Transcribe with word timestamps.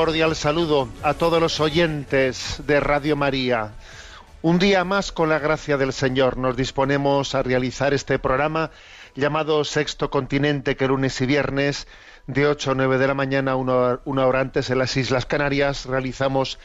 Cordial 0.00 0.34
saludo 0.34 0.88
a 1.02 1.12
todos 1.12 1.42
los 1.42 1.60
oyentes 1.60 2.62
de 2.66 2.80
Radio 2.80 3.16
María. 3.16 3.72
Un 4.40 4.58
día 4.58 4.82
más, 4.82 5.12
con 5.12 5.28
la 5.28 5.38
gracia 5.38 5.76
del 5.76 5.92
Señor, 5.92 6.38
nos 6.38 6.56
disponemos 6.56 7.34
a 7.34 7.42
realizar 7.42 7.92
este 7.92 8.18
programa 8.18 8.70
llamado 9.14 9.62
Sexto 9.62 10.08
Continente, 10.08 10.74
que 10.74 10.88
lunes 10.88 11.20
y 11.20 11.26
viernes, 11.26 11.86
de 12.26 12.46
8 12.46 12.70
a 12.70 12.74
9 12.76 12.96
de 12.96 13.06
la 13.08 13.12
mañana, 13.12 13.56
una 13.56 13.74
hora, 13.74 14.00
una 14.06 14.26
hora 14.26 14.40
antes 14.40 14.70
en 14.70 14.78
las 14.78 14.96
Islas 14.96 15.26
Canarias, 15.26 15.84
realizamos 15.84 16.58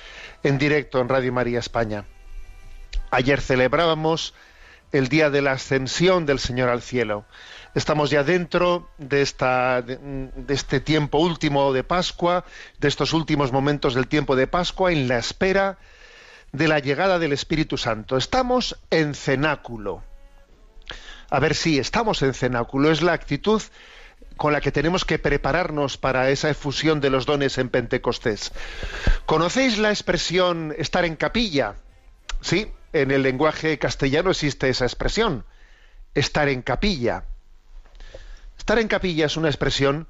en 0.44 0.58
directo 0.58 1.02
en 1.02 1.10
Radio 1.10 1.34
María 1.34 1.60
España. 1.60 2.06
Ayer 3.12 3.42
celebrábamos 3.42 4.34
el 4.92 5.08
día 5.08 5.30
de 5.30 5.42
la 5.42 5.54
ascensión 5.54 6.26
del 6.26 6.40
Señor 6.40 6.70
al 6.70 6.82
cielo. 6.82 7.26
Estamos 7.74 8.10
ya 8.10 8.24
dentro 8.24 8.90
de, 8.98 9.22
este 9.22 10.80
tiempo 10.80 11.18
último 11.18 11.74
de 11.74 11.84
Pascua, 11.84 12.46
de 12.80 12.88
estos 12.88 13.12
últimos 13.12 13.52
momentos 13.52 13.94
del 13.94 14.08
tiempo 14.08 14.36
de 14.36 14.48
Pascua, 14.48 14.92
en 14.92 15.08
la 15.08 15.18
espera 15.18 15.78
de 16.54 16.70
la 16.70 16.80
llegada 16.80 17.20
del 17.20 17.34
Espíritu 17.34 17.78
Santo. 17.78 18.16
Estamos 18.16 18.80
en 18.92 19.14
cenáculo. 19.14 20.04
A 21.30 21.40
ver 21.40 21.56
si 21.56 21.80
estamos 21.80 22.22
en 22.22 22.34
cenáculo. 22.34 22.92
Es 22.92 23.02
la 23.02 23.14
actitud 23.14 23.62
con 24.38 24.54
la 24.54 24.62
que 24.62 24.72
tenemos 24.72 25.06
que 25.06 25.20
prepararnos 25.20 25.98
para 25.98 26.30
esa 26.30 26.50
efusión 26.50 27.02
de 27.02 27.10
los 27.10 27.26
dones 27.26 27.58
en 27.58 27.70
Pentecostés. 27.70 28.52
¿Conocéis 29.26 29.78
la 29.78 29.90
expresión 29.90 30.74
estar 30.78 31.06
en 31.06 31.16
capilla? 31.16 31.76
Sí, 32.42 32.72
en 32.96 33.12
el 33.12 33.24
lenguaje 33.24 33.78
castellano 33.78 34.32
existe 34.32 34.70
esa 34.70 34.86
expresión, 34.86 35.44
estar 36.14 36.48
en 36.48 36.62
capilla. 36.62 37.26
Estar 38.58 38.80
en 38.80 38.88
capilla 38.88 39.26
es 39.26 39.36
una 39.36 39.50
expresión 39.50 40.08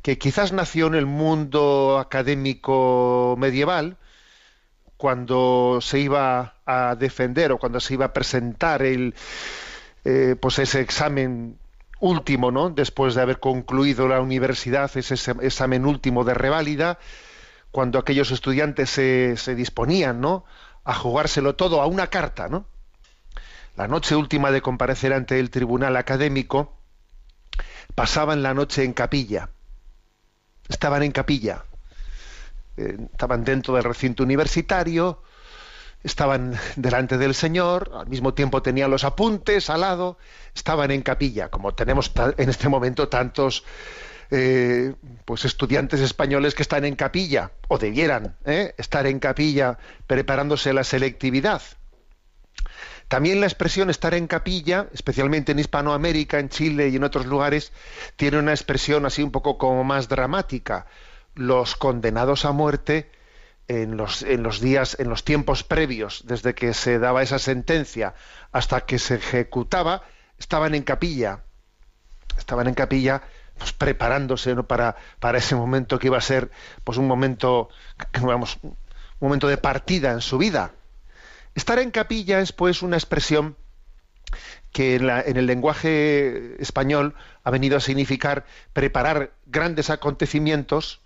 que 0.00 0.16
quizás 0.16 0.52
nació 0.52 0.86
en 0.86 0.94
el 0.94 1.04
mundo 1.04 1.98
académico 1.98 3.36
medieval, 3.38 3.98
cuando 4.96 5.80
se 5.82 5.98
iba 5.98 6.54
a 6.64 6.94
defender 6.94 7.52
o 7.52 7.58
cuando 7.58 7.80
se 7.80 7.94
iba 7.94 8.06
a 8.06 8.12
presentar 8.14 8.82
el, 8.82 9.14
eh, 10.06 10.36
pues 10.40 10.58
ese 10.58 10.80
examen 10.80 11.58
último, 12.00 12.50
¿no? 12.50 12.70
Después 12.70 13.14
de 13.14 13.20
haber 13.20 13.40
concluido 13.40 14.08
la 14.08 14.22
universidad, 14.22 14.90
ese 14.96 15.32
examen 15.42 15.84
último 15.84 16.24
de 16.24 16.32
reválida, 16.32 16.98
cuando 17.70 17.98
aquellos 17.98 18.30
estudiantes 18.30 18.88
se, 18.88 19.36
se 19.36 19.54
disponían, 19.54 20.22
¿no? 20.22 20.46
A 20.86 20.94
jugárselo 20.94 21.54
todo 21.54 21.82
a 21.82 21.86
una 21.86 22.06
carta, 22.06 22.48
¿no? 22.48 22.64
La 23.76 23.86
noche 23.86 24.16
última 24.16 24.50
de 24.50 24.62
comparecer 24.62 25.12
ante 25.12 25.38
el 25.38 25.50
tribunal 25.50 25.96
académico, 25.96 26.72
pasaban 27.94 28.42
la 28.42 28.54
noche 28.54 28.84
en 28.84 28.94
capilla. 28.94 29.50
Estaban 30.68 31.02
en 31.02 31.12
capilla. 31.12 31.64
Eh, 32.78 32.96
estaban 33.12 33.44
dentro 33.44 33.74
del 33.74 33.84
recinto 33.84 34.22
universitario, 34.22 35.22
estaban 36.02 36.58
delante 36.76 37.18
del 37.18 37.34
Señor, 37.34 37.90
al 37.94 38.06
mismo 38.06 38.34
tiempo 38.34 38.62
tenían 38.62 38.90
los 38.90 39.04
apuntes 39.04 39.70
al 39.70 39.80
lado, 39.80 40.18
estaban 40.54 40.90
en 40.90 41.02
capilla, 41.02 41.50
como 41.50 41.74
tenemos 41.74 42.12
en 42.36 42.48
este 42.48 42.68
momento 42.68 43.08
tantos 43.08 43.64
eh, 44.30 44.94
pues 45.24 45.44
estudiantes 45.44 46.00
españoles 46.00 46.54
que 46.54 46.62
están 46.62 46.84
en 46.84 46.96
capilla, 46.96 47.52
o 47.68 47.78
debieran 47.78 48.36
¿eh? 48.44 48.74
estar 48.78 49.06
en 49.06 49.18
capilla 49.18 49.78
preparándose 50.06 50.72
la 50.72 50.84
selectividad. 50.84 51.62
También 53.08 53.40
la 53.40 53.46
expresión 53.46 53.88
estar 53.88 54.14
en 54.14 54.26
capilla, 54.26 54.88
especialmente 54.92 55.52
en 55.52 55.60
Hispanoamérica, 55.60 56.40
en 56.40 56.48
Chile 56.48 56.88
y 56.88 56.96
en 56.96 57.04
otros 57.04 57.26
lugares, 57.26 57.72
tiene 58.16 58.38
una 58.38 58.50
expresión 58.50 59.06
así 59.06 59.22
un 59.22 59.30
poco 59.30 59.58
como 59.58 59.84
más 59.84 60.08
dramática. 60.08 60.86
Los 61.34 61.76
condenados 61.76 62.44
a 62.44 62.52
muerte 62.52 63.10
en 63.68 63.96
los, 63.96 64.22
en 64.22 64.42
los 64.42 64.60
días, 64.60 64.96
en 64.98 65.08
los 65.08 65.22
tiempos 65.22 65.62
previos, 65.62 66.24
desde 66.26 66.54
que 66.54 66.74
se 66.74 66.98
daba 66.98 67.22
esa 67.22 67.38
sentencia 67.38 68.14
hasta 68.50 68.80
que 68.82 68.98
se 68.98 69.16
ejecutaba, 69.16 70.02
estaban 70.38 70.74
en 70.74 70.82
capilla. 70.82 71.44
Estaban 72.36 72.66
en 72.66 72.74
capilla 72.74 73.22
pues, 73.58 73.72
preparándose 73.72 74.54
para, 74.62 74.96
para 75.20 75.38
ese 75.38 75.54
momento 75.54 75.98
que 75.98 76.08
iba 76.08 76.18
a 76.18 76.22
ser 76.22 76.50
pues 76.84 76.98
un 76.98 77.06
momento, 77.06 77.68
digamos, 78.14 78.58
un 78.62 78.76
momento 79.20 79.48
de 79.48 79.56
partida 79.56 80.12
en 80.12 80.20
su 80.20 80.38
vida. 80.38 80.72
Estar 81.54 81.78
en 81.78 81.90
capilla 81.90 82.40
es 82.40 82.52
pues 82.52 82.82
una 82.82 82.96
expresión 82.96 83.56
que 84.72 84.96
en, 84.96 85.36
el 85.36 85.46
lenguaje 85.46 86.60
español 86.60 87.14
ha 87.44 87.50
venido 87.50 87.78
a 87.78 87.80
significar 87.80 88.44
preparar 88.74 89.32
grandes 89.46 89.88
acontecimientos 89.88 91.00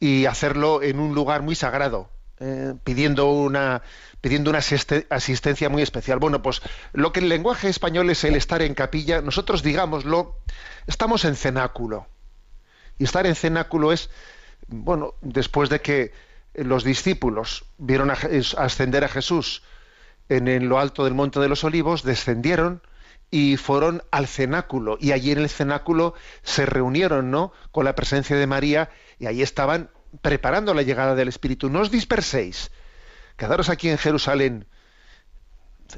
y 0.00 0.26
hacerlo 0.26 0.82
en 0.82 0.98
un 0.98 1.14
lugar 1.14 1.40
muy 1.40 1.54
sagrado, 1.54 2.10
eh, 2.40 2.74
pidiendo 2.82 3.30
una 3.30 3.82
pidiendo 4.20 4.50
una 4.50 4.60
asistencia 4.60 5.68
muy 5.68 5.82
especial. 5.82 6.18
Bueno, 6.18 6.40
pues 6.40 6.62
lo 6.94 7.12
que 7.12 7.20
en 7.20 7.24
el 7.24 7.28
lenguaje 7.28 7.68
español 7.68 8.08
es 8.08 8.24
el 8.24 8.36
estar 8.36 8.62
en 8.62 8.72
capilla, 8.72 9.20
nosotros 9.20 9.62
digámoslo, 9.62 10.38
estamos 10.86 11.26
en 11.26 11.36
cenáculo. 11.36 12.06
Y 12.98 13.04
estar 13.04 13.26
en 13.26 13.34
cenáculo 13.34 13.92
es, 13.92 14.08
bueno, 14.66 15.14
después 15.20 15.68
de 15.68 15.82
que 15.82 16.12
los 16.54 16.84
discípulos 16.84 17.66
vieron 17.76 18.10
a, 18.10 18.16
ascender 18.56 19.04
a 19.04 19.08
Jesús 19.08 19.62
en, 20.30 20.48
en, 20.48 20.70
lo 20.70 20.78
alto 20.78 21.04
del 21.04 21.12
Monte 21.12 21.38
de 21.38 21.50
los 21.50 21.62
Olivos, 21.62 22.02
descendieron 22.02 22.80
y 23.30 23.58
fueron 23.58 24.04
al 24.10 24.26
cenáculo. 24.26 24.96
Y 25.00 25.12
allí 25.12 25.32
en 25.32 25.38
el 25.38 25.50
cenáculo 25.50 26.14
se 26.42 26.64
reunieron, 26.64 27.30
¿no? 27.30 27.52
Con 27.72 27.84
la 27.84 27.94
presencia 27.94 28.36
de 28.36 28.46
María 28.46 28.88
y 29.18 29.26
ahí 29.26 29.42
estaban 29.42 29.90
preparando 30.22 30.74
la 30.74 30.82
llegada 30.82 31.14
del 31.14 31.28
Espíritu. 31.28 31.70
No 31.70 31.80
os 31.80 31.90
disperséis. 31.90 32.70
Quedaros 33.36 33.68
aquí 33.68 33.88
en 33.88 33.98
Jerusalén. 33.98 34.66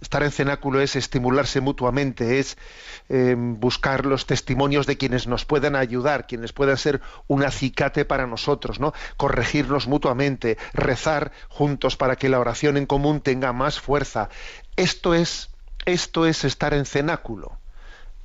Estar 0.00 0.22
en 0.24 0.32
cenáculo 0.32 0.80
es 0.80 0.96
estimularse 0.96 1.60
mutuamente, 1.60 2.40
es 2.40 2.58
eh, 3.08 3.36
buscar 3.38 4.04
los 4.04 4.26
testimonios 4.26 4.86
de 4.86 4.96
quienes 4.96 5.28
nos 5.28 5.44
puedan 5.44 5.76
ayudar, 5.76 6.26
quienes 6.26 6.52
puedan 6.52 6.76
ser 6.76 7.00
un 7.28 7.44
acicate 7.44 8.04
para 8.04 8.26
nosotros, 8.26 8.80
¿no? 8.80 8.92
Corregirnos 9.16 9.86
mutuamente, 9.86 10.58
rezar 10.74 11.30
juntos 11.48 11.96
para 11.96 12.16
que 12.16 12.28
la 12.28 12.40
oración 12.40 12.76
en 12.76 12.86
común 12.86 13.20
tenga 13.20 13.52
más 13.52 13.78
fuerza. 13.78 14.28
Esto 14.74 15.14
es, 15.14 15.50
esto 15.86 16.26
es 16.26 16.44
estar 16.44 16.74
en 16.74 16.84
cenáculo. 16.84 17.58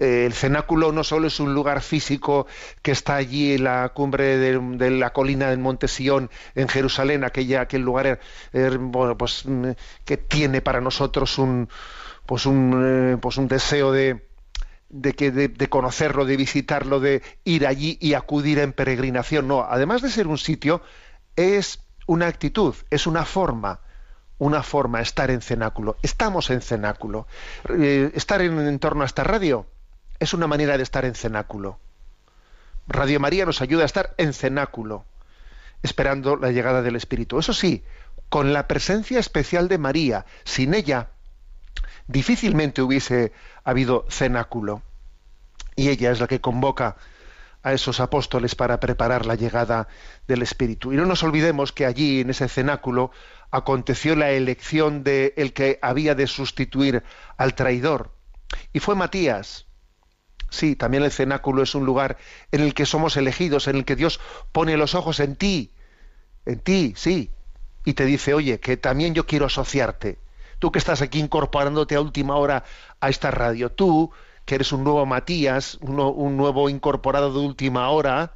Eh, 0.01 0.25
el 0.25 0.33
cenáculo 0.33 0.91
no 0.91 1.03
solo 1.03 1.27
es 1.27 1.39
un 1.39 1.53
lugar 1.53 1.83
físico 1.83 2.47
que 2.81 2.91
está 2.91 3.17
allí 3.17 3.53
en 3.53 3.65
la 3.65 3.89
cumbre 3.89 4.37
de, 4.39 4.89
la 4.89 5.13
colina 5.13 5.51
del 5.51 5.59
Monte 5.59 5.87
Sion 5.87 6.31
en 6.55 6.67
Jerusalén, 6.67 7.23
aquella, 7.23 7.61
aquel 7.61 7.83
lugar 7.83 8.19
eh, 8.51 8.79
pues, 9.15 9.45
mm, 9.45 9.69
que 10.03 10.17
tiene 10.17 10.61
para 10.61 10.81
nosotros 10.81 11.37
un, 11.37 11.69
pues 12.25 12.47
un, 12.47 13.19
pues 13.21 13.37
un 13.37 13.47
deseo 13.47 13.91
de, 13.91 14.27
de, 14.89 15.13
que, 15.13 15.29
de, 15.29 15.69
conocerlo, 15.69 16.25
de 16.25 16.35
visitarlo, 16.35 16.99
de 16.99 17.21
ir 17.43 17.67
allí 17.67 17.99
y 18.01 18.15
acudir 18.15 18.57
en 18.57 18.73
peregrinación. 18.73 19.47
No, 19.47 19.67
además 19.69 20.01
de 20.01 20.09
ser 20.09 20.25
un 20.25 20.39
sitio, 20.39 20.81
es 21.35 21.79
una 22.07 22.25
actitud, 22.25 22.73
es 22.89 23.05
una 23.05 23.23
forma, 23.23 23.81
una 24.39 24.63
forma 24.63 24.99
estar 24.99 25.29
en 25.29 25.41
cenáculo. 25.41 25.97
Estamos 26.01 26.49
en 26.49 26.61
cenáculo. 26.61 27.27
Eh, 27.69 28.11
estar 28.15 28.41
en, 28.41 28.57
en 28.57 28.79
torno 28.79 29.03
a 29.03 29.05
esta 29.05 29.23
radio 29.23 29.67
es 30.21 30.35
una 30.35 30.45
manera 30.45 30.77
de 30.77 30.83
estar 30.83 31.03
en 31.03 31.15
cenáculo. 31.15 31.79
Radio 32.87 33.19
María 33.19 33.43
nos 33.43 33.59
ayuda 33.61 33.81
a 33.81 33.87
estar 33.87 34.13
en 34.17 34.33
cenáculo, 34.33 35.03
esperando 35.81 36.35
la 36.35 36.51
llegada 36.51 36.83
del 36.83 36.95
Espíritu. 36.95 37.39
Eso 37.39 37.53
sí, 37.53 37.83
con 38.29 38.53
la 38.53 38.67
presencia 38.67 39.17
especial 39.19 39.67
de 39.67 39.79
María. 39.79 40.27
Sin 40.43 40.75
ella, 40.75 41.09
difícilmente 42.07 42.83
hubiese 42.83 43.31
habido 43.63 44.05
cenáculo. 44.09 44.83
Y 45.75 45.89
ella 45.89 46.11
es 46.11 46.19
la 46.19 46.27
que 46.27 46.39
convoca 46.39 46.97
a 47.63 47.73
esos 47.73 47.99
apóstoles 47.99 48.53
para 48.53 48.79
preparar 48.79 49.25
la 49.25 49.33
llegada 49.33 49.87
del 50.27 50.43
Espíritu. 50.43 50.93
Y 50.93 50.97
no 50.97 51.07
nos 51.07 51.23
olvidemos 51.23 51.71
que 51.71 51.87
allí, 51.87 52.21
en 52.21 52.29
ese 52.29 52.47
cenáculo, 52.47 53.09
aconteció 53.49 54.15
la 54.15 54.29
elección 54.29 55.03
de 55.03 55.33
el 55.35 55.53
que 55.53 55.79
había 55.81 56.13
de 56.13 56.27
sustituir 56.27 57.03
al 57.37 57.55
traidor. 57.55 58.11
Y 58.71 58.79
fue 58.79 58.93
Matías. 58.93 59.65
Sí, 60.51 60.75
también 60.75 61.03
el 61.03 61.11
cenáculo 61.11 61.63
es 61.63 61.73
un 61.75 61.85
lugar 61.85 62.17
en 62.51 62.59
el 62.59 62.73
que 62.73 62.85
somos 62.85 63.15
elegidos, 63.15 63.69
en 63.69 63.77
el 63.77 63.85
que 63.85 63.95
Dios 63.95 64.19
pone 64.51 64.75
los 64.75 64.95
ojos 64.95 65.21
en 65.21 65.37
ti, 65.37 65.71
en 66.45 66.59
ti, 66.59 66.93
sí, 66.97 67.31
y 67.85 67.93
te 67.93 68.05
dice, 68.05 68.33
oye, 68.33 68.59
que 68.59 68.75
también 68.75 69.13
yo 69.13 69.25
quiero 69.25 69.45
asociarte. 69.45 70.19
Tú 70.59 70.69
que 70.69 70.77
estás 70.77 71.01
aquí 71.01 71.19
incorporándote 71.19 71.95
a 71.95 72.01
última 72.01 72.35
hora 72.35 72.65
a 72.99 73.09
esta 73.09 73.31
radio, 73.31 73.71
tú 73.71 74.11
que 74.43 74.55
eres 74.55 74.73
un 74.73 74.83
nuevo 74.83 75.05
Matías, 75.05 75.77
un, 75.79 76.35
nuevo 76.35 76.69
incorporado 76.69 77.31
de 77.31 77.39
última 77.39 77.89
hora, 77.89 78.33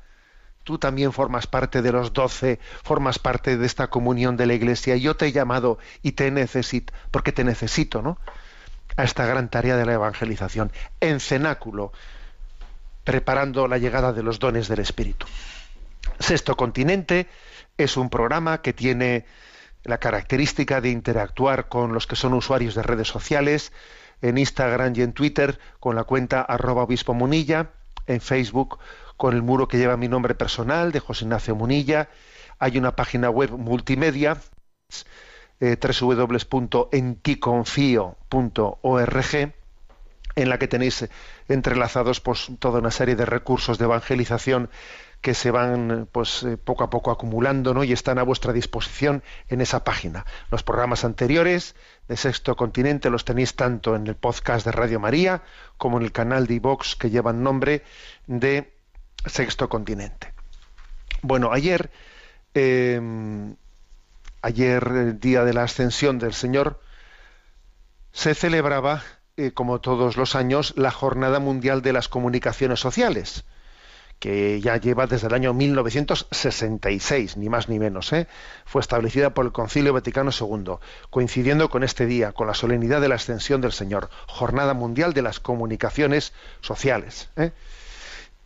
tú 0.64 0.78
también 0.78 1.12
formas 1.12 1.48
parte 1.48 1.82
de 1.82 1.92
los 1.92 2.14
doce, 2.14 2.60
formas 2.82 3.20
parte 3.20 3.58
de 3.58 3.66
esta 3.66 3.88
comunión 3.88 4.38
de 4.38 4.46
la 4.46 4.54
Iglesia. 4.54 4.96
Yo 4.96 5.18
te 5.18 5.28
he 5.28 5.32
llamado 5.34 5.80
y 6.02 6.14
te 6.14 6.32
necesito, 6.32 6.94
porque 7.12 7.34
te 7.34 7.44
necesito, 7.44 8.02
¿no? 8.02 8.18
A 8.98 9.04
esta 9.04 9.26
gran 9.26 9.50
tarea 9.50 9.76
de 9.76 9.86
la 9.86 9.94
evangelización, 9.94 10.72
en 11.02 11.20
cenáculo, 11.20 11.92
preparando 13.04 13.68
la 13.68 13.78
llegada 13.78 14.14
de 14.14 14.24
los 14.24 14.40
dones 14.40 14.68
del 14.68 14.80
Espíritu. 14.80 15.28
Sexto 16.20 16.56
Continente 16.56 17.28
es 17.78 17.98
un 17.98 18.10
programa 18.10 18.62
que 18.62 18.74
tiene 18.74 19.26
la 19.84 20.00
característica 20.00 20.82
de 20.82 20.90
interactuar 20.90 21.68
con 21.68 21.94
los 21.94 22.08
que 22.08 22.16
son 22.16 22.34
usuarios 22.34 22.74
de 22.74 22.84
redes 22.84 23.08
sociales, 23.08 23.72
en 24.22 24.38
Instagram 24.38 24.94
y 24.96 25.02
en 25.02 25.14
Twitter 25.14 25.60
con 25.80 25.96
la 25.96 26.04
cuenta 26.04 26.42
arroba 26.42 26.84
obispo 26.84 27.14
munilla, 27.14 27.72
en 28.08 28.22
Facebook 28.22 28.80
con 29.18 29.34
el 29.34 29.42
muro 29.42 29.68
que 29.68 29.78
lleva 29.78 29.98
mi 29.98 30.08
nombre 30.08 30.36
personal 30.36 30.92
de 30.92 31.00
José 31.00 31.26
Ignacio 31.26 31.56
Munilla, 31.56 32.10
hay 32.60 32.78
una 32.78 32.96
página 32.96 33.30
web 33.30 33.52
multimedia 33.52 34.38
eh, 35.60 35.78
en 40.38 40.50
la 40.50 40.60
que 40.60 40.68
tenéis 40.68 41.08
entrelazados 41.48 42.20
pues, 42.20 42.52
toda 42.60 42.80
una 42.80 42.92
serie 42.92 43.16
de 43.16 43.26
recursos 43.26 43.78
de 43.78 43.86
evangelización 43.86 44.70
que 45.22 45.34
se 45.34 45.50
van 45.50 46.08
pues 46.12 46.44
eh, 46.44 46.56
poco 46.56 46.84
a 46.84 46.90
poco 46.92 47.10
acumulando 47.10 47.74
¿no? 47.74 47.84
y 47.84 47.92
están 47.92 48.20
a 48.20 48.24
vuestra 48.24 48.54
disposición 48.54 49.24
en 49.50 49.60
esa 49.62 49.84
página. 49.84 50.24
Los 50.52 50.62
programas 50.62 51.04
anteriores 51.04 51.76
de 52.08 52.16
Sexto 52.16 52.56
Continente 52.56 53.10
los 53.10 53.26
tenéis 53.26 53.56
tanto 53.56 53.96
en 53.96 54.06
el 54.06 54.16
podcast 54.16 54.66
de 54.66 54.72
Radio 54.72 55.00
María 55.00 55.42
como 55.78 55.98
en 55.98 56.04
el 56.04 56.12
canal 56.12 56.46
de 56.46 56.54
iVox 56.56 56.96
que 56.96 57.10
llevan 57.10 57.42
nombre 57.42 57.82
de 58.28 58.72
Sexto 59.26 59.68
Continente. 59.68 60.32
Bueno, 61.24 61.52
ayer, 61.52 61.90
em, 62.54 63.56
ayer, 64.46 64.88
el 64.88 65.20
día 65.20 65.44
de 65.44 65.54
la 65.54 65.64
ascensión 65.64 66.20
del 66.20 66.34
Señor, 66.34 66.80
se 68.12 68.36
celebraba, 68.36 69.02
eh, 69.38 69.52
como 69.52 69.82
todos 69.82 70.18
los 70.18 70.36
años, 70.36 70.74
la 70.78 70.92
Jornada 70.92 71.40
Mundial 71.40 71.82
de 71.82 71.94
las 71.94 72.08
Comunicaciones 72.08 72.80
Sociales 72.80 73.44
que 74.18 74.62
ya 74.62 74.78
lleva 74.78 75.08
desde 75.08 75.28
el 75.28 75.34
año 75.34 75.54
1966, 75.54 77.36
ni 77.36 77.50
más 77.50 77.68
ni 77.68 77.80
menos. 77.80 78.14
¿eh? 78.14 78.28
Fue 78.66 78.80
establecida 78.80 79.32
por 79.34 79.46
el 79.46 79.52
Concilio 79.52 79.92
Vaticano 79.92 80.32
II, 80.32 80.76
coincidiendo 81.10 81.70
con 81.70 81.84
este 81.84 82.06
día, 82.06 82.32
con 82.32 82.48
la 82.48 82.54
solemnidad 82.54 83.02
de 83.02 83.10
la 83.10 83.16
Ascensión 83.16 83.60
del 83.60 83.74
Señor, 83.74 84.10
Jornada 84.26 84.74
Mundial 84.74 85.14
de 85.14 85.22
las 85.22 85.42
Comunicaciones 85.42 86.32
Sociales. 86.62 87.30
¿eh? 87.36 87.52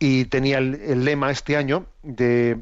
Y 0.00 0.24
tenía 0.24 0.58
el, 0.58 1.04
lema 1.04 1.30
este 1.30 1.56
año 1.56 1.86
de 2.02 2.58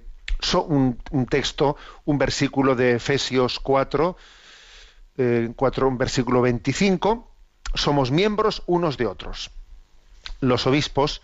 un, 0.66 1.26
texto, 1.28 1.76
un 2.04 2.18
versículo 2.18 2.74
de 2.74 2.96
Efesios 2.96 3.60
4, 3.60 4.16
4, 5.56 5.86
eh, 5.86 5.88
un 5.88 5.98
versículo 5.98 6.40
25, 6.42 7.30
somos 7.74 8.10
miembros 8.10 8.62
unos 8.66 8.96
de 8.96 9.06
otros. 9.06 9.50
Los 10.40 10.66
obispos, 10.66 11.22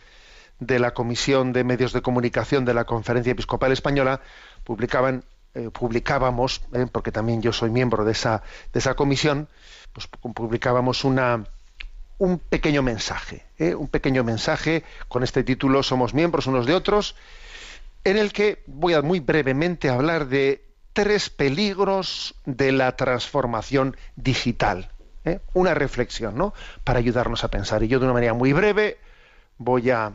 de 0.61 0.79
la 0.79 0.95
Comisión 0.95 1.53
de 1.53 1.65
Medios 1.65 1.93
de 1.93 2.01
Comunicación 2.01 2.65
de 2.65 2.75
la 2.75 2.85
Conferencia 2.85 3.33
Episcopal 3.33 3.73
Española 3.73 4.21
publicaban 4.63 5.25
eh, 5.55 5.71
publicábamos, 5.71 6.63
eh, 6.73 6.87
porque 6.91 7.13
también 7.13 7.41
yo 7.41 7.53
soy 7.53 7.71
miembro 7.71 8.05
de 8.05 8.13
esa, 8.13 8.43
de 8.73 8.79
esa 8.81 8.95
comisión, 8.95 9.49
pues 9.93 10.09
publicábamos 10.09 11.05
una, 11.05 11.45
un 12.19 12.41
pequeño 12.41 12.83
mensaje, 12.83 13.45
un 13.77 13.87
pequeño 13.87 14.25
mensaje 14.25 14.83
con 15.07 15.23
este 15.23 15.45
título 15.45 15.85
Somos 15.85 16.13
miembros 16.13 16.49
unos 16.49 16.67
de 16.67 16.75
otros, 16.75 17.15
en 18.05 18.19
el 18.19 18.33
que 18.33 18.63
voy 18.67 18.95
a 18.95 19.03
muy 19.03 19.21
brevemente 19.21 19.89
hablar 19.89 20.29
de 20.29 20.65
tres 20.93 21.29
peligros 21.29 22.35
de 22.47 22.73
la 22.73 22.97
transformación 22.97 23.97
digital. 24.17 24.91
Una 25.55 25.73
reflexión, 25.73 26.37
¿no? 26.37 26.53
Para 26.85 26.99
ayudarnos 26.99 27.45
a 27.45 27.49
pensar. 27.49 27.83
Y 27.83 27.89
yo 27.89 27.99
de 27.99 28.05
una 28.05 28.15
manera 28.15 28.35
muy 28.35 28.53
breve 28.53 28.99
voy 29.57 29.91
a, 29.91 30.13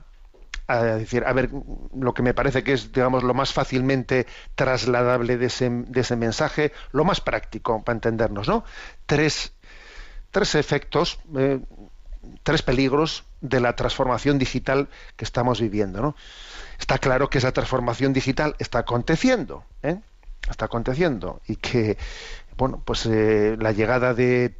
decir, 0.67 1.23
a 1.25 1.33
ver, 1.33 1.49
lo 1.95 2.13
que 2.13 2.21
me 2.21 2.35
parece 2.35 2.63
que 2.63 2.73
es, 2.73 2.91
digamos, 2.91 3.23
lo 3.23 3.33
más 3.33 3.51
fácilmente 3.51 4.27
trasladable 4.53 5.37
de 5.37 5.47
ese, 5.47 5.69
de 5.69 6.01
ese 6.01 6.15
mensaje, 6.15 6.71
lo 6.91 7.03
más 7.05 7.21
práctico 7.21 7.83
para 7.83 7.95
entendernos, 7.95 8.47
¿no? 8.47 8.63
Tres, 9.07 9.51
tres 10.29 10.53
efectos, 10.53 11.19
eh, 11.35 11.59
tres 12.43 12.61
peligros 12.61 13.23
de 13.41 13.59
la 13.59 13.75
transformación 13.75 14.37
digital 14.37 14.89
que 15.15 15.25
estamos 15.25 15.61
viviendo, 15.61 16.01
¿no? 16.01 16.15
Está 16.79 16.97
claro 16.97 17.29
que 17.29 17.37
esa 17.37 17.51
transformación 17.51 18.13
digital 18.13 18.55
está 18.59 18.79
aconteciendo, 18.79 19.63
¿eh? 19.83 19.99
está 20.49 20.65
aconteciendo 20.65 21.41
y 21.47 21.57
que 21.57 21.97
bueno, 22.57 22.81
pues 22.83 23.05
eh, 23.05 23.55
la 23.59 23.71
llegada 23.71 24.13
de, 24.13 24.53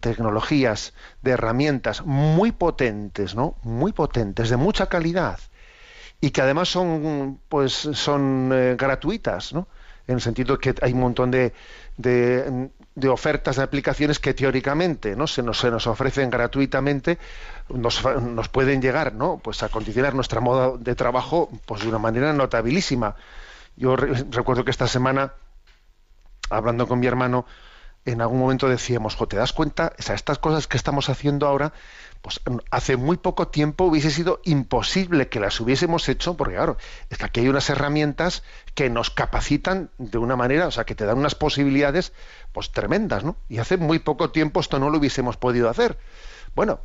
tecnologías, 0.00 0.94
de 1.20 1.32
herramientas 1.32 2.04
muy 2.06 2.52
potentes, 2.52 3.34
¿no? 3.34 3.56
Muy 3.64 3.92
potentes, 3.92 4.50
de 4.50 4.56
mucha 4.56 4.86
calidad 4.86 5.40
y 6.20 6.30
que 6.30 6.40
además 6.40 6.68
son, 6.68 7.40
pues, 7.48 7.72
son 7.72 8.52
eh, 8.54 8.76
gratuitas, 8.78 9.52
¿no? 9.52 9.66
En 10.06 10.14
el 10.14 10.20
sentido 10.20 10.58
que 10.58 10.74
hay 10.80 10.92
un 10.92 11.00
montón 11.00 11.32
de, 11.32 11.52
de, 11.96 12.70
ofertas 13.08 13.56
de 13.56 13.62
aplicaciones 13.62 14.18
que 14.18 14.34
teóricamente, 14.34 15.16
¿no? 15.16 15.26
Se 15.26 15.42
nos, 15.42 15.58
se 15.58 15.70
nos 15.70 15.86
ofrecen 15.86 16.30
gratuitamente, 16.30 17.18
nos, 17.68 18.04
nos 18.04 18.48
pueden 18.48 18.82
llegar, 18.82 19.14
¿no? 19.14 19.40
Pues 19.42 19.62
a 19.62 19.68
condicionar 19.68 20.14
nuestra 20.14 20.40
moda 20.40 20.76
de 20.78 20.94
trabajo, 20.94 21.50
pues 21.66 21.82
de 21.82 21.88
una 21.88 21.98
manera 21.98 22.32
notabilísima. 22.32 23.16
Yo 23.76 23.96
recuerdo 23.96 24.64
que 24.64 24.70
esta 24.70 24.86
semana 24.86 25.32
hablando 26.50 26.86
con 26.86 27.00
mi 27.00 27.06
hermano, 27.06 27.46
en 28.04 28.20
algún 28.20 28.40
momento 28.40 28.68
decíamos, 28.68 29.16
¿te 29.28 29.36
das 29.36 29.52
cuenta? 29.52 29.92
Estas 29.96 30.38
cosas 30.38 30.66
que 30.66 30.76
estamos 30.76 31.08
haciendo 31.08 31.46
ahora, 31.46 31.72
pues 32.22 32.40
hace 32.70 32.96
muy 32.96 33.16
poco 33.16 33.48
tiempo 33.48 33.84
hubiese 33.84 34.10
sido 34.10 34.40
imposible 34.44 35.28
que 35.28 35.40
las 35.40 35.60
hubiésemos 35.60 36.08
hecho, 36.08 36.36
porque 36.36 36.54
claro, 36.54 36.76
es 37.10 37.18
que 37.18 37.24
aquí 37.24 37.40
hay 37.40 37.48
unas 37.48 37.68
herramientas 37.68 38.44
que 38.74 38.88
nos 38.88 39.10
capacitan 39.10 39.90
de 39.98 40.18
una 40.18 40.36
manera, 40.36 40.68
o 40.68 40.70
sea, 40.70 40.84
que 40.84 40.94
te 40.94 41.04
dan 41.04 41.18
unas 41.18 41.34
posibilidades 41.34 42.12
pues 42.52 42.70
tremendas, 42.70 43.24
¿no? 43.24 43.36
Y 43.48 43.58
hace 43.58 43.76
muy 43.76 43.98
poco 43.98 44.30
tiempo 44.30 44.60
esto 44.60 44.78
no 44.78 44.88
lo 44.88 44.98
hubiésemos 44.98 45.36
podido 45.36 45.68
hacer. 45.68 45.98
Bueno, 46.54 46.80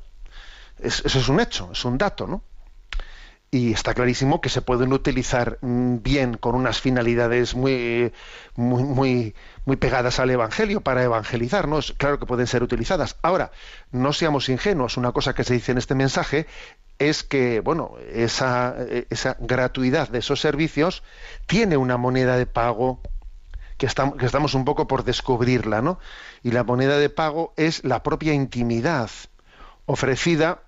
eso 0.79 1.05
es 1.05 1.29
un 1.29 1.39
hecho, 1.39 1.69
es 1.71 1.85
un 1.85 1.99
dato, 1.99 2.25
¿no? 2.25 2.41
Y 3.49 3.71
está 3.71 3.93
clarísimo 3.93 4.41
que 4.41 4.49
se 4.49 4.61
pueden 4.61 4.91
utilizar 4.91 5.57
mm, 5.61 5.97
bien 6.01 6.35
con 6.35 6.55
unas 6.55 6.81
finalidades 6.81 7.55
muy, 7.55 8.11
muy, 8.55 8.83
muy, 8.83 9.35
muy 9.65 9.75
pegadas 9.77 10.19
al 10.19 10.29
Evangelio 10.29 10.81
para 10.81 11.03
evangelizar, 11.03 11.67
¿no? 11.67 11.79
Es 11.79 11.93
Claro 11.93 12.19
que 12.19 12.25
pueden 12.25 12.47
ser 12.47 12.61
utilizadas. 12.61 13.15
Ahora, 13.21 13.51
no 13.91 14.11
seamos 14.11 14.49
ingenuos, 14.49 14.97
una 14.97 15.13
cosa 15.13 15.33
que 15.33 15.45
se 15.45 15.53
dice 15.53 15.71
en 15.71 15.77
este 15.77 15.95
mensaje 15.95 16.45
es 16.99 17.23
que, 17.23 17.61
bueno, 17.61 17.93
esa, 18.11 18.75
esa 19.09 19.37
gratuidad 19.39 20.09
de 20.09 20.19
esos 20.19 20.41
servicios 20.41 21.03
tiene 21.45 21.77
una 21.77 21.95
moneda 21.97 22.37
de 22.37 22.47
pago 22.47 23.01
que 23.77 23.87
que 24.17 24.25
estamos 24.25 24.55
un 24.55 24.65
poco 24.65 24.87
por 24.87 25.03
descubrirla, 25.03 25.81
¿no? 25.83 25.99
Y 26.43 26.51
la 26.51 26.63
moneda 26.63 26.97
de 26.97 27.09
pago 27.09 27.53
es 27.55 27.83
la 27.83 28.01
propia 28.01 28.33
intimidad 28.33 29.11
ofrecida 29.85 30.63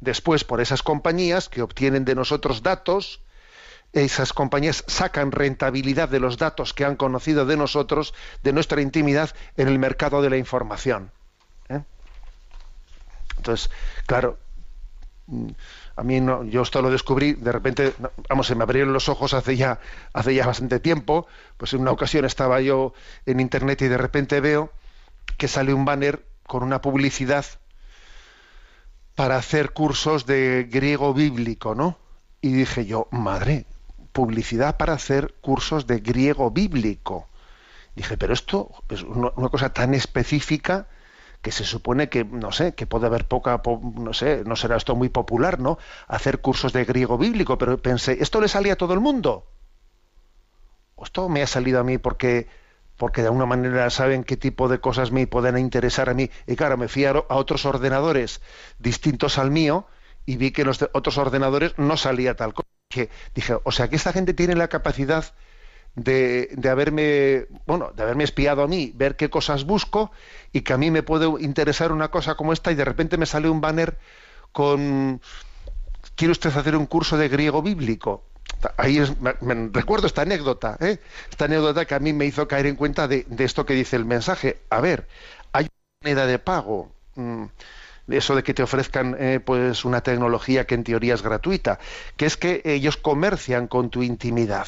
después 0.00 0.44
por 0.44 0.60
esas 0.60 0.82
compañías 0.82 1.48
que 1.48 1.62
obtienen 1.62 2.04
de 2.04 2.14
nosotros 2.14 2.62
datos, 2.62 3.20
esas 3.92 4.32
compañías 4.32 4.84
sacan 4.86 5.32
rentabilidad 5.32 6.08
de 6.08 6.20
los 6.20 6.36
datos 6.36 6.74
que 6.74 6.84
han 6.84 6.96
conocido 6.96 7.46
de 7.46 7.56
nosotros, 7.56 8.14
de 8.42 8.52
nuestra 8.52 8.82
intimidad, 8.82 9.30
en 9.56 9.68
el 9.68 9.78
mercado 9.78 10.22
de 10.22 10.30
la 10.30 10.36
información. 10.36 11.10
¿eh? 11.68 11.82
Entonces, 13.38 13.70
claro, 14.06 14.38
mm, 15.26 15.48
a 15.96 16.02
mí 16.02 16.20
no, 16.20 16.44
yo 16.44 16.62
esto 16.62 16.82
lo 16.82 16.90
descubrí, 16.90 17.32
de 17.32 17.52
repente, 17.52 17.94
vamos, 18.28 18.46
se 18.46 18.54
me 18.54 18.64
abrieron 18.64 18.92
los 18.92 19.08
ojos 19.08 19.32
hace 19.32 19.56
ya, 19.56 19.80
hace 20.12 20.34
ya 20.34 20.46
bastante 20.46 20.78
tiempo, 20.78 21.26
pues 21.56 21.72
en 21.72 21.80
una 21.80 21.92
ocasión 21.92 22.24
estaba 22.26 22.60
yo 22.60 22.92
en 23.24 23.40
internet 23.40 23.80
y 23.82 23.88
de 23.88 23.96
repente 23.96 24.40
veo 24.40 24.70
que 25.38 25.48
sale 25.48 25.72
un 25.72 25.84
banner 25.84 26.22
con 26.46 26.62
una 26.62 26.80
publicidad 26.80 27.46
para 29.16 29.38
hacer 29.38 29.72
cursos 29.72 30.26
de 30.26 30.68
griego 30.70 31.14
bíblico, 31.14 31.74
¿no? 31.74 31.98
Y 32.42 32.52
dije 32.52 32.86
yo, 32.86 33.08
madre, 33.12 33.66
publicidad 34.12 34.78
para 34.78 34.94
hacer 34.94 35.34
cursos 35.42 35.86
de 35.88 36.00
griego 36.00 36.50
bíblico. 36.52 37.28
Dije, 37.96 38.16
pero 38.18 38.34
esto 38.34 38.70
es 38.90 39.02
una, 39.02 39.30
cosa 39.50 39.72
tan 39.72 39.94
específica 39.94 40.88
que 41.42 41.52
se 41.52 41.64
supone 41.64 42.08
que, 42.10 42.24
no 42.24 42.52
sé, 42.52 42.74
que 42.74 42.86
puede 42.86 43.06
haber 43.06 43.26
poca, 43.28 43.62
po- 43.62 43.80
no 43.96 44.12
sé, 44.14 44.44
no 44.46 44.56
será 44.56 44.76
esto 44.76 44.96
muy 44.96 45.08
popular, 45.10 45.60
¿no? 45.60 45.78
Hacer 46.08 46.40
cursos 46.40 46.72
de 46.72 46.84
griego 46.84 47.18
bíblico, 47.18 47.58
pero 47.58 47.78
pensé, 47.82 48.18
¿esto 48.20 48.40
le 48.40 48.48
salía 48.48 48.74
a 48.74 48.76
todo 48.76 48.94
el 48.94 49.00
mundo? 49.00 49.46
¿O 50.94 51.04
esto 51.04 51.28
me 51.28 51.42
ha 51.42 51.46
salido 51.46 51.80
a 51.80 51.84
mí 51.84 51.98
porque 51.98 52.48
porque 52.96 53.22
de 53.22 53.28
alguna 53.28 53.46
manera 53.46 53.90
saben 53.90 54.24
qué 54.24 54.36
tipo 54.36 54.68
de 54.68 54.80
cosas 54.80 55.12
me 55.12 55.26
pueden 55.26 55.58
interesar 55.58 56.08
a 56.08 56.14
mí. 56.14 56.30
Y 56.46 56.56
claro, 56.56 56.76
me 56.76 56.88
fui 56.88 57.04
a, 57.04 57.12
otros 57.28 57.64
ordenadores 57.66 58.40
distintos 58.78 59.38
al 59.38 59.50
mío 59.50 59.86
y 60.24 60.36
vi 60.36 60.50
que 60.50 60.62
en 60.62 60.68
los 60.68 60.82
otros 60.92 61.18
ordenadores 61.18 61.74
no 61.78 61.96
salía 61.96 62.34
tal 62.34 62.54
cosa. 62.54 62.68
Que 62.88 63.10
dije, 63.34 63.56
o 63.62 63.72
sea, 63.72 63.88
que 63.88 63.96
esta 63.96 64.12
gente 64.12 64.34
tiene 64.34 64.54
la 64.54 64.68
capacidad 64.68 65.24
de, 65.94 66.50
de 66.52 66.68
haberme, 66.68 67.46
bueno, 67.66 67.92
de 67.94 68.02
haberme 68.02 68.24
espiado 68.24 68.62
a 68.62 68.68
mí, 68.68 68.92
ver 68.94 69.16
qué 69.16 69.30
cosas 69.30 69.64
busco 69.64 70.10
y 70.52 70.62
que 70.62 70.72
a 70.72 70.78
mí 70.78 70.90
me 70.90 71.02
puede 71.02 71.26
interesar 71.42 71.92
una 71.92 72.10
cosa 72.10 72.34
como 72.34 72.52
esta 72.52 72.70
y 72.72 72.74
de 72.74 72.84
repente 72.84 73.16
me 73.16 73.26
sale 73.26 73.48
un 73.48 73.60
banner 73.60 73.98
con 74.52 75.20
¿quiere 76.14 76.32
usted 76.32 76.56
hacer 76.56 76.76
un 76.76 76.86
curso 76.86 77.16
de 77.16 77.28
griego 77.28 77.62
bíblico? 77.62 78.24
Ahí 78.78 78.98
es- 78.98 79.12
me, 79.20 79.34
recuerdo 79.72 80.06
esta 80.06 80.22
anécdota, 80.22 80.76
¿eh? 80.80 80.98
esta 81.30 81.44
anécdota 81.44 81.84
que 81.84 81.94
a 81.94 82.00
mí 82.00 82.12
me 82.12 82.24
hizo 82.26 82.48
caer 82.48 82.66
en 82.66 82.76
cuenta 82.76 83.06
de, 83.06 83.26
esto 83.38 83.66
que 83.66 83.74
dice 83.74 83.96
el 83.96 84.04
mensaje. 84.04 84.58
A 84.70 84.80
ver, 84.80 85.06
hay 85.52 85.64
una 85.64 86.10
moneda 86.10 86.26
de 86.26 86.38
pago, 86.38 86.90
mm, 87.14 87.44
eso 88.08 88.34
de 88.36 88.42
que 88.42 88.54
te 88.54 88.62
ofrezcan 88.62 89.16
eh, 89.18 89.40
pues 89.44 89.84
una 89.84 90.00
tecnología 90.00 90.66
que 90.66 90.74
en 90.74 90.84
teoría 90.84 91.14
es 91.14 91.22
gratuita, 91.22 91.78
que 92.16 92.26
es 92.26 92.36
que 92.36 92.62
ellos 92.64 92.96
comercian 92.96 93.68
con 93.68 93.90
tu 93.90 94.02
intimidad. 94.02 94.66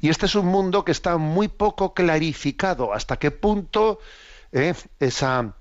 Y 0.00 0.08
este 0.08 0.26
es 0.26 0.34
un 0.34 0.46
mundo 0.46 0.84
que 0.84 0.92
está 0.92 1.16
muy 1.18 1.48
poco 1.48 1.94
clarificado. 1.94 2.92
¿Hasta 2.92 3.18
qué 3.18 3.30
punto 3.30 4.00
eh, 4.52 4.74
esa, 4.98 5.54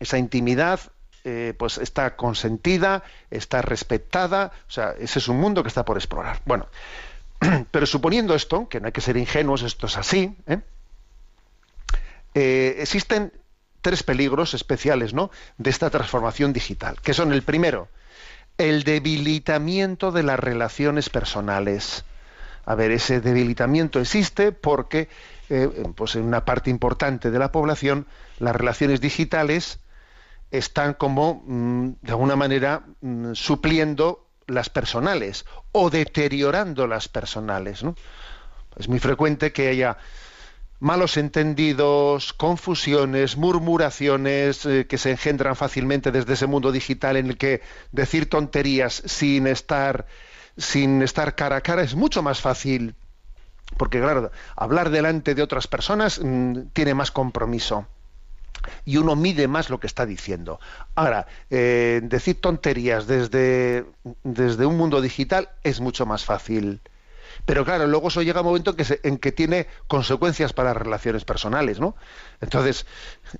esa 0.00 0.18
intimidad 0.18 0.80
eh, 1.24 1.54
pues 1.56 1.78
está 1.78 2.16
consentida, 2.16 3.04
está 3.30 3.62
respetada? 3.62 4.52
O 4.68 4.70
sea, 4.70 4.94
ese 4.98 5.18
es 5.18 5.28
un 5.28 5.38
mundo 5.38 5.62
que 5.62 5.68
está 5.68 5.84
por 5.84 5.96
explorar. 5.96 6.40
Bueno, 6.44 6.66
pero 7.70 7.86
suponiendo 7.86 8.34
esto, 8.34 8.68
que 8.68 8.80
no 8.80 8.86
hay 8.86 8.92
que 8.92 9.00
ser 9.00 9.16
ingenuos, 9.16 9.62
esto 9.62 9.86
es 9.86 9.96
así, 9.96 10.36
¿eh? 10.46 10.60
Eh, 12.34 12.76
existen 12.78 13.32
tres 13.82 14.02
peligros 14.02 14.54
especiales 14.54 15.12
¿no? 15.12 15.30
de 15.58 15.70
esta 15.70 15.90
transformación 15.90 16.52
digital, 16.52 16.96
que 17.02 17.12
son 17.12 17.32
el 17.32 17.42
primero, 17.42 17.88
el 18.58 18.84
debilitamiento 18.84 20.12
de 20.12 20.22
las 20.22 20.38
relaciones 20.38 21.10
personales. 21.10 22.04
A 22.64 22.74
ver, 22.74 22.92
ese 22.92 23.20
debilitamiento 23.20 24.00
existe 24.00 24.52
porque 24.52 25.08
eh, 25.50 25.68
pues 25.94 26.14
en 26.14 26.22
una 26.22 26.44
parte 26.44 26.70
importante 26.70 27.30
de 27.30 27.38
la 27.38 27.52
población 27.52 28.06
las 28.38 28.54
relaciones 28.56 29.00
digitales 29.00 29.78
están 30.52 30.94
como 30.94 31.42
mm, 31.46 31.94
de 32.02 32.12
alguna 32.12 32.36
manera 32.36 32.84
mm, 33.00 33.32
supliendo 33.32 34.28
las 34.46 34.68
personales 34.68 35.44
o 35.72 35.90
deteriorando 35.90 36.86
las 36.86 37.08
personales. 37.08 37.82
Es 38.76 38.88
muy 38.88 38.98
frecuente 38.98 39.52
que 39.52 39.68
haya 39.68 39.96
malos 40.78 41.16
entendidos, 41.16 42.32
confusiones, 42.34 43.36
murmuraciones 43.36 44.66
eh, 44.66 44.86
que 44.86 44.98
se 44.98 45.12
engendran 45.12 45.56
fácilmente 45.56 46.12
desde 46.12 46.34
ese 46.34 46.46
mundo 46.46 46.70
digital 46.70 47.16
en 47.16 47.28
el 47.28 47.38
que 47.38 47.62
decir 47.90 48.28
tonterías 48.28 49.02
sin 49.06 49.46
estar 49.46 50.06
sin 50.58 51.00
estar 51.00 51.34
cara 51.34 51.56
a 51.56 51.60
cara 51.62 51.82
es 51.82 51.94
mucho 51.94 52.22
más 52.22 52.42
fácil 52.42 52.94
porque 53.78 54.00
claro, 54.00 54.32
hablar 54.54 54.90
delante 54.90 55.34
de 55.34 55.42
otras 55.42 55.66
personas 55.66 56.20
mm, 56.22 56.72
tiene 56.74 56.94
más 56.94 57.10
compromiso 57.10 57.86
y 58.84 58.96
uno 58.96 59.16
mide 59.16 59.48
más 59.48 59.70
lo 59.70 59.80
que 59.80 59.86
está 59.86 60.06
diciendo. 60.06 60.60
Ahora, 60.94 61.26
eh, 61.50 62.00
decir 62.02 62.40
tonterías 62.40 63.06
desde, 63.06 63.84
desde 64.22 64.66
un 64.66 64.76
mundo 64.76 65.00
digital 65.00 65.50
es 65.62 65.80
mucho 65.80 66.06
más 66.06 66.24
fácil. 66.24 66.80
Pero 67.44 67.64
claro, 67.64 67.86
luego 67.86 68.08
eso 68.08 68.22
llega 68.22 68.40
un 68.40 68.46
momento 68.46 68.70
en 68.70 68.76
que, 68.76 69.00
en 69.02 69.18
que 69.18 69.32
tiene 69.32 69.66
consecuencias 69.88 70.52
para 70.52 70.74
relaciones 70.74 71.24
personales, 71.24 71.80
¿no? 71.80 71.96
Entonces, 72.40 72.86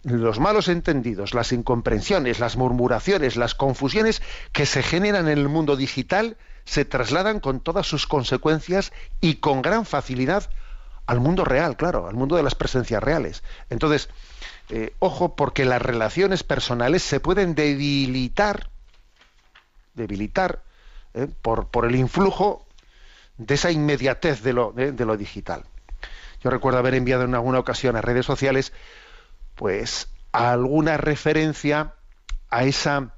los 0.03 0.41
malos 0.41 0.69
entendidos, 0.69 1.35
las 1.35 1.53
incomprensiones, 1.53 2.41
las 2.41 2.57
murmuraciones, 2.57 3.37
las 3.37 3.55
confusiones 3.55 4.23
que 4.53 4.67
se 4.67 4.83
generan 4.83 5.29
en 5.29 5.39
el 5.39 5.49
mundo 5.49 5.77
digital 5.77 6.37
se 6.65 6.85
trasladan 6.85 7.41
con 7.41 7.61
todas 7.61 7.87
sus 7.87 8.07
consecuencias 8.07 8.93
y 9.21 9.37
con 9.37 9.63
gran 9.63 9.85
facilidad 9.85 10.49
al 11.07 11.21
mundo 11.21 11.45
real, 11.45 11.77
claro, 11.77 12.09
al 12.09 12.15
mundo 12.15 12.37
de 12.37 12.43
las 12.43 12.55
presencias 12.55 13.03
reales. 13.03 13.43
Entonces, 13.71 14.09
eh, 14.75 14.95
ojo, 15.01 15.37
porque 15.37 15.67
las 15.67 15.83
relaciones 15.83 16.45
personales 16.45 17.03
se 17.03 17.21
pueden 17.21 17.55
debilitar, 17.55 18.71
debilitar 19.93 20.63
eh, 21.13 21.29
por, 21.43 21.69
el 21.85 21.95
influjo 21.95 22.67
de 23.37 23.55
esa 23.55 23.71
inmediatez 23.71 24.43
de 24.43 24.55
lo, 24.55 24.73
de 24.73 25.05
lo 25.05 25.19
digital. 25.19 25.65
Yo 26.43 26.49
recuerdo 26.49 26.79
haber 26.79 26.95
enviado 26.95 27.25
en 27.25 27.35
alguna 27.35 27.59
ocasión 27.59 27.97
a 27.97 28.01
redes 28.01 28.25
sociales, 28.25 28.73
pues, 29.57 30.09
alguna 30.33 30.97
referencia 30.97 31.93
a 32.49 32.65
esa 32.65 33.15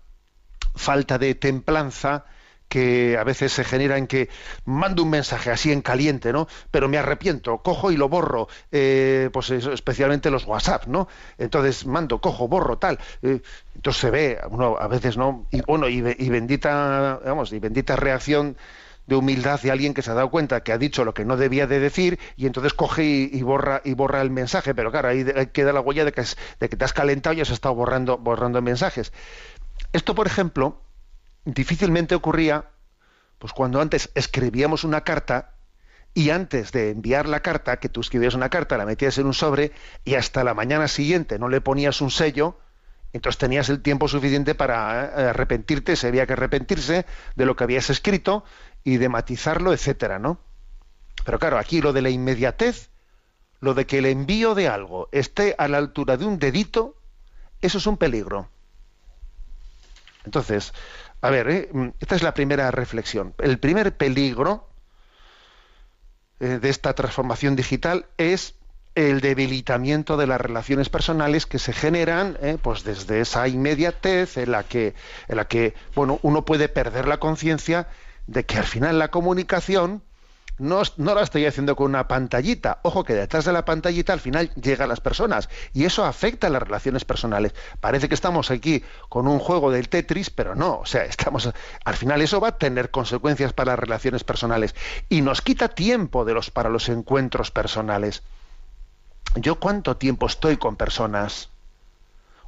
falta 0.74 1.18
de 1.18 1.36
templanza 1.36 2.24
que 2.68 3.16
a 3.18 3.24
veces 3.24 3.52
se 3.52 3.64
genera 3.64 3.98
en 3.98 4.06
que 4.06 4.28
mando 4.64 5.02
un 5.04 5.10
mensaje 5.10 5.50
así 5.50 5.70
en 5.72 5.80
caliente, 5.82 6.32
¿no? 6.32 6.48
Pero 6.70 6.88
me 6.88 6.98
arrepiento, 6.98 7.58
cojo 7.58 7.92
y 7.92 7.96
lo 7.96 8.08
borro, 8.08 8.48
eh, 8.72 9.30
pues 9.32 9.50
especialmente 9.50 10.30
los 10.30 10.44
WhatsApp, 10.46 10.86
¿no? 10.86 11.08
Entonces 11.38 11.86
mando, 11.86 12.20
cojo, 12.20 12.48
borro, 12.48 12.78
tal. 12.78 12.98
eh, 13.22 13.40
entonces 13.74 14.00
se 14.00 14.10
ve, 14.10 14.38
uno 14.50 14.76
a 14.78 14.88
veces, 14.88 15.16
¿no? 15.16 15.46
Y 15.50 15.60
bueno, 15.62 15.88
y, 15.88 15.98
y 16.18 16.28
bendita, 16.30 17.20
vamos, 17.24 17.52
y 17.52 17.58
bendita 17.60 17.96
reacción 17.96 18.56
de 19.06 19.16
humildad 19.16 19.60
de 19.60 19.70
alguien 19.70 19.92
que 19.92 20.00
se 20.02 20.10
ha 20.10 20.14
dado 20.14 20.30
cuenta 20.30 20.62
que 20.62 20.72
ha 20.72 20.78
dicho 20.78 21.04
lo 21.04 21.12
que 21.12 21.24
no 21.26 21.36
debía 21.36 21.66
de 21.66 21.78
decir 21.78 22.18
y 22.36 22.46
entonces 22.46 22.72
coge 22.72 23.04
y, 23.04 23.42
borra 23.42 23.82
y 23.84 23.92
borra 23.94 24.22
el 24.22 24.30
mensaje, 24.30 24.74
pero 24.74 24.90
claro, 24.90 25.08
ahí 25.08 25.24
queda 25.52 25.72
la 25.74 25.80
huella 25.80 26.04
de 26.06 26.12
que, 26.12 26.22
es- 26.22 26.36
de 26.60 26.68
que 26.68 26.76
te 26.76 26.84
has 26.84 26.92
calentado 26.94 27.34
y 27.36 27.40
has 27.42 27.50
estado 27.50 27.74
borrando, 27.74 28.16
borrando 28.18 28.62
mensajes. 28.62 29.12
Esto, 29.92 30.14
por 30.14 30.26
ejemplo, 30.26 30.80
difícilmente 31.44 32.14
ocurría 32.14 32.66
pues 33.38 33.52
cuando 33.52 33.80
antes 33.80 34.10
escribíamos 34.14 34.84
una 34.84 35.02
carta 35.02 35.54
y 36.14 36.30
antes 36.30 36.72
de 36.72 36.90
enviar 36.90 37.28
la 37.28 37.40
carta, 37.40 37.78
que 37.78 37.88
tú 37.88 38.00
escribías 38.00 38.34
una 38.34 38.48
carta, 38.48 38.78
la 38.78 38.86
metías 38.86 39.18
en 39.18 39.26
un 39.26 39.34
sobre 39.34 39.72
y 40.04 40.14
hasta 40.14 40.44
la 40.44 40.54
mañana 40.54 40.88
siguiente 40.88 41.38
no 41.38 41.48
le 41.48 41.60
ponías 41.60 42.00
un 42.00 42.10
sello, 42.10 42.58
entonces 43.12 43.38
tenías 43.38 43.68
el 43.68 43.82
tiempo 43.82 44.08
suficiente 44.08 44.54
para 44.54 45.04
eh, 45.04 45.28
arrepentirte, 45.28 45.96
si 45.96 46.06
había 46.06 46.26
que 46.26 46.34
arrepentirse 46.34 47.04
de 47.34 47.44
lo 47.46 47.56
que 47.56 47.64
habías 47.64 47.90
escrito 47.90 48.44
y 48.84 48.96
de 48.96 49.08
matizarlo, 49.08 49.72
etcétera, 49.72 50.18
¿no? 50.18 50.38
Pero 51.24 51.38
claro, 51.38 51.58
aquí 51.58 51.80
lo 51.80 51.92
de 51.92 52.02
la 52.02 52.10
inmediatez, 52.10 52.90
lo 53.60 53.74
de 53.74 53.86
que 53.86 53.98
el 53.98 54.06
envío 54.06 54.54
de 54.54 54.68
algo 54.68 55.08
esté 55.10 55.54
a 55.58 55.68
la 55.68 55.78
altura 55.78 56.16
de 56.16 56.26
un 56.26 56.38
dedito, 56.38 56.96
eso 57.60 57.78
es 57.78 57.86
un 57.86 57.96
peligro. 57.96 58.50
Entonces, 60.24 60.72
a 61.20 61.30
ver, 61.30 61.48
¿eh? 61.48 61.70
esta 62.00 62.16
es 62.16 62.22
la 62.22 62.34
primera 62.34 62.70
reflexión. 62.70 63.34
El 63.38 63.58
primer 63.58 63.96
peligro 63.96 64.68
eh, 66.40 66.58
de 66.60 66.68
esta 66.68 66.94
transformación 66.94 67.56
digital 67.56 68.06
es 68.18 68.54
el 68.94 69.20
debilitamiento 69.20 70.16
de 70.16 70.26
las 70.26 70.40
relaciones 70.40 70.88
personales 70.88 71.46
que 71.46 71.58
se 71.58 71.72
generan 71.72 72.38
eh, 72.40 72.58
pues 72.60 72.84
desde 72.84 73.20
esa 73.20 73.48
inmediatez 73.48 74.36
en 74.36 74.52
la 74.52 74.62
que 74.62 74.94
en 75.26 75.36
la 75.36 75.48
que 75.48 75.74
bueno 75.96 76.20
uno 76.22 76.44
puede 76.44 76.68
perder 76.68 77.08
la 77.08 77.18
conciencia 77.18 77.88
de 78.28 78.44
que 78.44 78.58
al 78.58 78.64
final 78.64 78.98
la 78.98 79.10
comunicación 79.10 80.02
no, 80.58 80.82
no, 80.98 81.14
la 81.14 81.22
estoy 81.22 81.46
haciendo 81.46 81.74
con 81.74 81.86
una 81.90 82.06
pantallita. 82.06 82.78
Ojo 82.82 83.02
que 83.02 83.14
detrás 83.14 83.44
de 83.44 83.52
la 83.52 83.64
pantallita 83.64 84.12
al 84.12 84.20
final 84.20 84.50
llegan 84.54 84.88
las 84.88 85.00
personas 85.00 85.48
y 85.72 85.84
eso 85.84 86.04
afecta 86.04 86.46
a 86.46 86.50
las 86.50 86.62
relaciones 86.62 87.04
personales. 87.04 87.54
Parece 87.80 88.08
que 88.08 88.14
estamos 88.14 88.50
aquí 88.52 88.84
con 89.08 89.26
un 89.26 89.40
juego 89.40 89.72
del 89.72 89.88
Tetris, 89.88 90.30
pero 90.30 90.54
no. 90.54 90.78
O 90.78 90.86
sea, 90.86 91.04
estamos 91.04 91.50
al 91.84 91.96
final 91.96 92.22
eso 92.22 92.40
va 92.40 92.48
a 92.48 92.58
tener 92.58 92.90
consecuencias 92.90 93.52
para 93.52 93.72
las 93.72 93.80
relaciones 93.80 94.22
personales 94.22 94.74
y 95.08 95.22
nos 95.22 95.42
quita 95.42 95.68
tiempo 95.68 96.24
de 96.24 96.34
los 96.34 96.50
para 96.50 96.68
los 96.70 96.88
encuentros 96.88 97.50
personales. 97.50 98.22
¿Yo 99.34 99.58
cuánto 99.58 99.96
tiempo 99.96 100.26
estoy 100.26 100.56
con 100.56 100.76
personas? 100.76 101.48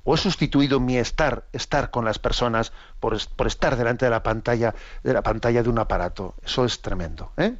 ¿O 0.04 0.14
he 0.14 0.18
sustituido 0.18 0.78
mi 0.78 0.98
estar, 0.98 1.46
estar 1.52 1.90
con 1.90 2.04
las 2.04 2.20
personas, 2.20 2.72
por, 3.00 3.18
por 3.34 3.48
estar 3.48 3.76
delante 3.76 4.04
de 4.04 4.12
la 4.12 4.22
pantalla, 4.22 4.72
de 5.02 5.12
la 5.12 5.22
pantalla 5.22 5.64
de 5.64 5.68
un 5.68 5.80
aparato? 5.80 6.34
Eso 6.44 6.64
es 6.64 6.80
tremendo. 6.80 7.32
¿eh? 7.36 7.56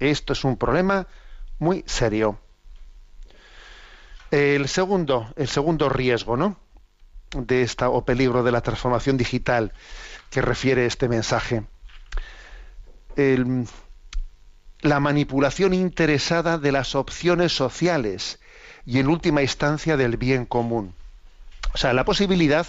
Esto 0.00 0.32
es 0.32 0.44
un 0.44 0.56
problema 0.56 1.06
muy 1.58 1.84
serio. 1.86 2.40
El 4.30 4.68
segundo, 4.68 5.32
el 5.36 5.48
segundo 5.48 5.88
riesgo, 5.88 6.36
¿no? 6.36 6.56
de 7.34 7.62
esta 7.62 7.88
o 7.88 8.04
peligro 8.04 8.42
de 8.42 8.52
la 8.52 8.60
transformación 8.60 9.16
digital 9.16 9.72
que 10.30 10.42
refiere 10.42 10.86
este 10.86 11.08
mensaje. 11.08 11.62
La 14.80 15.00
manipulación 15.00 15.74
interesada 15.74 16.58
de 16.58 16.72
las 16.72 16.94
opciones 16.94 17.52
sociales 17.52 18.40
y 18.86 18.98
en 18.98 19.08
última 19.08 19.42
instancia 19.42 19.96
del 19.96 20.16
bien 20.16 20.46
común. 20.46 20.94
O 21.74 21.76
sea, 21.76 21.92
la 21.92 22.04
posibilidad, 22.04 22.66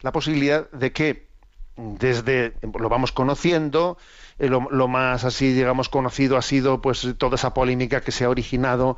la 0.00 0.12
posibilidad 0.12 0.70
de 0.72 0.92
que 0.92 1.29
desde 1.98 2.52
lo 2.62 2.88
vamos 2.88 3.12
conociendo, 3.12 3.96
eh, 4.38 4.48
lo, 4.48 4.88
más 4.88 5.24
así 5.24 5.52
digamos 5.52 5.88
conocido 5.88 6.36
ha 6.36 6.42
sido 6.42 6.80
pues 6.80 7.06
toda 7.18 7.36
esa 7.36 7.54
polémica 7.54 8.00
que 8.00 8.12
se 8.12 8.24
ha 8.24 8.30
originado 8.30 8.96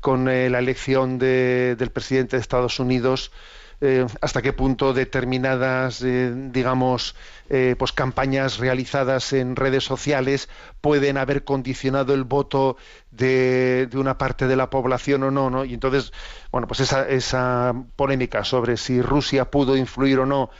con 0.00 0.28
eh, 0.28 0.50
la 0.50 0.58
elección 0.58 1.18
de, 1.18 1.76
del 1.76 1.90
presidente 1.90 2.36
de 2.36 2.40
Estados 2.40 2.80
Unidos 2.80 3.32
eh, 3.80 4.06
hasta 4.20 4.42
qué 4.42 4.52
punto 4.52 4.92
determinadas, 4.92 6.04
digamos, 6.04 7.16
pues 7.48 7.92
campañas 7.92 8.58
realizadas 8.58 9.32
en 9.32 9.56
redes 9.56 9.82
sociales 9.82 10.48
pueden 10.80 11.18
haber 11.18 11.42
condicionado 11.42 12.14
el 12.14 12.22
voto 12.22 12.76
de, 13.10 13.88
de, 13.90 13.98
una 13.98 14.16
parte 14.18 14.46
de 14.46 14.54
la 14.54 14.70
población 14.70 15.24
o 15.24 15.30
no, 15.32 15.50
¿no? 15.50 15.64
Y 15.64 15.74
entonces, 15.74 16.12
bueno, 16.52 16.68
pues 16.68 16.78
esa, 16.78 17.08
esa 17.08 17.74
polémica 17.96 18.44
sobre 18.44 18.76
si 18.76 19.02
Rusia 19.02 19.50
pudo 19.50 19.76
influir 19.76 20.20
o 20.20 20.26
no 20.26 20.50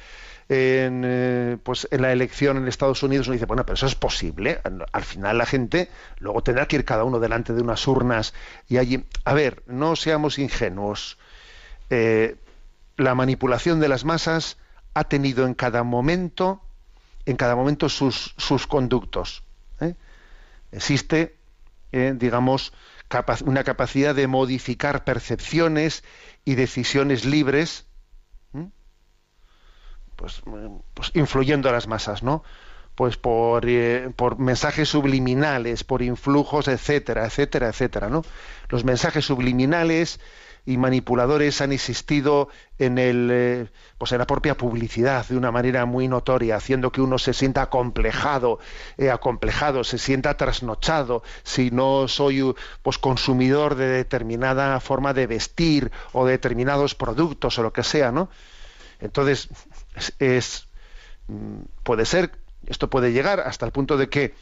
en, 0.53 1.03
eh, 1.05 1.57
pues 1.63 1.89
en 1.91 2.03
la 2.03 2.13
elección 2.13 2.57
en 2.57 2.69
Estados 2.69 3.03
Unidos 3.03 3.27
uno 3.27 3.35
dice, 3.35 3.47
bueno, 3.47 3.65
pero 3.65 3.75
eso 3.75 3.87
es 3.87 3.95
posible. 3.95 4.61
Al 4.93 5.05
final 5.05 5.39
la 5.39 5.47
gente 5.47 5.89
luego 6.19 6.43
tendrá 6.43 6.67
que 6.67 6.77
ir 6.77 6.85
cada 6.85 7.05
uno 7.05 7.19
delante 7.21 7.53
de 7.53 7.63
unas 7.63 7.87
urnas 7.87 8.35
y 8.69 8.79
allí... 8.79 9.05
A 9.25 9.35
ver, 9.35 9.63
no 9.67 9.97
seamos 9.97 10.39
ingenuos. 10.39 11.19
Eh, 11.91 12.37
la 12.97 13.15
manipulación 13.15 13.81
de 13.81 13.89
las 13.89 14.05
masas 14.05 14.59
ha 14.95 15.05
tenido 15.05 15.47
en 15.47 15.55
cada 15.55 15.83
momento, 15.83 16.63
en 17.27 17.37
cada 17.37 17.57
momento 17.57 17.89
sus, 17.89 18.35
sus 18.37 18.67
conductos. 18.67 19.43
¿eh? 19.81 19.95
Existe, 20.71 21.37
eh, 21.93 22.15
digamos, 22.17 22.73
una 23.45 23.65
capacidad 23.65 24.15
de 24.15 24.27
modificar 24.27 25.05
percepciones 25.05 26.03
y 26.45 26.55
decisiones 26.55 27.25
libres. 27.25 27.87
Pues, 30.23 30.41
pues, 30.95 31.11
influyendo 31.15 31.69
a 31.69 31.73
las 31.73 31.89
masas, 31.89 32.23
¿no? 32.23 32.45
Pues 32.95 33.17
por, 33.17 33.67
por 34.15 34.39
mensajes 34.39 34.89
subliminales, 34.89 35.83
por 35.83 36.01
influjos, 36.01 36.69
etcétera, 36.69 37.27
etcétera, 37.27 37.71
etcétera, 37.71 38.09
¿no? 38.09 38.23
Los 38.69 38.85
mensajes 38.85 39.25
subliminales 39.25 40.21
y 40.65 40.77
manipuladores 40.77 41.61
han 41.61 41.73
existido 41.73 42.49
en 42.79 42.99
el 42.99 43.31
eh, 43.33 43.67
pues 43.99 44.13
en 44.13 44.19
la 44.19 44.29
propia 44.29 44.57
publicidad 44.57 45.27
de 45.27 45.37
una 45.37 45.51
manera 45.51 45.87
muy 45.87 46.07
notoria 46.07 46.55
haciendo 46.55 46.93
que 46.93 47.01
uno 47.01 47.19
se 47.19 47.33
sienta 47.33 47.63
acomplejado 47.63 48.61
eh, 48.97 49.11
acomplejado 49.11 49.83
se 49.83 49.99
sienta 49.99 50.37
trasnochado 50.37 51.25
si 51.43 51.73
no 51.73 52.07
soy 52.07 52.55
pues 52.83 52.99
consumidor 52.99 53.75
de 53.75 53.89
determinada 53.89 54.79
forma 54.79 55.13
de 55.15 55.27
vestir 55.27 55.91
o 56.13 56.27
de 56.27 56.33
determinados 56.33 56.95
productos 56.95 57.59
o 57.59 57.65
lo 57.65 57.73
que 57.73 57.83
sea 57.83 58.13
no 58.13 58.31
entonces 59.01 59.49
es, 59.95 60.15
es 60.19 60.69
puede 61.83 62.05
ser 62.05 62.33
esto 62.67 62.89
puede 62.89 63.13
llegar 63.13 63.41
hasta 63.41 63.67
el 63.67 63.73
punto 63.73 63.97
de 63.97 64.09
que 64.09 64.35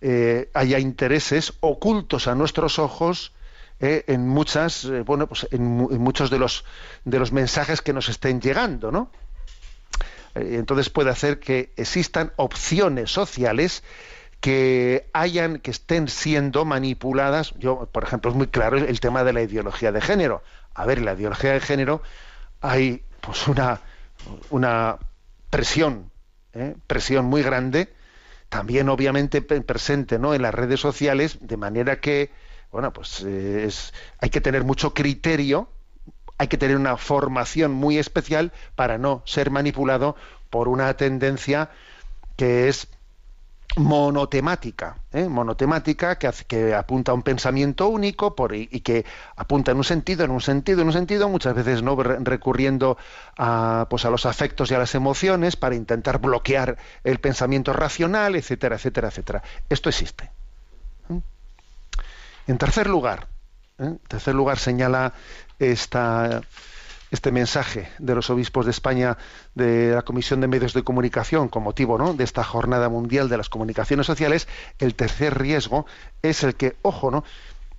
eh, 0.00 0.50
haya 0.54 0.78
intereses 0.78 1.54
ocultos 1.60 2.28
a 2.28 2.34
nuestros 2.34 2.78
ojos 2.78 3.32
eh, 3.80 4.04
en 4.08 4.28
muchas, 4.28 4.84
eh, 4.84 5.02
bueno, 5.02 5.26
pues 5.26 5.48
en, 5.50 5.62
muchos 5.62 6.30
de 6.30 6.38
los 6.38 6.64
de 7.04 7.18
los 7.18 7.32
mensajes 7.32 7.80
que 7.80 7.92
nos 7.92 8.08
estén 8.08 8.40
llegando, 8.40 8.92
¿no? 8.92 9.10
Entonces 10.34 10.90
puede 10.90 11.10
hacer 11.10 11.40
que 11.40 11.72
existan 11.76 12.32
opciones 12.36 13.10
sociales 13.10 13.82
que 14.40 15.08
hayan, 15.12 15.58
que 15.58 15.72
estén 15.72 16.06
siendo 16.06 16.64
manipuladas. 16.64 17.52
Yo, 17.58 17.88
por 17.90 18.04
ejemplo, 18.04 18.30
es 18.30 18.36
muy 18.36 18.46
claro 18.46 18.78
el 18.78 19.00
tema 19.00 19.24
de 19.24 19.32
la 19.32 19.42
ideología 19.42 19.90
de 19.90 20.00
género. 20.00 20.44
A 20.72 20.86
ver, 20.86 21.02
la 21.02 21.14
ideología 21.14 21.52
de 21.52 21.60
género 21.60 22.00
hay 22.60 23.02
pues 23.20 23.48
una, 23.48 23.80
una 24.50 24.98
presión, 25.50 26.10
¿eh? 26.52 26.74
presión 26.86 27.26
muy 27.26 27.42
grande, 27.42 27.92
también 28.48 28.88
obviamente 28.88 29.42
presente 29.42 30.18
¿no? 30.18 30.34
en 30.34 30.42
las 30.42 30.54
redes 30.54 30.80
sociales, 30.80 31.38
de 31.40 31.56
manera 31.56 32.00
que 32.00 32.30
bueno, 32.72 32.92
pues 32.92 33.22
eh, 33.22 33.64
es, 33.66 33.92
hay 34.18 34.30
que 34.30 34.40
tener 34.40 34.64
mucho 34.64 34.94
criterio, 34.94 35.68
hay 36.38 36.48
que 36.48 36.56
tener 36.56 36.76
una 36.76 36.96
formación 36.96 37.72
muy 37.72 37.98
especial 37.98 38.52
para 38.74 38.96
no 38.96 39.22
ser 39.26 39.50
manipulado 39.50 40.16
por 40.50 40.68
una 40.68 40.94
tendencia 40.96 41.70
que 42.36 42.68
es 42.68 42.88
monotemática, 43.76 44.96
¿eh? 45.12 45.28
monotemática 45.28 46.18
que, 46.18 46.74
apunta 46.74 47.12
a 47.12 47.14
un 47.14 47.22
pensamiento 47.22 47.88
único 47.88 48.34
y, 48.52 48.80
que 48.80 49.04
apunta 49.36 49.70
en 49.70 49.76
un 49.76 49.84
sentido, 49.84 50.24
en 50.24 50.32
un 50.32 50.40
sentido, 50.40 50.82
en 50.82 50.88
un 50.88 50.92
sentido, 50.92 51.28
muchas 51.28 51.54
veces 51.54 51.82
no 51.82 51.96
recurriendo 52.02 52.98
a, 53.38 53.86
pues 53.88 54.04
a 54.04 54.10
los 54.10 54.26
afectos 54.26 54.70
y 54.70 54.74
a 54.74 54.78
las 54.78 54.94
emociones 54.94 55.56
para 55.56 55.76
intentar 55.76 56.18
bloquear 56.18 56.78
el 57.04 57.20
pensamiento 57.20 57.72
racional, 57.72 58.34
etcétera, 58.34 58.76
etcétera, 58.76 59.08
etcétera. 59.08 59.42
Esto 59.68 59.88
existe. 59.88 60.30
En 62.46 62.58
tercer 62.58 62.88
lugar, 62.88 63.28
¿eh? 63.78 63.84
en 63.84 63.98
tercer 63.98 64.34
lugar 64.34 64.58
señala 64.58 65.12
esta, 65.60 66.42
este 67.10 67.32
mensaje 67.32 67.88
de 67.98 68.14
los 68.14 68.30
obispos 68.30 68.64
de 68.64 68.70
España 68.70 69.18
de 69.54 69.92
la 69.94 70.02
Comisión 70.02 70.40
de 70.40 70.48
Medios 70.48 70.72
de 70.72 70.82
Comunicación 70.82 71.48
con 71.48 71.62
motivo 71.62 71.98
¿no? 71.98 72.14
de 72.14 72.24
esta 72.24 72.44
Jornada 72.44 72.88
Mundial 72.88 73.28
de 73.28 73.36
las 73.36 73.48
Comunicaciones 73.48 74.06
Sociales, 74.06 74.48
el 74.78 74.94
tercer 74.94 75.38
riesgo 75.38 75.86
es 76.22 76.42
el 76.44 76.54
que, 76.54 76.76
ojo, 76.82 77.10
¿no? 77.10 77.24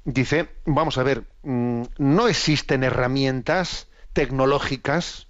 Dice, 0.04 0.50
vamos 0.66 0.98
a 0.98 1.04
ver, 1.04 1.24
mmm, 1.44 1.84
no 1.98 2.28
existen 2.28 2.84
herramientas 2.84 3.88
tecnológicas 4.14 5.28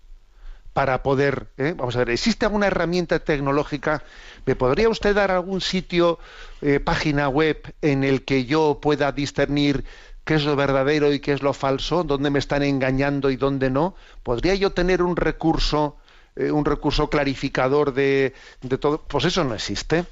para 0.74 1.04
poder, 1.04 1.48
¿eh? 1.58 1.74
vamos 1.76 1.96
a 1.96 2.00
ver, 2.00 2.12
¿existe 2.12 2.46
alguna 2.46 2.68
herramienta 2.68 3.20
tecnológica? 3.20 4.04
¿Me 4.46 4.56
podría 4.56 4.88
usted 4.88 5.14
dar 5.14 5.32
algún 5.32 5.60
sitio, 5.60 6.20
eh, 6.62 6.80
página 6.80 7.28
web 7.28 7.76
en 7.82 8.06
el 8.06 8.24
que 8.24 8.46
yo 8.46 8.80
pueda 8.82 9.12
discernir 9.12 9.84
qué 10.24 10.36
es 10.36 10.44
lo 10.46 10.56
verdadero 10.56 11.12
y 11.12 11.20
qué 11.20 11.34
es 11.34 11.42
lo 11.42 11.54
falso, 11.54 12.04
dónde 12.04 12.30
me 12.30 12.40
están 12.40 12.64
engañando 12.64 13.30
y 13.30 13.36
dónde 13.36 13.70
no? 13.70 13.96
¿Podría 14.24 14.56
yo 14.56 14.72
tener 14.72 15.02
un 15.02 15.16
recurso, 15.16 15.98
eh, 16.36 16.52
un 16.52 16.66
recurso 16.66 17.10
clarificador 17.10 17.94
de, 17.94 18.34
de, 18.62 18.78
todo? 18.78 19.02
Pues 19.02 19.26
eso 19.26 19.44
no 19.44 19.56
existe. 19.56 20.06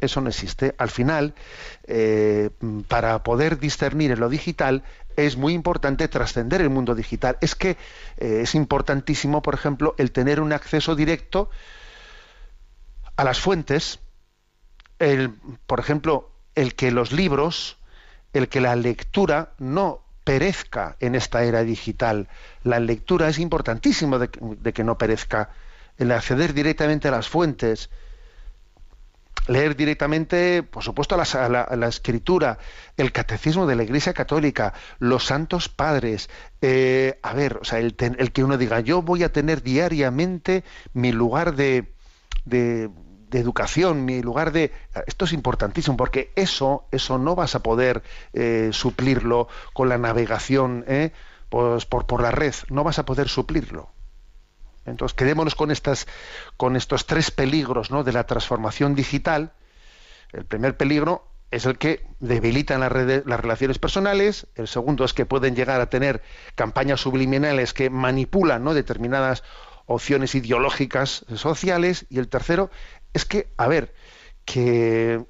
Eso 0.00 0.22
no 0.22 0.30
existe. 0.30 0.74
Al 0.78 0.88
final, 0.88 1.34
eh, 1.84 2.48
para 2.88 3.22
poder 3.22 3.58
discernir 3.58 4.10
en 4.12 4.20
lo 4.20 4.30
digital, 4.30 4.82
es 5.16 5.36
muy 5.36 5.52
importante 5.52 6.08
trascender 6.08 6.62
el 6.62 6.70
mundo 6.70 6.94
digital. 6.94 7.36
Es 7.40 7.54
que 7.54 7.76
eh, 8.16 8.40
es 8.42 8.54
importantísimo, 8.54 9.42
por 9.42 9.54
ejemplo, 9.54 9.94
el 9.98 10.10
tener 10.10 10.40
un 10.40 10.54
acceso 10.54 10.96
directo 10.96 11.50
a 13.16 13.24
las 13.24 13.40
fuentes, 13.40 13.98
el, 14.98 15.34
por 15.66 15.80
ejemplo, 15.80 16.30
el 16.54 16.74
que 16.74 16.90
los 16.90 17.12
libros, 17.12 17.76
el 18.32 18.48
que 18.48 18.60
la 18.60 18.76
lectura 18.76 19.52
no 19.58 20.02
perezca 20.24 20.96
en 21.00 21.14
esta 21.14 21.42
era 21.44 21.62
digital. 21.62 22.28
La 22.62 22.78
lectura 22.78 23.28
es 23.28 23.38
importantísimo 23.38 24.18
de, 24.18 24.28
que 24.28 24.84
no 24.84 24.98
perezca 24.98 25.50
el 25.98 26.12
acceder 26.12 26.54
directamente 26.54 27.08
a 27.08 27.10
las 27.10 27.28
fuentes, 27.28 27.90
leer 29.48 29.74
directamente, 29.74 30.62
por 30.62 30.84
supuesto, 30.84 31.14
a 31.14 31.48
la, 31.48 31.88
escritura, 31.88 32.58
el 32.96 33.12
catecismo 33.12 33.66
de 33.66 33.76
la 33.76 33.82
Iglesia 33.82 34.12
Católica, 34.12 34.72
los 34.98 35.24
santos 35.24 35.68
padres. 35.68 36.30
eh, 36.62 37.18
a 37.22 37.32
ver, 37.32 37.58
o 37.60 37.64
sea, 37.64 37.80
el, 37.80 37.96
el 37.98 38.32
que 38.32 38.44
uno 38.44 38.56
diga, 38.56 38.80
yo 38.80 39.02
voy 39.02 39.24
a 39.24 39.32
tener 39.32 39.62
diariamente 39.62 40.62
mi 40.92 41.12
lugar 41.12 41.54
de, 41.56 41.92
de 43.30 43.38
educación, 43.38 44.04
mi 44.04 44.22
lugar 44.22 44.52
de... 44.52 44.72
Esto 45.06 45.24
es 45.24 45.32
importantísimo, 45.32 45.96
porque 45.96 46.32
eso, 46.36 46.84
eso 46.90 47.18
no 47.18 47.34
vas 47.34 47.54
a 47.54 47.62
poder 47.62 48.02
eh, 48.32 48.70
suplirlo 48.72 49.48
con 49.72 49.88
la 49.88 49.98
navegación 49.98 50.84
¿eh? 50.88 51.12
pues 51.48 51.86
por, 51.86 52.06
por 52.06 52.22
la 52.22 52.30
red, 52.30 52.54
no 52.68 52.84
vas 52.84 52.98
a 52.98 53.04
poder 53.04 53.28
suplirlo. 53.28 53.90
Entonces, 54.86 55.14
quedémonos 55.14 55.54
con, 55.54 55.70
estas, 55.70 56.06
con 56.56 56.74
estos 56.74 57.06
tres 57.06 57.30
peligros 57.30 57.90
¿no? 57.90 58.02
de 58.02 58.12
la 58.12 58.24
transformación 58.24 58.94
digital. 58.94 59.52
El 60.32 60.44
primer 60.46 60.76
peligro 60.76 61.26
es 61.50 61.66
el 61.66 61.76
que 61.78 62.06
debilitan 62.20 62.80
las, 62.80 62.90
redes- 62.90 63.24
las 63.26 63.40
relaciones 63.40 63.78
personales. 63.78 64.46
El 64.54 64.68
segundo 64.68 65.04
es 65.04 65.12
que 65.12 65.26
pueden 65.26 65.54
llegar 65.54 65.80
a 65.80 65.90
tener 65.90 66.22
campañas 66.54 67.00
subliminales 67.00 67.74
que 67.74 67.90
manipulan 67.90 68.64
¿no? 68.64 68.72
determinadas 68.74 69.42
opciones 69.86 70.34
ideológicas 70.36 71.24
sociales. 71.34 72.06
Y 72.08 72.18
el 72.20 72.28
tercero 72.28 72.70
es 73.12 73.24
que, 73.24 73.48
a 73.56 73.68
ver, 73.68 73.94
que, 74.44 75.24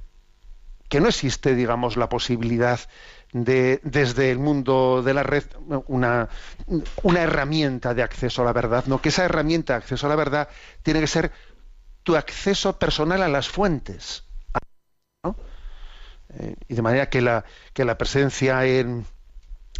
no 1.00 1.08
existe, 1.08 1.54
digamos, 1.54 1.96
la 1.96 2.08
posibilidad 2.08 2.80
de, 3.32 3.80
desde 3.82 4.30
el 4.30 4.38
mundo 4.38 5.02
de 5.02 5.14
la 5.14 5.22
red, 5.22 5.44
una, 5.86 6.28
una 7.02 7.22
herramienta 7.22 7.94
de 7.94 8.02
acceso 8.02 8.42
a 8.42 8.44
la 8.44 8.52
verdad, 8.52 8.84
no 8.86 9.00
que 9.00 9.10
esa 9.10 9.24
herramienta 9.24 9.74
de 9.74 9.78
acceso 9.78 10.06
a 10.06 10.10
la 10.10 10.16
verdad 10.16 10.48
tiene 10.82 11.00
que 11.00 11.06
ser 11.06 11.32
tu 12.02 12.16
acceso 12.16 12.78
personal 12.78 13.22
a 13.22 13.28
las 13.28 13.48
fuentes. 13.48 14.24
¿no? 15.22 15.36
Eh, 16.38 16.56
y 16.68 16.74
de 16.74 16.82
manera 16.82 17.08
que 17.08 17.20
la, 17.20 17.44
que 17.72 17.84
la 17.84 17.98
presencia 17.98 18.64
en, 18.66 19.06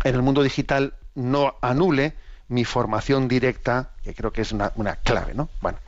en 0.05 0.15
el 0.15 0.23
mundo 0.23 0.43
digital 0.43 0.95
no 1.15 1.57
anule 1.61 2.15
mi 2.49 2.65
formación 2.65 3.29
directa, 3.29 3.93
que 4.03 4.15
creo 4.15 4.33
que 4.33 4.43
es 4.43 4.53
una 4.53 4.97
clave, 4.97 5.35
¿no? 5.35 5.49
Bueno, 5.61 5.79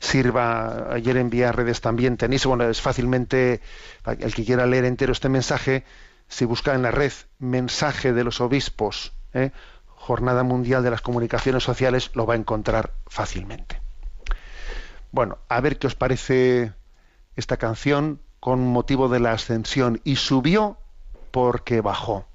sirva, 0.00 0.92
ayer 0.92 1.16
envié 1.16 1.46
a 1.46 1.52
redes 1.52 1.80
también, 1.80 2.16
tenéis, 2.16 2.46
bueno, 2.46 2.68
es 2.68 2.80
fácilmente, 2.80 3.60
el 4.06 4.34
que 4.34 4.44
quiera 4.44 4.66
leer 4.66 4.84
entero 4.84 5.12
este 5.12 5.28
mensaje, 5.28 5.84
si 6.28 6.44
busca 6.44 6.74
en 6.74 6.82
la 6.82 6.90
red 6.90 7.12
mensaje 7.38 8.12
de 8.12 8.24
los 8.24 8.40
obispos, 8.40 9.12
¿eh? 9.34 9.50
Jornada 9.86 10.42
Mundial 10.42 10.82
de 10.82 10.90
las 10.90 11.02
Comunicaciones 11.02 11.64
Sociales, 11.64 12.10
lo 12.14 12.24
va 12.24 12.34
a 12.34 12.36
encontrar 12.36 12.92
fácilmente. 13.06 13.80
Bueno, 15.10 15.38
a 15.48 15.60
ver 15.60 15.78
qué 15.78 15.86
os 15.86 15.94
parece 15.94 16.72
esta 17.36 17.56
canción 17.56 18.20
con 18.40 18.66
motivo 18.66 19.08
de 19.08 19.20
la 19.20 19.32
ascensión. 19.32 20.00
Y 20.04 20.16
subió 20.16 20.78
porque 21.30 21.80
bajó. 21.80 22.26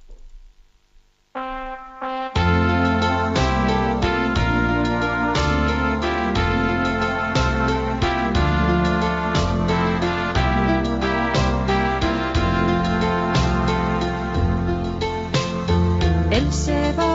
Él 16.33 16.51
se 16.51 16.93
bajó 16.93 17.12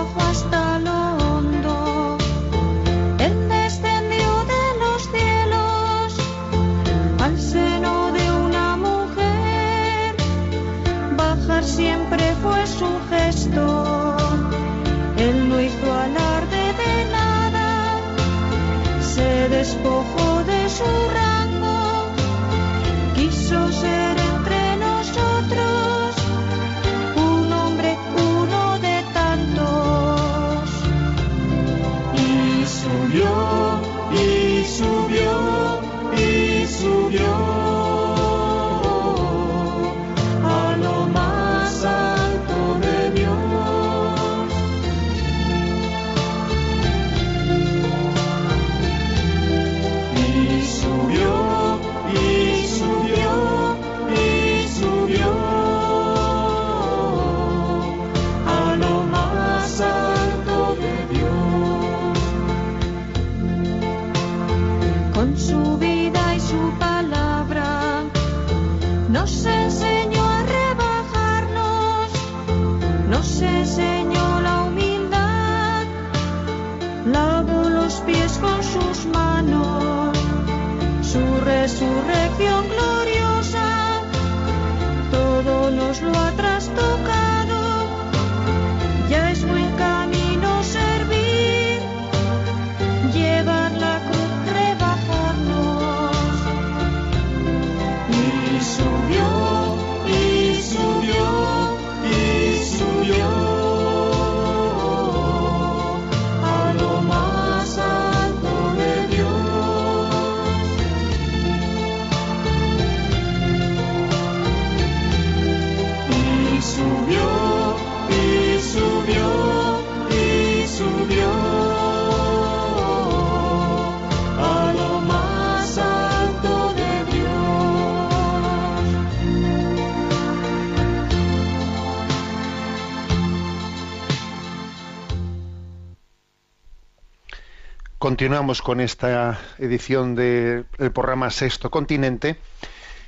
Continuamos 138.08 138.62
con 138.62 138.80
esta 138.80 139.38
edición 139.58 140.14
del 140.14 140.64
programa 140.94 141.28
Sexto 141.28 141.70
Continente 141.70 142.38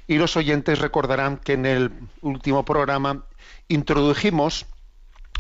y 0.07 0.19
los 0.19 0.37
oyentes 0.37 0.79
recordarán 0.79 1.39
que 1.39 1.55
en 1.55 1.65
el 1.65 1.91
último 2.21 2.67
programa 2.67 3.25
introdujimos 3.69 4.67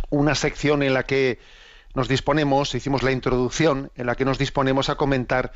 una 0.09 0.35
sección 0.35 0.83
en 0.83 0.94
la 0.94 1.03
que 1.03 1.40
nos 1.92 2.09
disponemos, 2.09 2.75
hicimos 2.75 3.03
la 3.03 3.12
introducción 3.12 3.92
en 3.96 4.07
la 4.07 4.14
que 4.14 4.25
nos 4.25 4.38
disponemos 4.38 4.88
a 4.88 4.94
comentar 4.94 5.53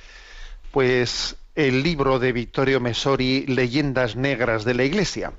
pues 0.70 1.36
el 1.54 1.82
libro 1.82 2.18
de 2.18 2.32
Vittorio 2.32 2.80
Messori 2.80 3.46
Leyendas 3.46 4.16
negras 4.16 4.66
de 4.66 4.74
la 4.74 4.84
Iglesia. 4.84 5.32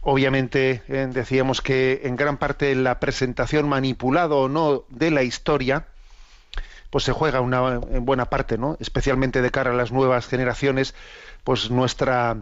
Obviamente 0.00 0.82
eh, 0.88 1.06
decíamos 1.12 1.60
que 1.60 2.00
en 2.04 2.16
gran 2.16 2.38
parte 2.38 2.74
la 2.74 2.98
presentación 2.98 3.68
manipulado 3.68 4.38
o 4.38 4.48
no 4.48 4.84
de 4.88 5.10
la 5.10 5.22
historia 5.22 5.88
pues 6.96 7.04
se 7.04 7.12
juega 7.12 7.42
una 7.42 7.78
en 7.90 8.06
buena 8.06 8.30
parte, 8.30 8.56
¿no? 8.56 8.78
Especialmente 8.80 9.42
de 9.42 9.50
cara 9.50 9.70
a 9.70 9.74
las 9.74 9.92
nuevas 9.92 10.26
generaciones, 10.26 10.94
pues 11.44 11.70
nuestra 11.70 12.38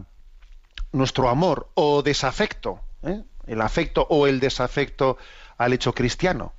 nuestro 0.93 1.27
amor 1.27 1.67
o 1.73 2.01
desafecto, 2.01 2.79
¿eh? 3.03 3.21
el 3.47 3.59
afecto 3.59 4.07
o 4.09 4.27
el 4.27 4.39
desafecto 4.39 5.17
al 5.57 5.73
hecho 5.73 5.93
cristiano. 5.93 6.53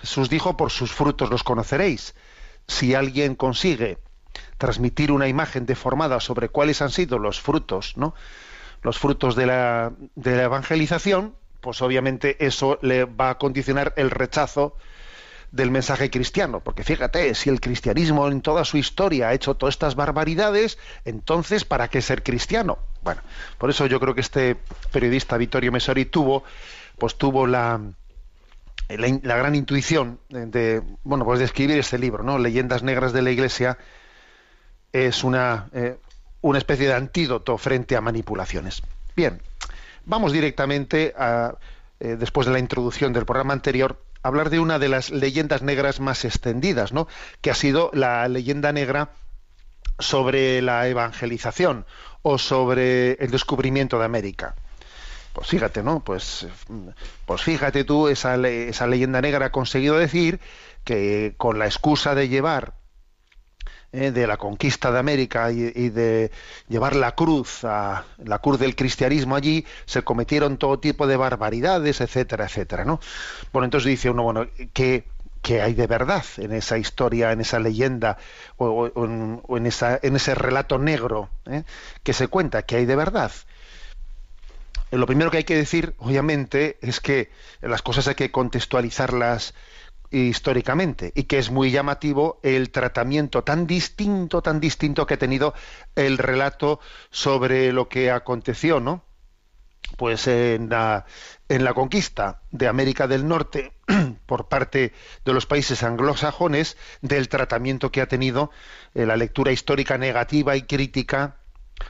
Jesús 0.00 0.30
dijo, 0.30 0.56
por 0.56 0.70
sus 0.70 0.90
frutos 0.90 1.28
los 1.28 1.44
conoceréis. 1.44 2.14
Si 2.66 2.94
alguien 2.94 3.34
consigue 3.34 3.98
transmitir 4.56 5.12
una 5.12 5.28
imagen 5.28 5.66
deformada 5.66 6.20
sobre 6.20 6.48
cuáles 6.48 6.80
han 6.80 6.90
sido 6.90 7.18
los 7.18 7.42
frutos, 7.42 7.98
¿no? 7.98 8.14
Los 8.80 8.98
frutos 8.98 9.36
de 9.36 9.44
la, 9.44 9.92
de 10.14 10.34
la 10.34 10.44
evangelización, 10.44 11.34
pues 11.60 11.82
obviamente 11.82 12.42
eso 12.42 12.78
le 12.80 13.04
va 13.04 13.28
a 13.28 13.36
condicionar 13.36 13.92
el 13.98 14.10
rechazo 14.10 14.78
del 15.50 15.70
mensaje 15.70 16.10
cristiano, 16.10 16.60
porque 16.60 16.84
fíjate, 16.84 17.34
si 17.34 17.48
el 17.48 17.60
cristianismo 17.60 18.28
en 18.28 18.42
toda 18.42 18.64
su 18.64 18.76
historia 18.76 19.28
ha 19.28 19.34
hecho 19.34 19.54
todas 19.54 19.74
estas 19.74 19.94
barbaridades, 19.94 20.78
entonces 21.04 21.64
¿para 21.64 21.88
qué 21.88 22.02
ser 22.02 22.22
cristiano? 22.22 22.78
Bueno, 23.02 23.22
por 23.56 23.70
eso 23.70 23.86
yo 23.86 23.98
creo 23.98 24.14
que 24.14 24.20
este 24.20 24.56
periodista 24.92 25.36
Vittorio 25.38 25.72
Mesori 25.72 26.04
tuvo, 26.04 26.44
pues 26.98 27.16
tuvo 27.16 27.46
la, 27.46 27.80
la, 28.88 29.18
la 29.22 29.36
gran 29.36 29.54
intuición 29.54 30.20
de, 30.28 30.82
bueno, 31.04 31.24
pues 31.24 31.38
de 31.38 31.46
escribir 31.46 31.78
este 31.78 31.98
libro, 31.98 32.22
¿no? 32.22 32.38
Leyendas 32.38 32.82
negras 32.82 33.12
de 33.12 33.22
la 33.22 33.30
Iglesia 33.30 33.78
es 34.92 35.24
una, 35.24 35.68
eh, 35.72 35.98
una 36.42 36.58
especie 36.58 36.86
de 36.86 36.94
antídoto 36.94 37.56
frente 37.58 37.96
a 37.96 38.00
manipulaciones. 38.00 38.82
Bien, 39.16 39.40
vamos 40.04 40.32
directamente 40.32 41.14
a, 41.16 41.54
eh, 42.00 42.16
después 42.18 42.46
de 42.46 42.52
la 42.52 42.58
introducción 42.58 43.12
del 43.12 43.24
programa 43.24 43.52
anterior, 43.52 44.00
hablar 44.22 44.50
de 44.50 44.60
una 44.60 44.78
de 44.78 44.88
las 44.88 45.10
leyendas 45.10 45.62
negras 45.62 46.00
más 46.00 46.24
extendidas, 46.24 46.92
¿no? 46.92 47.08
Que 47.40 47.50
ha 47.50 47.54
sido 47.54 47.90
la 47.94 48.26
leyenda 48.28 48.72
negra 48.72 49.10
sobre 49.98 50.62
la 50.62 50.86
evangelización 50.88 51.86
o 52.22 52.38
sobre 52.38 53.12
el 53.14 53.30
descubrimiento 53.30 53.98
de 53.98 54.04
América. 54.04 54.54
Pues 55.32 55.48
fíjate, 55.48 55.82
¿no? 55.82 56.00
Pues, 56.00 56.46
pues 57.26 57.42
fíjate 57.42 57.84
tú, 57.84 58.08
esa, 58.08 58.36
le- 58.36 58.68
esa 58.68 58.86
leyenda 58.86 59.20
negra 59.20 59.46
ha 59.46 59.52
conseguido 59.52 59.96
decir 59.98 60.40
que 60.84 61.34
con 61.36 61.58
la 61.58 61.66
excusa 61.66 62.14
de 62.14 62.28
llevar 62.28 62.74
eh, 63.90 64.10
de 64.10 64.26
la 64.26 64.36
conquista 64.36 64.92
de 64.92 64.98
América 64.98 65.50
y, 65.50 65.88
de 65.88 66.30
llevar 66.68 66.94
la 66.94 67.12
cruz 67.14 67.64
a 67.64 68.04
la 68.22 68.38
cruz 68.38 68.58
del 68.58 68.76
cristianismo 68.76 69.34
allí 69.34 69.64
se 69.86 70.02
cometieron 70.02 70.58
todo 70.58 70.78
tipo 70.78 71.06
de 71.06 71.16
barbaridades 71.16 72.02
etcétera 72.02 72.44
etcétera 72.44 72.84
no 72.84 73.00
bueno 73.50 73.64
entonces 73.64 73.88
dice 73.88 74.10
uno 74.10 74.24
bueno 74.24 74.46
qué 74.74 75.04
hay 75.62 75.72
de 75.72 75.86
verdad 75.86 76.22
en 76.36 76.52
esa 76.52 76.76
historia 76.76 77.32
en 77.32 77.40
esa 77.40 77.60
leyenda 77.60 78.18
o, 78.58 78.90
en, 79.56 79.66
esa 79.66 79.98
en 80.02 80.16
ese 80.16 80.34
relato 80.34 80.78
negro 80.78 81.30
eh, 81.46 81.62
que 82.02 82.12
se 82.12 82.28
cuenta 82.28 82.64
qué 82.64 82.76
hay 82.76 82.84
de 82.84 82.96
verdad 82.96 83.32
lo 84.90 85.06
primero 85.06 85.30
que 85.30 85.38
hay 85.38 85.44
que 85.44 85.56
decir, 85.56 85.94
obviamente, 85.98 86.78
es 86.80 87.00
que 87.00 87.30
las 87.60 87.82
cosas 87.82 88.08
hay 88.08 88.14
que 88.14 88.30
contextualizarlas 88.30 89.52
históricamente 90.10 91.12
y 91.14 91.24
que 91.24 91.38
es 91.38 91.50
muy 91.50 91.70
llamativo 91.70 92.40
el 92.42 92.70
tratamiento 92.70 93.44
tan 93.44 93.66
distinto, 93.66 94.42
tan 94.42 94.60
distinto 94.60 95.06
que 95.06 95.14
ha 95.14 95.18
tenido 95.18 95.54
el 95.96 96.18
relato 96.18 96.80
sobre 97.10 97.72
lo 97.72 97.88
que 97.88 98.10
aconteció, 98.10 98.80
¿no? 98.80 99.04
Pues 99.96 100.26
en 100.26 100.68
la, 100.68 101.06
en 101.48 101.64
la 101.64 101.74
conquista 101.74 102.42
de 102.50 102.68
América 102.68 103.06
del 103.06 103.26
Norte 103.26 103.72
por 104.26 104.48
parte 104.48 104.92
de 105.24 105.32
los 105.32 105.46
países 105.46 105.82
anglosajones 105.82 106.76
del 107.00 107.28
tratamiento 107.28 107.90
que 107.90 108.00
ha 108.00 108.06
tenido 108.06 108.50
eh, 108.94 109.06
la 109.06 109.16
lectura 109.16 109.52
histórica 109.52 109.98
negativa 109.98 110.56
y 110.56 110.62
crítica 110.62 111.36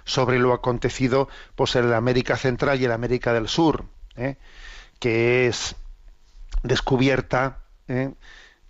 sobre 0.04 0.38
lo 0.38 0.52
acontecido 0.52 1.28
pues 1.54 1.74
en 1.76 1.90
la 1.90 1.96
América 1.96 2.37
Central 2.37 2.81
y 2.81 2.85
en 2.85 2.90
la 2.90 2.94
América 2.94 3.33
del 3.33 3.48
Sur, 3.48 3.87
¿eh? 4.16 4.37
que 5.00 5.46
es 5.46 5.76
descubierta 6.62 7.64
¿eh? 7.88 8.12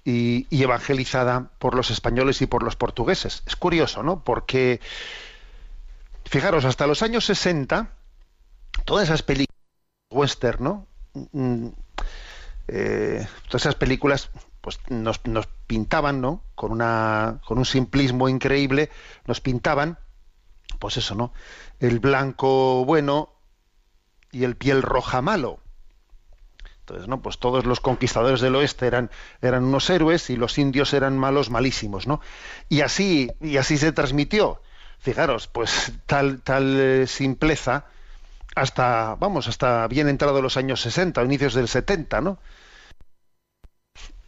y, 0.05 0.47
evangelizada 0.63 1.51
por 1.59 1.75
los 1.75 1.91
españoles 1.91 2.41
y 2.41 2.47
por 2.47 2.63
los 2.63 2.77
portugueses. 2.77 3.43
Es 3.47 3.57
curioso, 3.57 4.03
¿no? 4.03 4.25
Porque, 4.25 4.81
fijaros, 6.25 6.65
hasta 6.65 6.87
los 6.87 7.03
años 7.03 7.27
60, 7.27 7.91
todas 8.85 9.05
esas 9.05 9.23
películas 9.23 9.55
western, 10.11 10.65
¿no? 10.65 10.87
Mm, 11.33 11.69
eh, 12.69 13.27
todas 13.49 13.63
esas 13.63 13.75
películas 13.75 14.31
pues 14.61 14.79
nos, 14.89 15.25
nos 15.27 15.47
pintaban, 15.67 16.21
¿no? 16.21 16.43
Con 16.55 16.73
una 16.73 17.41
con 17.47 17.59
un 17.59 17.65
simplismo 17.65 18.29
increíble, 18.29 18.91
nos 19.27 19.41
pintaban 19.41 19.99
pues 20.79 20.97
eso, 20.97 21.15
¿no? 21.15 21.33
El 21.81 21.99
blanco 21.99 22.85
bueno 22.85 23.35
y 24.31 24.45
el 24.45 24.57
piel 24.57 24.83
roja 24.83 25.23
malo. 25.23 25.61
Entonces, 26.89 27.09
¿no? 27.09 27.21
Pues 27.21 27.39
todos 27.39 27.67
los 27.67 27.81
conquistadores 27.81 28.41
del 28.41 28.57
oeste 28.57 28.87
eran, 28.87 29.11
eran 29.43 29.65
unos 29.65 29.91
héroes 29.91 30.31
y 30.31 30.37
los 30.37 30.57
indios 30.57 30.95
eran 30.95 31.19
malos 31.19 31.51
malísimos, 31.51 32.07
¿no? 32.07 32.23
Y 32.71 32.81
así, 32.81 33.31
y 33.43 33.59
así 33.59 33.77
se 33.77 33.93
transmitió. 33.93 34.63
Fijaros, 34.99 35.49
pues 35.49 35.93
tal, 36.07 36.41
tal 36.41 36.81
eh, 36.81 37.07
simpleza 37.07 37.85
hasta, 38.55 39.17
vamos, 39.17 39.49
hasta 39.49 39.87
bien 39.87 40.09
entrado 40.09 40.41
los 40.41 40.57
años 40.57 40.81
60, 40.81 41.21
o 41.21 41.25
inicios 41.27 41.53
del 41.53 41.69
70, 41.69 42.23
¿no? 42.23 42.39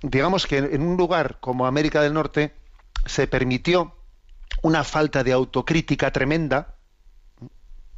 Digamos 0.02 0.46
que 0.46 0.58
en 0.58 0.82
un 0.82 0.98
lugar 0.98 1.38
como 1.40 1.66
América 1.66 2.02
del 2.02 2.12
Norte 2.12 2.54
se 3.06 3.26
permitió 3.26 3.96
una 4.60 4.84
falta 4.84 5.24
de 5.24 5.32
autocrítica 5.32 6.10
tremenda, 6.10 6.74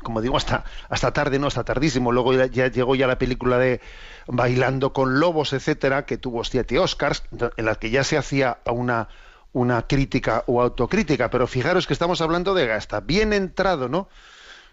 como 0.03 0.21
digo, 0.21 0.37
hasta, 0.37 0.65
hasta 0.89 1.13
tarde, 1.13 1.39
no, 1.39 1.47
hasta 1.47 1.65
tardísimo. 1.65 2.13
Luego 2.13 2.33
ya, 2.33 2.69
llegó 2.69 2.95
ya 2.95 3.07
la 3.07 3.19
película 3.19 3.59
de 3.59 3.81
Bailando 4.27 4.93
con 4.93 5.21
Lobos, 5.21 5.53
etcétera, 5.53 6.05
que 6.05 6.19
tuvo 6.19 6.45
siete 6.45 6.79
Oscars, 6.79 7.23
en 7.57 7.65
la 7.65 7.75
que 7.77 7.91
ya 7.91 8.05
se 8.05 8.17
hacía 8.17 8.59
una, 8.67 9.09
una 9.53 9.83
crítica 9.83 10.45
o 10.47 10.63
autocrítica. 10.63 11.31
Pero 11.31 11.47
fijaros 11.47 11.87
que 11.87 11.93
estamos 11.93 12.21
hablando 12.21 12.55
de 12.55 12.73
hasta 12.73 13.01
bien 13.01 13.33
entrado, 13.33 13.89
¿no? 13.89 14.09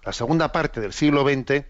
La 0.04 0.14
segunda 0.14 0.52
parte 0.52 0.82
del 0.82 0.94
siglo 0.94 1.24
XX 1.24 1.66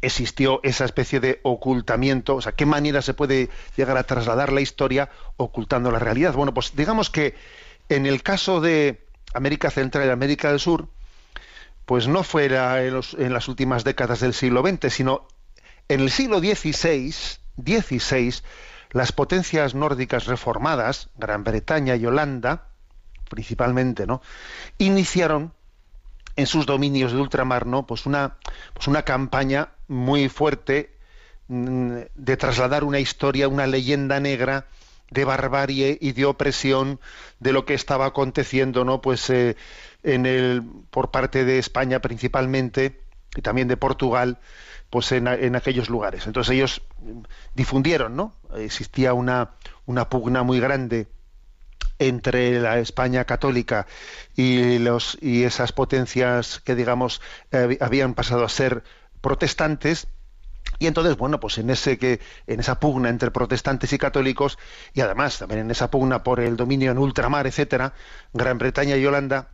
existió 0.00 0.60
esa 0.62 0.84
especie 0.84 1.20
de 1.20 1.40
ocultamiento, 1.42 2.36
o 2.36 2.42
sea, 2.42 2.52
¿qué 2.52 2.66
manera 2.66 3.02
se 3.02 3.14
puede 3.14 3.50
llegar 3.76 3.96
a 3.96 4.02
trasladar 4.02 4.52
la 4.52 4.60
historia 4.60 5.10
ocultando 5.36 5.90
la 5.90 5.98
realidad? 5.98 6.34
Bueno, 6.34 6.52
pues 6.52 6.74
digamos 6.74 7.08
que 7.08 7.34
en 7.88 8.06
el 8.06 8.22
caso 8.22 8.60
de 8.60 9.00
América 9.34 9.70
Central 9.70 10.08
y 10.08 10.10
América 10.10 10.50
del 10.50 10.60
Sur, 10.60 10.88
pues 11.86 12.08
no 12.08 12.22
fuera 12.22 12.82
en, 12.84 13.32
las 13.32 13.48
últimas 13.48 13.84
décadas 13.84 14.20
del 14.20 14.34
siglo 14.34 14.62
XX, 14.62 14.92
sino 14.92 15.26
en 15.88 16.00
el 16.00 16.10
siglo 16.10 16.38
XVI, 16.38 17.12
XVI, 17.12 18.34
las 18.90 19.12
potencias 19.12 19.74
nórdicas 19.74 20.26
reformadas, 20.26 21.10
Gran 21.16 21.44
Bretaña 21.44 21.96
y 21.96 22.06
Holanda, 22.06 22.68
principalmente, 23.28 24.06
¿no? 24.06 24.22
iniciaron 24.78 25.52
en 26.36 26.46
sus 26.46 26.66
dominios 26.66 27.12
de 27.12 27.18
ultramar, 27.18 27.66
¿no? 27.66 27.86
Pues 27.86 28.06
una, 28.06 28.36
pues 28.72 28.88
una 28.88 29.02
campaña 29.02 29.70
muy 29.88 30.28
fuerte 30.28 30.96
mm, 31.48 31.96
de 32.14 32.36
trasladar 32.36 32.84
una 32.84 33.00
historia, 33.00 33.48
una 33.48 33.66
leyenda 33.66 34.18
negra 34.20 34.66
de 35.10 35.24
barbarie 35.24 35.98
y 36.00 36.12
de 36.12 36.24
opresión 36.24 36.98
de 37.38 37.52
lo 37.52 37.66
que 37.66 37.74
estaba 37.74 38.06
aconteciendo, 38.06 38.84
¿no? 38.84 39.02
Pues 39.02 39.28
eh, 39.28 39.56
en 40.02 40.26
el, 40.26 40.62
por 40.90 41.10
parte 41.10 41.44
de 41.44 41.58
España 41.58 42.00
principalmente 42.00 43.00
y 43.36 43.42
también 43.42 43.68
de 43.68 43.76
Portugal, 43.76 44.38
pues 44.90 45.10
en, 45.12 45.26
en 45.26 45.56
aquellos 45.56 45.88
lugares. 45.88 46.26
Entonces 46.26 46.54
ellos 46.54 46.82
mm, 47.00 47.22
difundieron, 47.54 48.16
¿no? 48.16 48.34
Existía 48.56 49.14
una, 49.14 49.52
una 49.86 50.08
pugna 50.08 50.42
muy 50.42 50.60
grande 50.60 51.08
entre 51.98 52.60
la 52.60 52.78
España 52.78 53.24
católica 53.24 53.86
y 54.34 54.78
los 54.78 55.18
y 55.20 55.44
esas 55.44 55.72
potencias 55.72 56.60
que 56.60 56.74
digamos 56.74 57.20
habían 57.80 58.14
pasado 58.14 58.44
a 58.44 58.48
ser 58.48 58.82
protestantes 59.20 60.08
y 60.78 60.86
entonces 60.86 61.16
bueno 61.16 61.38
pues 61.38 61.58
en 61.58 61.70
ese 61.70 61.98
que 61.98 62.20
en 62.46 62.60
esa 62.60 62.80
pugna 62.80 63.08
entre 63.08 63.30
protestantes 63.30 63.92
y 63.92 63.98
católicos 63.98 64.58
y 64.94 65.00
además 65.00 65.38
también 65.38 65.60
en 65.60 65.70
esa 65.70 65.90
pugna 65.90 66.24
por 66.24 66.40
el 66.40 66.56
dominio 66.56 66.90
en 66.90 66.98
ultramar 66.98 67.46
etcétera 67.46 67.94
Gran 68.32 68.58
Bretaña 68.58 68.96
y 68.96 69.06
Holanda 69.06 69.50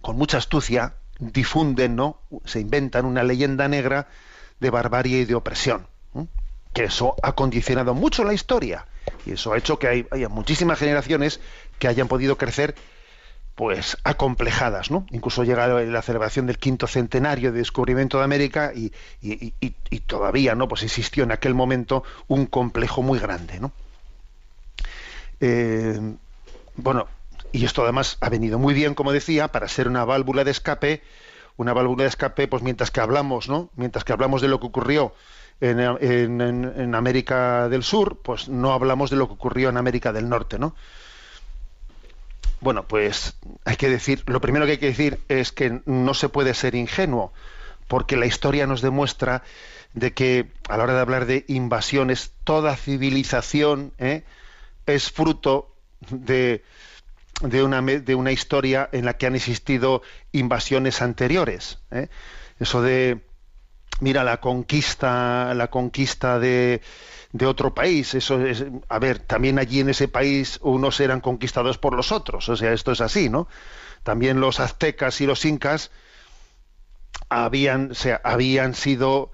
con 0.00 0.16
mucha 0.16 0.38
astucia 0.38 0.94
difunden 1.18 1.96
no 1.96 2.20
se 2.44 2.60
inventan 2.60 3.04
una 3.04 3.22
leyenda 3.22 3.68
negra 3.68 4.08
de 4.60 4.70
barbarie 4.70 5.20
y 5.20 5.24
de 5.24 5.34
opresión 5.34 5.86
que 6.72 6.84
eso 6.84 7.16
ha 7.22 7.32
condicionado 7.32 7.94
mucho 7.94 8.22
la 8.24 8.32
historia 8.32 8.86
y 9.26 9.32
eso 9.32 9.52
ha 9.52 9.58
hecho 9.58 9.78
que 9.78 9.88
hay- 9.88 10.06
haya 10.12 10.28
muchísimas 10.28 10.78
generaciones 10.78 11.40
que 11.80 11.88
hayan 11.88 12.06
podido 12.06 12.38
crecer 12.38 12.74
pues 13.56 13.98
acomplejadas, 14.04 14.90
¿no? 14.90 15.04
Incluso 15.10 15.42
llega 15.44 15.66
la 15.66 16.00
celebración 16.02 16.46
del 16.46 16.58
quinto 16.58 16.86
centenario 16.86 17.50
de 17.52 17.58
descubrimiento 17.58 18.16
de 18.18 18.24
América 18.24 18.72
y 18.74 18.90
todavía, 20.06 20.54
¿no? 20.54 20.68
Pues 20.68 20.82
existió 20.84 21.24
en 21.24 21.32
aquel 21.32 21.54
momento 21.54 22.02
un 22.28 22.46
complejo 22.46 23.02
muy 23.02 23.18
grande, 23.18 23.58
¿no? 23.60 23.72
Eh, 25.40 25.98
bueno, 26.76 27.06
y 27.52 27.64
esto 27.64 27.82
además 27.82 28.16
ha 28.20 28.28
venido 28.28 28.58
muy 28.58 28.74
bien, 28.74 28.94
como 28.94 29.12
decía, 29.12 29.48
para 29.48 29.68
ser 29.68 29.88
una 29.88 30.04
válvula 30.04 30.44
de 30.44 30.50
escape, 30.50 31.02
una 31.56 31.72
válvula 31.72 32.04
de 32.04 32.08
escape, 32.08 32.48
pues 32.48 32.62
mientras 32.62 32.90
que 32.90 33.00
hablamos, 33.00 33.48
¿no? 33.48 33.70
Mientras 33.76 34.04
que 34.04 34.12
hablamos 34.12 34.42
de 34.42 34.48
lo 34.48 34.60
que 34.60 34.66
ocurrió 34.66 35.14
en, 35.60 36.94
América 36.94 37.68
del 37.68 37.82
Sur, 37.82 38.18
pues 38.22 38.48
no 38.48 38.72
hablamos 38.72 39.10
de 39.10 39.16
lo 39.16 39.26
que 39.26 39.34
ocurrió 39.34 39.68
en 39.68 39.76
América 39.76 40.12
del 40.12 40.28
Norte, 40.28 40.58
¿no? 40.58 40.74
Bueno, 42.60 42.84
pues 42.84 43.36
hay 43.64 43.76
que 43.76 43.88
decir, 43.88 44.22
lo 44.26 44.40
primero 44.40 44.66
que 44.66 44.72
hay 44.72 44.78
que 44.78 44.86
decir 44.86 45.20
es 45.28 45.52
que 45.52 45.80
no 45.86 46.14
se 46.14 46.28
puede 46.28 46.54
ser 46.54 46.74
ingenuo, 46.74 47.32
porque 47.88 48.16
la 48.16 48.26
historia 48.26 48.66
nos 48.66 48.82
demuestra 48.82 49.42
de 49.94 50.12
que 50.12 50.48
a 50.68 50.76
la 50.76 50.84
hora 50.84 50.94
de 50.94 51.00
hablar 51.00 51.26
de 51.26 51.44
invasiones, 51.48 52.32
toda 52.44 52.76
civilización 52.76 53.92
¿eh? 53.98 54.24
es 54.86 55.10
fruto 55.10 55.74
de, 56.10 56.62
de, 57.40 57.62
una, 57.62 57.80
de 57.82 58.14
una 58.14 58.32
historia 58.32 58.88
en 58.92 59.04
la 59.04 59.16
que 59.16 59.26
han 59.26 59.34
existido 59.34 60.02
invasiones 60.32 61.02
anteriores. 61.02 61.78
¿eh? 61.90 62.08
Eso 62.58 62.82
de, 62.82 63.20
mira, 64.00 64.24
la 64.24 64.40
conquista, 64.40 65.54
la 65.54 65.68
conquista 65.68 66.38
de, 66.38 66.82
de 67.32 67.46
otro 67.46 67.74
país, 67.74 68.14
eso 68.14 68.44
es, 68.44 68.64
a 68.88 68.98
ver, 68.98 69.20
también 69.20 69.58
allí 69.58 69.80
en 69.80 69.88
ese 69.88 70.08
país 70.08 70.58
unos 70.62 71.00
eran 71.00 71.20
conquistados 71.20 71.78
por 71.78 71.94
los 71.94 72.12
otros, 72.12 72.48
o 72.48 72.56
sea, 72.56 72.72
esto 72.72 72.92
es 72.92 73.00
así, 73.00 73.28
¿no? 73.28 73.48
También 74.02 74.40
los 74.40 74.60
aztecas 74.60 75.20
y 75.20 75.26
los 75.26 75.44
incas 75.44 75.90
habían, 77.28 77.92
habían 78.24 78.74
sido, 78.74 79.30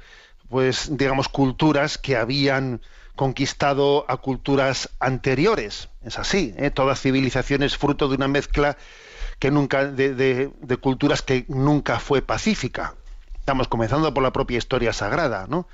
pues, 0.48 0.96
digamos, 0.96 1.28
culturas 1.28 1.98
que 1.98 2.16
habían 2.16 2.80
conquistado 3.16 4.04
a 4.08 4.18
culturas 4.18 4.90
anteriores. 5.00 5.88
Es 6.04 6.18
así, 6.18 6.54
¿eh? 6.56 6.70
toda 6.70 6.94
civilización 6.94 7.62
es 7.62 7.76
fruto 7.76 8.08
de 8.08 8.14
una 8.14 8.28
mezcla 8.28 8.76
que 9.38 9.50
nunca, 9.50 9.86
de, 9.86 10.14
de- 10.14 10.50
de 10.60 10.76
culturas 10.76 11.22
que 11.22 11.44
nunca 11.48 11.98
fue 11.98 12.22
pacífica. 12.22 12.94
Estamos 13.38 13.68
comenzando 13.68 14.12
por 14.14 14.22
la 14.22 14.32
propia 14.32 14.58
historia 14.58 14.92
sagrada, 14.92 15.46
¿no? 15.48 15.68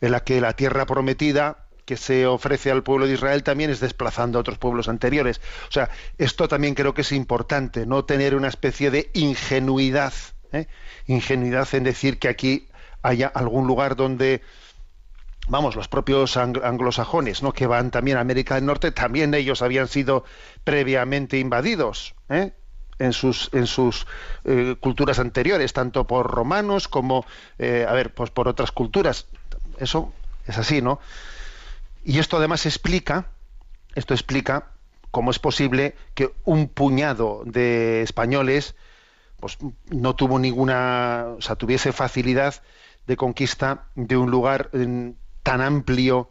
En 0.00 0.12
la 0.12 0.20
que 0.20 0.40
la 0.40 0.54
tierra 0.54 0.86
prometida 0.86 1.58
que 1.84 1.96
se 1.98 2.26
ofrece 2.26 2.70
al 2.70 2.82
pueblo 2.82 3.06
de 3.06 3.12
Israel 3.12 3.42
también 3.42 3.68
es 3.70 3.78
desplazando 3.80 4.38
a 4.38 4.40
otros 4.40 4.56
pueblos 4.58 4.88
anteriores. 4.88 5.40
O 5.68 5.72
sea, 5.72 5.90
esto 6.16 6.48
también 6.48 6.74
creo 6.74 6.94
que 6.94 7.02
es 7.02 7.12
importante, 7.12 7.84
no 7.86 8.04
tener 8.04 8.34
una 8.34 8.48
especie 8.48 8.90
de 8.90 9.10
ingenuidad, 9.14 10.12
¿eh? 10.52 10.66
ingenuidad 11.06 11.68
en 11.74 11.84
decir 11.84 12.18
que 12.18 12.28
aquí 12.28 12.68
haya 13.02 13.26
algún 13.28 13.66
lugar 13.66 13.96
donde 13.96 14.40
vamos, 15.48 15.76
los 15.76 15.88
propios 15.88 16.36
ang- 16.36 16.62
anglosajones, 16.64 17.42
¿no? 17.42 17.52
que 17.52 17.66
van 17.66 17.90
también 17.90 18.16
a 18.16 18.20
América 18.20 18.54
del 18.54 18.66
Norte, 18.66 18.92
también 18.92 19.34
ellos 19.34 19.62
habían 19.62 19.88
sido 19.88 20.24
previamente 20.64 21.38
invadidos 21.38 22.14
¿eh? 22.28 22.52
en 22.98 23.12
sus, 23.12 23.50
en 23.52 23.66
sus 23.66 24.06
eh, 24.44 24.76
culturas 24.80 25.18
anteriores, 25.18 25.72
tanto 25.72 26.06
por 26.06 26.30
romanos 26.30 26.88
como, 26.88 27.26
eh, 27.58 27.86
a 27.88 27.92
ver, 27.92 28.14
pues 28.14 28.30
por 28.30 28.48
otras 28.48 28.72
culturas. 28.72 29.26
Eso 29.78 30.12
es 30.46 30.56
así, 30.58 30.80
¿no? 30.80 31.00
Y 32.04 32.18
esto 32.18 32.36
además 32.36 32.66
explica, 32.66 33.26
esto 33.94 34.14
explica 34.14 34.68
cómo 35.10 35.30
es 35.30 35.38
posible 35.38 35.96
que 36.14 36.34
un 36.44 36.68
puñado 36.68 37.42
de 37.44 38.02
españoles 38.02 38.74
pues 39.40 39.58
no 39.90 40.14
tuvo 40.16 40.38
ninguna, 40.38 41.26
o 41.36 41.40
sea, 41.42 41.56
tuviese 41.56 41.92
facilidad 41.92 42.62
de 43.06 43.16
conquista 43.16 43.84
de 43.94 44.16
un 44.16 44.30
lugar 44.30 44.70
tan 45.44 45.60
amplio 45.60 46.30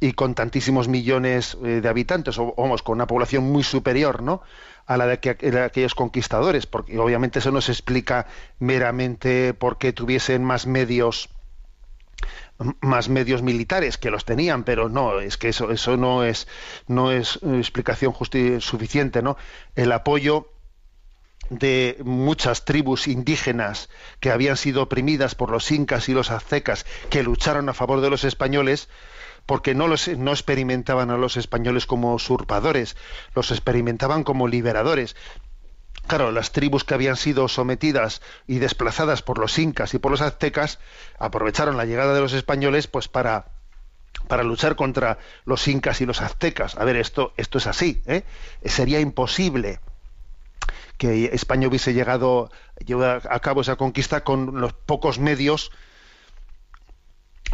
y 0.00 0.12
con 0.12 0.34
tantísimos 0.34 0.88
millones 0.88 1.56
eh, 1.64 1.80
de 1.80 1.88
habitantes, 1.88 2.36
o 2.38 2.54
vamos, 2.58 2.82
con 2.82 2.96
una 2.96 3.06
población 3.06 3.44
muy 3.44 3.62
superior, 3.62 4.22
¿no? 4.22 4.42
a 4.86 4.96
la 4.96 5.06
de, 5.06 5.16
de 5.16 5.62
aquellos 5.62 5.94
conquistadores, 5.94 6.66
porque 6.66 6.98
obviamente 6.98 7.38
eso 7.38 7.50
no 7.50 7.60
se 7.60 7.72
explica 7.72 8.26
meramente 8.58 9.54
porque 9.54 9.92
tuviesen 9.92 10.44
más 10.44 10.66
medios 10.66 11.30
más 12.80 13.08
medios 13.08 13.42
militares 13.42 13.98
que 13.98 14.10
los 14.10 14.24
tenían, 14.24 14.62
pero 14.62 14.88
no, 14.88 15.18
es 15.20 15.36
que 15.36 15.48
eso, 15.48 15.72
eso 15.72 15.96
no 15.96 16.22
es, 16.22 16.46
no 16.86 17.10
es 17.10 17.40
eh, 17.42 17.58
explicación 17.58 18.14
suficiente, 18.60 19.22
¿no? 19.22 19.36
El 19.74 19.90
apoyo 19.90 20.51
de 21.58 21.98
muchas 22.04 22.64
tribus 22.64 23.08
indígenas 23.08 23.88
que 24.20 24.30
habían 24.30 24.56
sido 24.56 24.82
oprimidas 24.82 25.34
por 25.34 25.50
los 25.50 25.70
incas 25.70 26.08
y 26.08 26.14
los 26.14 26.30
aztecas 26.30 26.86
que 27.10 27.22
lucharon 27.22 27.68
a 27.68 27.74
favor 27.74 28.00
de 28.00 28.10
los 28.10 28.24
españoles 28.24 28.88
porque 29.46 29.74
no 29.74 29.88
los 29.88 30.08
no 30.08 30.30
experimentaban 30.30 31.10
a 31.10 31.16
los 31.16 31.36
españoles 31.36 31.86
como 31.86 32.14
usurpadores, 32.14 32.96
los 33.34 33.50
experimentaban 33.50 34.24
como 34.24 34.48
liberadores. 34.48 35.16
Claro, 36.06 36.32
las 36.32 36.52
tribus 36.52 36.84
que 36.84 36.94
habían 36.94 37.16
sido 37.16 37.48
sometidas 37.48 38.22
y 38.46 38.58
desplazadas 38.58 39.22
por 39.22 39.38
los 39.38 39.58
incas 39.58 39.94
y 39.94 39.98
por 39.98 40.10
los 40.10 40.20
aztecas 40.20 40.78
aprovecharon 41.18 41.76
la 41.76 41.84
llegada 41.84 42.14
de 42.14 42.20
los 42.20 42.32
españoles 42.32 42.86
pues 42.86 43.08
para 43.08 43.46
para 44.28 44.42
luchar 44.42 44.76
contra 44.76 45.18
los 45.44 45.66
incas 45.68 46.00
y 46.00 46.06
los 46.06 46.22
aztecas. 46.22 46.76
A 46.76 46.84
ver, 46.84 46.96
esto 46.96 47.32
esto 47.36 47.58
es 47.58 47.66
así, 47.66 48.02
¿eh? 48.06 48.24
Sería 48.64 49.00
imposible 49.00 49.80
que 50.96 51.30
España 51.32 51.68
hubiese 51.68 51.94
llegado 51.94 52.50
llevar 52.84 53.22
a 53.30 53.40
cabo 53.40 53.60
esa 53.62 53.76
conquista 53.76 54.22
con 54.24 54.60
los 54.60 54.72
pocos 54.72 55.18
medios 55.18 55.70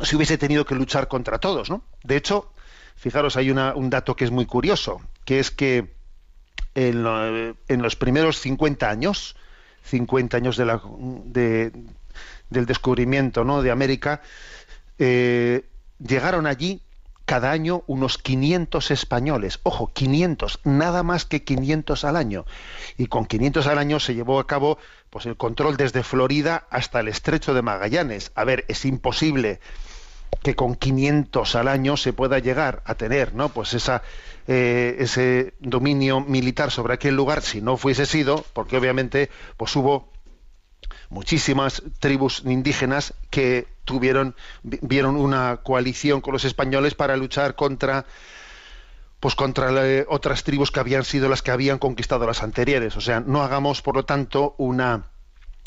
si 0.02 0.16
hubiese 0.16 0.38
tenido 0.38 0.64
que 0.64 0.74
luchar 0.74 1.08
contra 1.08 1.38
todos, 1.38 1.70
¿no? 1.70 1.82
De 2.04 2.16
hecho, 2.16 2.52
fijaros, 2.96 3.36
hay 3.36 3.50
una- 3.50 3.74
un 3.74 3.90
dato 3.90 4.14
que 4.14 4.24
es 4.24 4.30
muy 4.30 4.46
curioso, 4.46 5.00
que 5.24 5.40
es 5.40 5.50
que 5.50 5.96
en, 6.74 7.02
lo- 7.02 7.56
en 7.66 7.82
los 7.82 7.96
primeros 7.96 8.38
50 8.38 8.88
años, 8.90 9.34
50 9.82 10.36
años 10.36 10.56
de 10.56 10.64
la- 10.66 10.80
de- 11.24 11.72
del 12.50 12.66
descubrimiento 12.66 13.44
¿no? 13.44 13.62
de 13.62 13.70
América, 13.72 14.22
eh, 14.98 15.68
llegaron 15.98 16.46
allí 16.46 16.82
cada 17.28 17.50
año 17.50 17.84
unos 17.86 18.16
500 18.16 18.90
españoles. 18.90 19.60
Ojo, 19.62 19.90
500, 19.92 20.60
nada 20.64 21.02
más 21.02 21.26
que 21.26 21.44
500 21.44 22.06
al 22.06 22.16
año. 22.16 22.46
Y 22.96 23.08
con 23.08 23.26
500 23.26 23.66
al 23.66 23.76
año 23.76 24.00
se 24.00 24.14
llevó 24.14 24.40
a 24.40 24.46
cabo 24.46 24.78
pues, 25.10 25.26
el 25.26 25.36
control 25.36 25.76
desde 25.76 26.02
Florida 26.02 26.66
hasta 26.70 27.00
el 27.00 27.08
estrecho 27.08 27.52
de 27.52 27.60
Magallanes. 27.60 28.32
A 28.34 28.44
ver, 28.44 28.64
es 28.68 28.86
imposible 28.86 29.60
que 30.42 30.54
con 30.54 30.74
500 30.74 31.54
al 31.54 31.68
año 31.68 31.98
se 31.98 32.14
pueda 32.14 32.38
llegar 32.38 32.82
a 32.86 32.94
tener 32.94 33.34
¿no? 33.34 33.50
pues 33.50 33.74
esa, 33.74 34.02
eh, 34.46 34.96
ese 34.98 35.52
dominio 35.60 36.20
militar 36.20 36.70
sobre 36.70 36.94
aquel 36.94 37.14
lugar 37.14 37.42
si 37.42 37.60
no 37.60 37.76
fuese 37.76 38.06
sido, 38.06 38.42
porque 38.54 38.78
obviamente 38.78 39.28
pues 39.58 39.76
hubo 39.76 40.08
muchísimas 41.10 41.82
tribus 42.00 42.42
indígenas 42.44 43.14
que 43.30 43.66
tuvieron 43.84 44.34
vi- 44.62 44.78
vieron 44.82 45.16
una 45.16 45.58
coalición 45.58 46.20
con 46.20 46.32
los 46.32 46.44
españoles 46.44 46.94
para 46.94 47.16
luchar 47.16 47.54
contra 47.54 48.04
pues 49.20 49.34
contra 49.34 49.72
la- 49.72 50.04
otras 50.08 50.44
tribus 50.44 50.70
que 50.70 50.80
habían 50.80 51.04
sido 51.04 51.28
las 51.28 51.42
que 51.42 51.50
habían 51.50 51.78
conquistado 51.78 52.26
las 52.26 52.42
anteriores 52.42 52.96
o 52.96 53.00
sea 53.00 53.20
no 53.20 53.42
hagamos 53.42 53.82
por 53.82 53.96
lo 53.96 54.04
tanto 54.04 54.54
una 54.58 55.04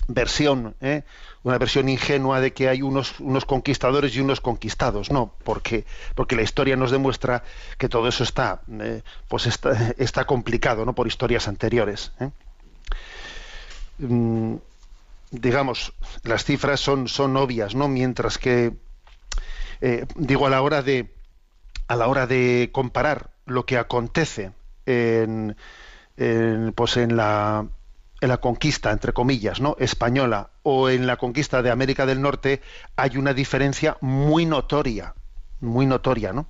versión 0.08 0.76
¿eh? 0.82 1.04
una 1.44 1.58
versión 1.58 1.90
ingenua 1.90 2.40
de 2.40 2.54
que 2.54 2.70
hay 2.70 2.82
unos 2.82 3.20
unos 3.20 3.46
conquistadores 3.46 4.16
y 4.16 4.20
unos 4.20 4.42
conquistados 4.42 5.12
no 5.12 5.34
porque 5.44 5.86
porque 6.16 6.36
la 6.36 6.42
historia 6.44 6.76
nos 6.76 6.92
demuestra 6.92 7.44
que 7.78 7.90
todo 7.90 8.08
eso 8.08 8.24
está 8.24 8.62
eh, 8.80 9.02
pues 9.28 9.48
está, 9.48 9.94
está 9.98 10.26
complicado 10.26 10.86
no 10.86 10.94
por 10.94 11.08
historias 11.08 11.48
anteriores 11.48 12.12
¿eh? 12.20 12.30
Mm, 14.00 14.56
digamos, 15.32 15.94
las 16.24 16.44
cifras 16.44 16.80
son, 16.80 17.08
son 17.08 17.36
obvias, 17.38 17.74
¿no? 17.74 17.88
Mientras 17.88 18.38
que, 18.38 18.74
eh, 19.80 20.06
digo, 20.16 20.46
a 20.46 20.50
la 20.50 20.62
hora 20.62 20.82
de 20.82 21.14
a 21.88 21.96
la 21.96 22.08
hora 22.08 22.26
de 22.26 22.70
comparar 22.72 23.32
lo 23.46 23.66
que 23.66 23.78
acontece 23.78 24.52
en, 24.86 25.58
en, 26.16 26.72
pues 26.74 26.96
en 26.96 27.18
la 27.18 27.66
en 28.22 28.30
la 28.30 28.38
conquista, 28.38 28.92
entre 28.92 29.14
comillas, 29.14 29.60
¿no? 29.60 29.76
española 29.80 30.52
o 30.62 30.90
en 30.90 31.08
la 31.08 31.18
conquista 31.18 31.64
de 31.64 31.72
América 31.72 32.06
del 32.06 32.22
Norte, 32.22 32.62
hay 32.96 33.18
una 33.18 33.34
diferencia 33.34 33.98
muy 34.00 34.46
notoria, 34.46 35.16
muy 35.60 35.88
notoria, 35.88 36.32
¿no? 36.32 36.46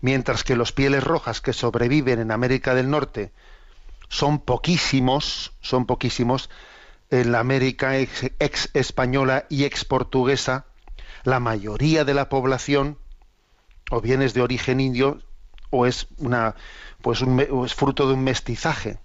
Mientras 0.00 0.44
que 0.44 0.54
los 0.54 0.72
pieles 0.72 1.02
rojas 1.02 1.40
que 1.40 1.52
sobreviven 1.52 2.20
en 2.20 2.30
América 2.30 2.74
del 2.74 2.88
Norte 2.88 3.32
son 4.08 4.38
poquísimos, 4.38 5.52
son 5.60 5.86
poquísimos, 5.86 6.50
en 7.10 7.32
la 7.32 7.40
América 7.40 7.98
ex, 7.98 8.70
española 8.72 9.46
y 9.48 9.64
ex 9.64 9.84
portuguesa, 9.84 10.66
la 11.24 11.40
mayoría 11.40 12.04
de 12.04 12.14
la 12.14 12.28
población 12.28 12.98
o 13.90 14.00
bien 14.00 14.22
es 14.22 14.34
de 14.34 14.42
origen 14.42 14.80
indio 14.80 15.20
o 15.70 15.86
es 15.86 16.06
una 16.18 16.54
pues 17.02 17.20
un, 17.20 17.44
o 17.50 17.64
es 17.64 17.74
fruto 17.74 18.06
de 18.06 18.14
un 18.14 18.24
mestizaje 18.24 18.98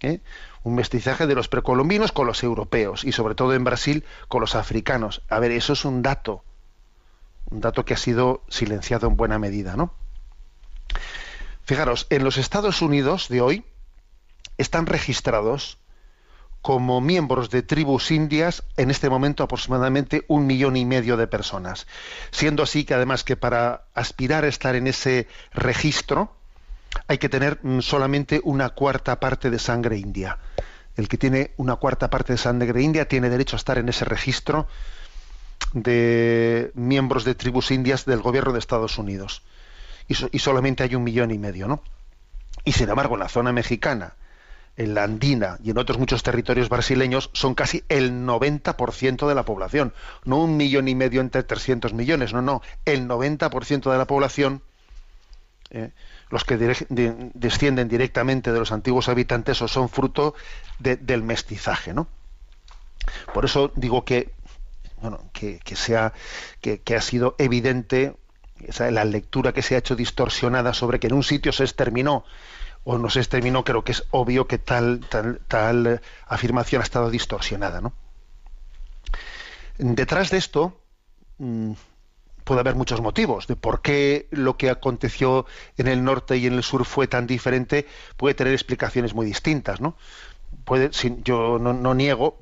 ¿eh? 0.00 0.20
un 0.62 0.74
mestizaje 0.74 1.26
de 1.26 1.34
los 1.34 1.48
precolombinos 1.48 2.12
con 2.12 2.26
los 2.26 2.42
europeos 2.42 3.04
y 3.04 3.12
sobre 3.12 3.34
todo 3.34 3.54
en 3.54 3.64
Brasil 3.64 4.04
con 4.28 4.40
los 4.40 4.54
africanos 4.54 5.22
a 5.28 5.38
ver 5.38 5.52
eso 5.52 5.74
es 5.74 5.84
un 5.84 6.02
dato 6.02 6.42
un 7.50 7.60
dato 7.60 7.84
que 7.84 7.94
ha 7.94 7.98
sido 7.98 8.42
silenciado 8.48 9.06
en 9.06 9.16
buena 9.16 9.38
medida 9.38 9.76
no 9.76 9.92
fijaros 11.62 12.06
en 12.10 12.24
los 12.24 12.38
Estados 12.38 12.82
Unidos 12.82 13.28
de 13.28 13.40
hoy 13.40 13.64
están 14.58 14.86
registrados 14.86 15.78
como 16.66 17.00
miembros 17.00 17.48
de 17.50 17.62
tribus 17.62 18.10
indias 18.10 18.64
en 18.76 18.90
este 18.90 19.08
momento 19.08 19.44
aproximadamente 19.44 20.24
un 20.26 20.48
millón 20.48 20.76
y 20.76 20.84
medio 20.84 21.16
de 21.16 21.28
personas. 21.28 21.86
Siendo 22.32 22.64
así 22.64 22.84
que 22.84 22.92
además 22.92 23.22
que 23.22 23.36
para 23.36 23.84
aspirar 23.94 24.42
a 24.42 24.48
estar 24.48 24.74
en 24.74 24.88
ese 24.88 25.28
registro 25.54 26.34
hay 27.06 27.18
que 27.18 27.28
tener 27.28 27.60
mm, 27.62 27.82
solamente 27.82 28.40
una 28.42 28.70
cuarta 28.70 29.20
parte 29.20 29.48
de 29.48 29.60
sangre 29.60 29.96
india. 29.96 30.38
El 30.96 31.06
que 31.06 31.16
tiene 31.16 31.52
una 31.56 31.76
cuarta 31.76 32.10
parte 32.10 32.32
de 32.32 32.38
sangre 32.38 32.82
india 32.82 33.06
tiene 33.06 33.30
derecho 33.30 33.54
a 33.54 33.58
estar 33.62 33.78
en 33.78 33.88
ese 33.88 34.04
registro 34.04 34.66
de 35.72 36.72
miembros 36.74 37.24
de 37.24 37.36
tribus 37.36 37.70
indias 37.70 38.06
del 38.06 38.22
gobierno 38.22 38.52
de 38.52 38.58
Estados 38.58 38.98
Unidos. 38.98 39.42
Y, 40.08 40.16
y 40.32 40.40
solamente 40.40 40.82
hay 40.82 40.96
un 40.96 41.04
millón 41.04 41.30
y 41.30 41.38
medio, 41.38 41.68
¿no? 41.68 41.80
Y 42.64 42.72
sin 42.72 42.88
embargo, 42.88 43.14
en 43.14 43.20
la 43.20 43.28
zona 43.28 43.52
mexicana, 43.52 44.16
en 44.76 44.94
la 44.94 45.04
andina 45.04 45.58
y 45.64 45.70
en 45.70 45.78
otros 45.78 45.98
muchos 45.98 46.22
territorios 46.22 46.68
brasileños 46.68 47.30
son 47.32 47.54
casi 47.54 47.82
el 47.88 48.12
90% 48.26 49.26
de 49.26 49.34
la 49.34 49.44
población. 49.44 49.94
No 50.24 50.38
un 50.42 50.56
millón 50.56 50.88
y 50.88 50.94
medio 50.94 51.20
entre 51.20 51.42
300 51.42 51.94
millones, 51.94 52.32
no, 52.34 52.42
no. 52.42 52.60
El 52.84 53.08
90% 53.08 53.90
de 53.90 53.98
la 53.98 54.04
población, 54.06 54.62
eh, 55.70 55.90
los 56.30 56.44
que 56.44 56.56
descienden 56.58 57.88
directamente 57.88 58.52
de 58.52 58.58
los 58.58 58.72
antiguos 58.72 59.08
habitantes, 59.08 59.62
o 59.62 59.68
son 59.68 59.88
fruto 59.88 60.34
de- 60.78 60.96
del 60.96 61.22
mestizaje, 61.22 61.94
¿no? 61.94 62.08
Por 63.32 63.44
eso 63.44 63.72
digo 63.76 64.04
que, 64.04 64.32
bueno, 65.00 65.20
que, 65.32 65.60
que 65.64 65.76
sea, 65.76 66.12
que, 66.60 66.80
que 66.80 66.96
ha 66.96 67.00
sido 67.00 67.34
evidente 67.38 68.14
esa, 68.60 68.90
la 68.90 69.04
lectura 69.04 69.52
que 69.52 69.62
se 69.62 69.74
ha 69.74 69.78
hecho 69.78 69.96
distorsionada 69.96 70.74
sobre 70.74 70.98
que 70.98 71.06
en 71.06 71.12
un 71.14 71.22
sitio 71.22 71.52
se 71.52 71.62
exterminó 71.64 72.24
o 72.88 72.98
no 72.98 73.10
se 73.10 73.20
exterminó, 73.20 73.64
creo 73.64 73.84
que 73.84 73.92
es 73.92 74.04
obvio 74.12 74.46
que 74.50 74.58
tal, 74.58 75.00
tal, 75.12 75.40
tal 75.48 75.86
eh, 75.86 76.00
afirmación 76.36 76.80
ha 76.82 76.84
estado 76.88 77.10
distorsionada, 77.10 77.80
¿no? 77.82 77.92
Detrás 79.78 80.30
de 80.30 80.38
esto 80.38 80.80
mm, 81.38 81.72
puede 82.44 82.60
haber 82.60 82.76
muchos 82.76 83.00
motivos 83.00 83.46
de 83.46 83.56
por 83.56 83.82
qué 83.82 84.28
lo 84.30 84.56
que 84.56 84.70
aconteció 84.70 85.46
en 85.78 85.88
el 85.88 86.04
norte 86.04 86.36
y 86.38 86.46
en 86.46 86.54
el 86.54 86.62
sur 86.62 86.84
fue 86.86 87.08
tan 87.08 87.26
diferente, 87.26 87.86
puede 88.16 88.34
tener 88.34 88.52
explicaciones 88.54 89.14
muy 89.14 89.26
distintas, 89.26 89.80
¿no? 89.80 89.96
Puede, 90.64 90.92
sin- 90.92 91.24
yo 91.24 91.58
no, 91.60 91.94
niego 91.94 92.40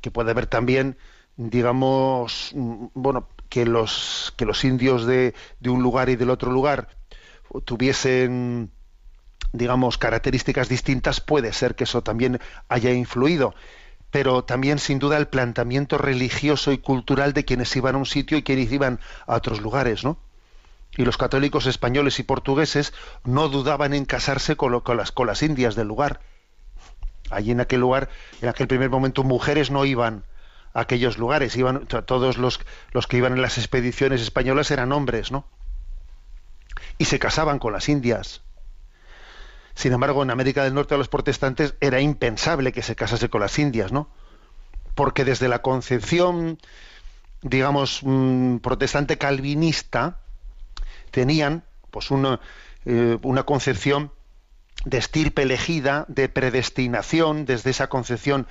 que 0.00 0.10
puede 0.10 0.32
haber 0.32 0.46
también, 0.46 0.98
digamos, 1.36 2.52
mm, 2.54 2.86
bueno, 2.94 3.28
que 3.50 3.66
los 3.66 4.34
que 4.36 4.46
los 4.46 4.64
indios 4.64 5.06
de, 5.06 5.34
de 5.60 5.70
un 5.70 5.82
lugar 5.82 6.08
y 6.10 6.16
del 6.16 6.30
otro 6.30 6.52
lugar 6.52 6.88
tuviesen 7.64 8.70
digamos, 9.52 9.98
características 9.98 10.68
distintas, 10.68 11.20
puede 11.20 11.52
ser 11.52 11.74
que 11.74 11.84
eso 11.84 12.02
también 12.02 12.40
haya 12.68 12.92
influido, 12.92 13.54
pero 14.10 14.44
también 14.44 14.78
sin 14.78 14.98
duda 14.98 15.16
el 15.16 15.28
planteamiento 15.28 15.98
religioso 15.98 16.72
y 16.72 16.78
cultural 16.78 17.32
de 17.32 17.44
quienes 17.44 17.74
iban 17.76 17.94
a 17.94 17.98
un 17.98 18.06
sitio 18.06 18.38
y 18.38 18.42
quienes 18.42 18.72
iban 18.72 19.00
a 19.26 19.34
otros 19.34 19.60
lugares, 19.60 20.04
¿no? 20.04 20.18
Y 20.96 21.04
los 21.04 21.18
católicos 21.18 21.66
españoles 21.66 22.18
y 22.18 22.22
portugueses 22.22 22.94
no 23.24 23.48
dudaban 23.48 23.92
en 23.92 24.06
casarse 24.06 24.56
con, 24.56 24.72
las, 24.96 25.12
las 25.16 25.42
indias 25.42 25.74
del 25.74 25.86
lugar. 25.88 26.20
Allí 27.30 27.50
en 27.50 27.60
aquel 27.60 27.80
lugar, 27.80 28.08
en 28.40 28.48
aquel 28.48 28.66
primer 28.66 28.88
momento, 28.88 29.22
mujeres 29.22 29.70
no 29.70 29.84
iban 29.84 30.24
a 30.72 30.80
aquellos 30.80 31.18
lugares, 31.18 31.56
iban 31.56 31.86
to- 31.86 32.04
todos 32.04 32.38
los, 32.38 32.60
los 32.92 33.06
que 33.06 33.18
iban 33.18 33.34
en 33.34 33.42
las 33.42 33.58
expediciones 33.58 34.22
españolas 34.22 34.70
eran 34.70 34.92
hombres, 34.92 35.30
¿no? 35.30 35.44
Y 36.96 37.04
se 37.04 37.18
casaban 37.18 37.58
con 37.58 37.74
las 37.74 37.88
indias. 37.90 38.40
Sin 39.78 39.92
embargo, 39.92 40.24
en 40.24 40.32
América 40.32 40.64
del 40.64 40.74
Norte 40.74 40.96
a 40.96 40.98
los 40.98 41.06
protestantes 41.06 41.76
era 41.80 42.00
impensable 42.00 42.72
que 42.72 42.82
se 42.82 42.96
casase 42.96 43.28
con 43.28 43.40
las 43.40 43.56
indias, 43.60 43.92
¿no? 43.92 44.10
Porque 44.96 45.24
desde 45.24 45.46
la 45.46 45.62
concepción, 45.62 46.58
digamos, 47.42 48.00
mm, 48.02 48.56
protestante 48.56 49.18
calvinista, 49.18 50.18
tenían 51.12 51.62
pues 51.92 52.10
una, 52.10 52.40
eh, 52.86 53.18
una 53.22 53.44
concepción 53.44 54.10
de 54.84 54.98
estirpe 54.98 55.42
elegida, 55.42 56.06
de 56.08 56.28
predestinación, 56.28 57.44
desde 57.44 57.70
esa 57.70 57.86
concepción 57.86 58.48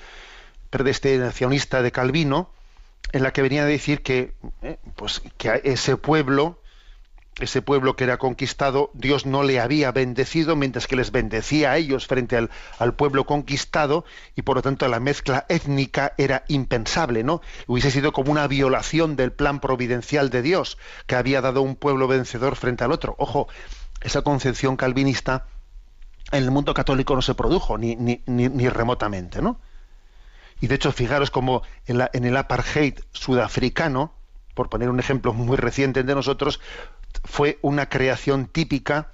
predestinacionista 0.70 1.82
de 1.82 1.92
Calvino, 1.92 2.50
en 3.12 3.22
la 3.22 3.34
que 3.34 3.42
venía 3.42 3.64
a 3.64 3.66
decir 3.66 4.02
que, 4.02 4.32
eh, 4.62 4.78
pues, 4.96 5.20
que 5.36 5.60
ese 5.62 5.98
pueblo, 5.98 6.62
ese 7.38 7.62
pueblo 7.62 7.96
que 7.96 8.04
era 8.04 8.18
conquistado, 8.18 8.90
Dios 8.94 9.26
no 9.26 9.42
le 9.42 9.60
había 9.60 9.92
bendecido 9.92 10.56
mientras 10.56 10.86
que 10.86 10.96
les 10.96 11.12
bendecía 11.12 11.72
a 11.72 11.76
ellos 11.76 12.06
frente 12.06 12.36
al, 12.36 12.50
al 12.78 12.94
pueblo 12.94 13.26
conquistado 13.26 14.04
y 14.36 14.42
por 14.42 14.56
lo 14.56 14.62
tanto 14.62 14.88
la 14.88 15.00
mezcla 15.00 15.46
étnica 15.48 16.14
era 16.18 16.44
impensable, 16.48 17.22
¿no? 17.24 17.40
Hubiese 17.66 17.90
sido 17.90 18.12
como 18.12 18.32
una 18.32 18.46
violación 18.48 19.16
del 19.16 19.32
plan 19.32 19.60
providencial 19.60 20.30
de 20.30 20.42
Dios 20.42 20.78
que 21.06 21.16
había 21.16 21.40
dado 21.40 21.62
un 21.62 21.76
pueblo 21.76 22.08
vencedor 22.08 22.56
frente 22.56 22.84
al 22.84 22.92
otro. 22.92 23.14
Ojo, 23.18 23.48
esa 24.00 24.22
concepción 24.22 24.76
calvinista 24.76 25.46
en 26.32 26.42
el 26.44 26.50
mundo 26.50 26.74
católico 26.74 27.14
no 27.14 27.22
se 27.22 27.34
produjo 27.34 27.78
ni, 27.78 27.96
ni, 27.96 28.22
ni, 28.26 28.68
remotamente, 28.68 29.40
¿no? 29.40 29.60
Y 30.60 30.66
de 30.66 30.74
hecho, 30.74 30.92
fijaros 30.92 31.30
como 31.30 31.62
en, 31.86 31.98
la- 31.98 32.10
en 32.12 32.24
el 32.24 32.36
apartheid 32.36 32.94
sudafricano, 33.12 34.12
por 34.54 34.68
poner 34.68 34.90
un 34.90 34.98
ejemplo 34.98 35.32
muy 35.32 35.56
reciente 35.56 36.02
de 36.02 36.14
nosotros, 36.14 36.60
fue 37.28 37.58
una 37.62 37.88
creación 37.88 38.46
típica 38.46 39.08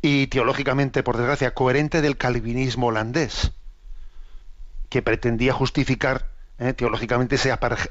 y 0.00 0.28
teológicamente, 0.28 1.02
por 1.02 1.16
desgracia, 1.16 1.54
coherente 1.54 2.00
del 2.00 2.16
calvinismo 2.16 2.86
holandés, 2.86 3.52
que 4.88 5.02
pretendía 5.02 5.52
justificar 5.52 6.28
eh, 6.58 6.72
teológicamente 6.72 7.34
ese 7.34 7.52
apartheid, 7.52 7.90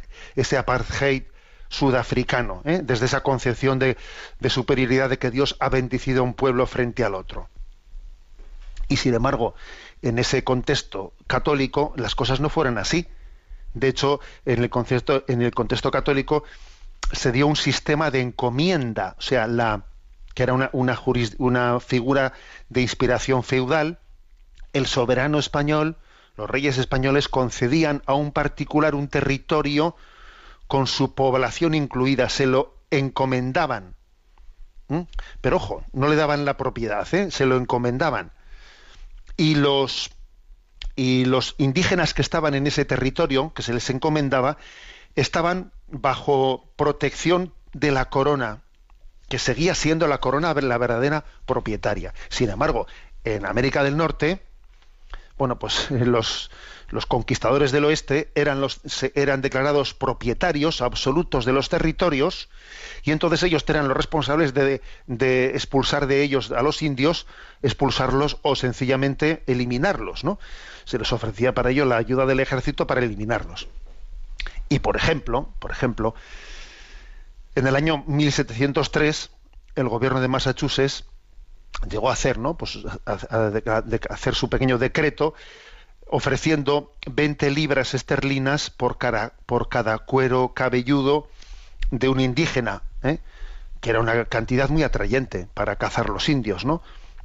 apartheid 0.57 1.23
sudafricano, 1.69 2.61
eh, 2.65 2.81
desde 2.83 3.05
esa 3.05 3.21
concepción 3.21 3.77
de, 3.77 3.97
de 4.39 4.49
superioridad 4.49 5.09
de 5.09 5.19
que 5.19 5.31
Dios 5.31 5.55
ha 5.59 5.69
bendecido 5.69 6.21
a 6.21 6.23
un 6.23 6.33
pueblo 6.33 6.65
frente 6.65 7.03
al 7.03 7.13
otro. 7.13 7.47
Y 8.89 8.97
sin 8.97 9.13
embargo, 9.13 9.53
en 10.01 10.17
ese 10.17 10.43
contexto 10.43 11.13
católico, 11.27 11.93
las 11.95 12.15
cosas 12.15 12.39
no 12.39 12.49
fueron 12.49 12.77
así. 12.77 13.07
De 13.73 13.89
hecho, 13.89 14.19
en 14.45 14.63
el 14.63 14.69
contexto, 14.69 15.25
en 15.27 15.41
el 15.41 15.53
contexto 15.53 15.91
católico 15.91 16.43
se 17.11 17.31
dio 17.31 17.47
un 17.47 17.55
sistema 17.55 18.11
de 18.11 18.21
encomienda, 18.21 19.15
o 19.17 19.21
sea, 19.21 19.47
la, 19.47 19.85
que 20.33 20.43
era 20.43 20.53
una, 20.53 21.79
figura 21.79 22.33
de 22.69 22.81
inspiración 22.81 23.43
feudal, 23.43 23.99
el 24.73 24.85
soberano 24.85 25.39
español, 25.39 25.97
los 26.35 26.49
reyes 26.49 26.77
españoles 26.77 27.27
concedían 27.27 28.03
a 28.05 28.13
un 28.13 28.31
particular 28.31 28.93
un 28.93 29.07
territorio 29.07 29.95
con 30.67 30.85
su 30.85 31.15
población 31.15 31.73
incluida, 31.73 32.29
se 32.29 32.45
lo 32.45 32.75
encomendaban. 32.91 33.95
¿Mm? 34.89 35.01
Pero 35.41 35.55
ojo, 35.57 35.83
no 35.93 36.07
le 36.07 36.15
daban 36.15 36.45
la 36.45 36.57
propiedad, 36.57 37.11
¿eh? 37.13 37.31
se 37.31 37.45
lo 37.45 37.57
encomendaban. 37.57 38.31
Y 39.37 39.55
los, 39.55 40.11
y 40.95 41.25
los 41.25 41.55
indígenas 41.57 42.13
que 42.13 42.21
estaban 42.21 42.53
en 42.53 42.67
ese 42.67 42.85
territorio, 42.85 43.53
que 43.53 43.63
se 43.63 43.73
les 43.73 43.89
encomendaba, 43.89 44.57
estaban 45.17 45.71
bajo 45.87 46.69
protección 46.75 47.53
de 47.73 47.91
la 47.91 48.09
corona, 48.09 48.61
que 49.27 49.39
seguía 49.39 49.75
siendo 49.75 50.07
la 50.07 50.19
corona 50.19 50.53
la 50.53 50.77
verdadera 50.77 51.25
propietaria. 51.45 52.13
Sin 52.29 52.49
embargo, 52.49 52.87
en 53.23 53.45
América 53.45 53.83
del 53.83 53.97
Norte, 53.97 54.41
bueno, 55.37 55.57
pues 55.59 55.89
los, 55.91 56.49
conquistadores 57.07 57.71
del 57.71 57.85
oeste 57.85 58.31
eran, 58.35 58.61
los, 58.61 58.79
eran 59.15 59.41
declarados 59.41 59.95
propietarios 59.95 60.81
absolutos 60.81 61.45
de 61.45 61.53
los 61.53 61.67
territorios 61.67 62.47
y 63.03 63.11
entonces 63.11 63.41
ellos 63.43 63.65
eran 63.67 63.87
los 63.87 63.97
responsables 63.97 64.53
de, 64.53 64.81
de 65.07 65.47
expulsar 65.47 66.05
de 66.05 66.21
ellos 66.21 66.51
a 66.51 66.61
los 66.61 66.83
indios, 66.83 67.25
expulsarlos 67.63 68.37
o 68.43 68.55
sencillamente 68.55 69.43
eliminarlos, 69.47 70.23
¿no? 70.23 70.39
Se 70.85 70.99
les 70.99 71.11
ofrecía 71.11 71.53
para 71.53 71.71
ello 71.71 71.85
la 71.85 71.97
ayuda 71.97 72.27
del 72.27 72.39
ejército 72.39 72.85
para 72.85 73.01
eliminarlos. 73.01 73.67
Y 74.69 74.79
por 74.79 74.97
ejemplo, 74.97 75.53
por 75.59 75.71
ejemplo, 75.71 76.15
en 77.55 77.67
el 77.67 77.75
año 77.75 78.03
1703 78.07 79.31
el 79.75 79.89
gobierno 79.89 80.21
de 80.21 80.27
Massachusetts 80.27 81.05
llegó 81.89 82.09
a 82.09 82.13
hacer, 82.13 82.37
¿no? 82.37 82.57
Pues 82.57 82.79
a, 83.05 83.51
hacer 84.09 84.35
su 84.35 84.49
pequeño 84.49 84.77
decreto 84.77 85.33
ofreciendo 86.09 86.93
20 87.05 87.51
libras 87.51 87.93
esterlinas 87.93 88.69
por 88.69 88.97
cada, 88.97 89.33
por 89.45 89.69
cada 89.69 89.99
cuero 89.99 90.53
cabelludo 90.53 91.27
de 91.91 92.09
un 92.09 92.19
indígena, 92.19 92.81
¿eh? 93.03 93.19
que 93.81 93.89
era 93.89 93.99
una 93.99 94.25
cantidad 94.25 94.69
muy 94.69 94.83
atrayente 94.83 95.47
para 95.53 95.75
cazar 95.75 96.09
los 96.09 96.29
indios, 96.29 96.65
¿no? 96.65 96.81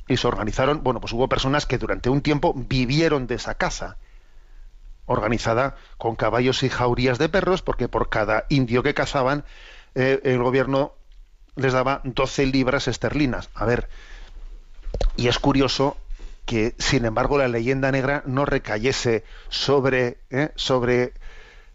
Y 0.08 0.16
se 0.16 0.26
organizaron, 0.26 0.82
bueno, 0.82 1.00
pues 1.00 1.12
hubo 1.12 1.28
personas 1.28 1.64
que 1.64 1.78
durante 1.78 2.10
un 2.10 2.22
tiempo 2.22 2.52
vivieron 2.54 3.26
de 3.26 3.36
esa 3.36 3.54
caza, 3.54 3.96
organizada 5.12 5.76
con 5.98 6.16
caballos 6.16 6.62
y 6.62 6.68
jaurías 6.68 7.18
de 7.18 7.28
perros, 7.28 7.62
porque 7.62 7.88
por 7.88 8.08
cada 8.08 8.46
indio 8.48 8.82
que 8.82 8.94
cazaban, 8.94 9.44
eh, 9.94 10.20
el 10.24 10.42
gobierno 10.42 10.94
les 11.56 11.72
daba 11.72 12.00
12 12.04 12.46
libras 12.46 12.88
esterlinas. 12.88 13.50
A 13.54 13.64
ver, 13.64 13.88
y 15.16 15.28
es 15.28 15.38
curioso 15.38 15.96
que, 16.46 16.74
sin 16.78 17.04
embargo, 17.04 17.38
la 17.38 17.48
leyenda 17.48 17.92
negra 17.92 18.22
no 18.26 18.44
recayese 18.44 19.24
sobre, 19.48 20.18
¿eh? 20.30 20.50
sobre 20.56 21.12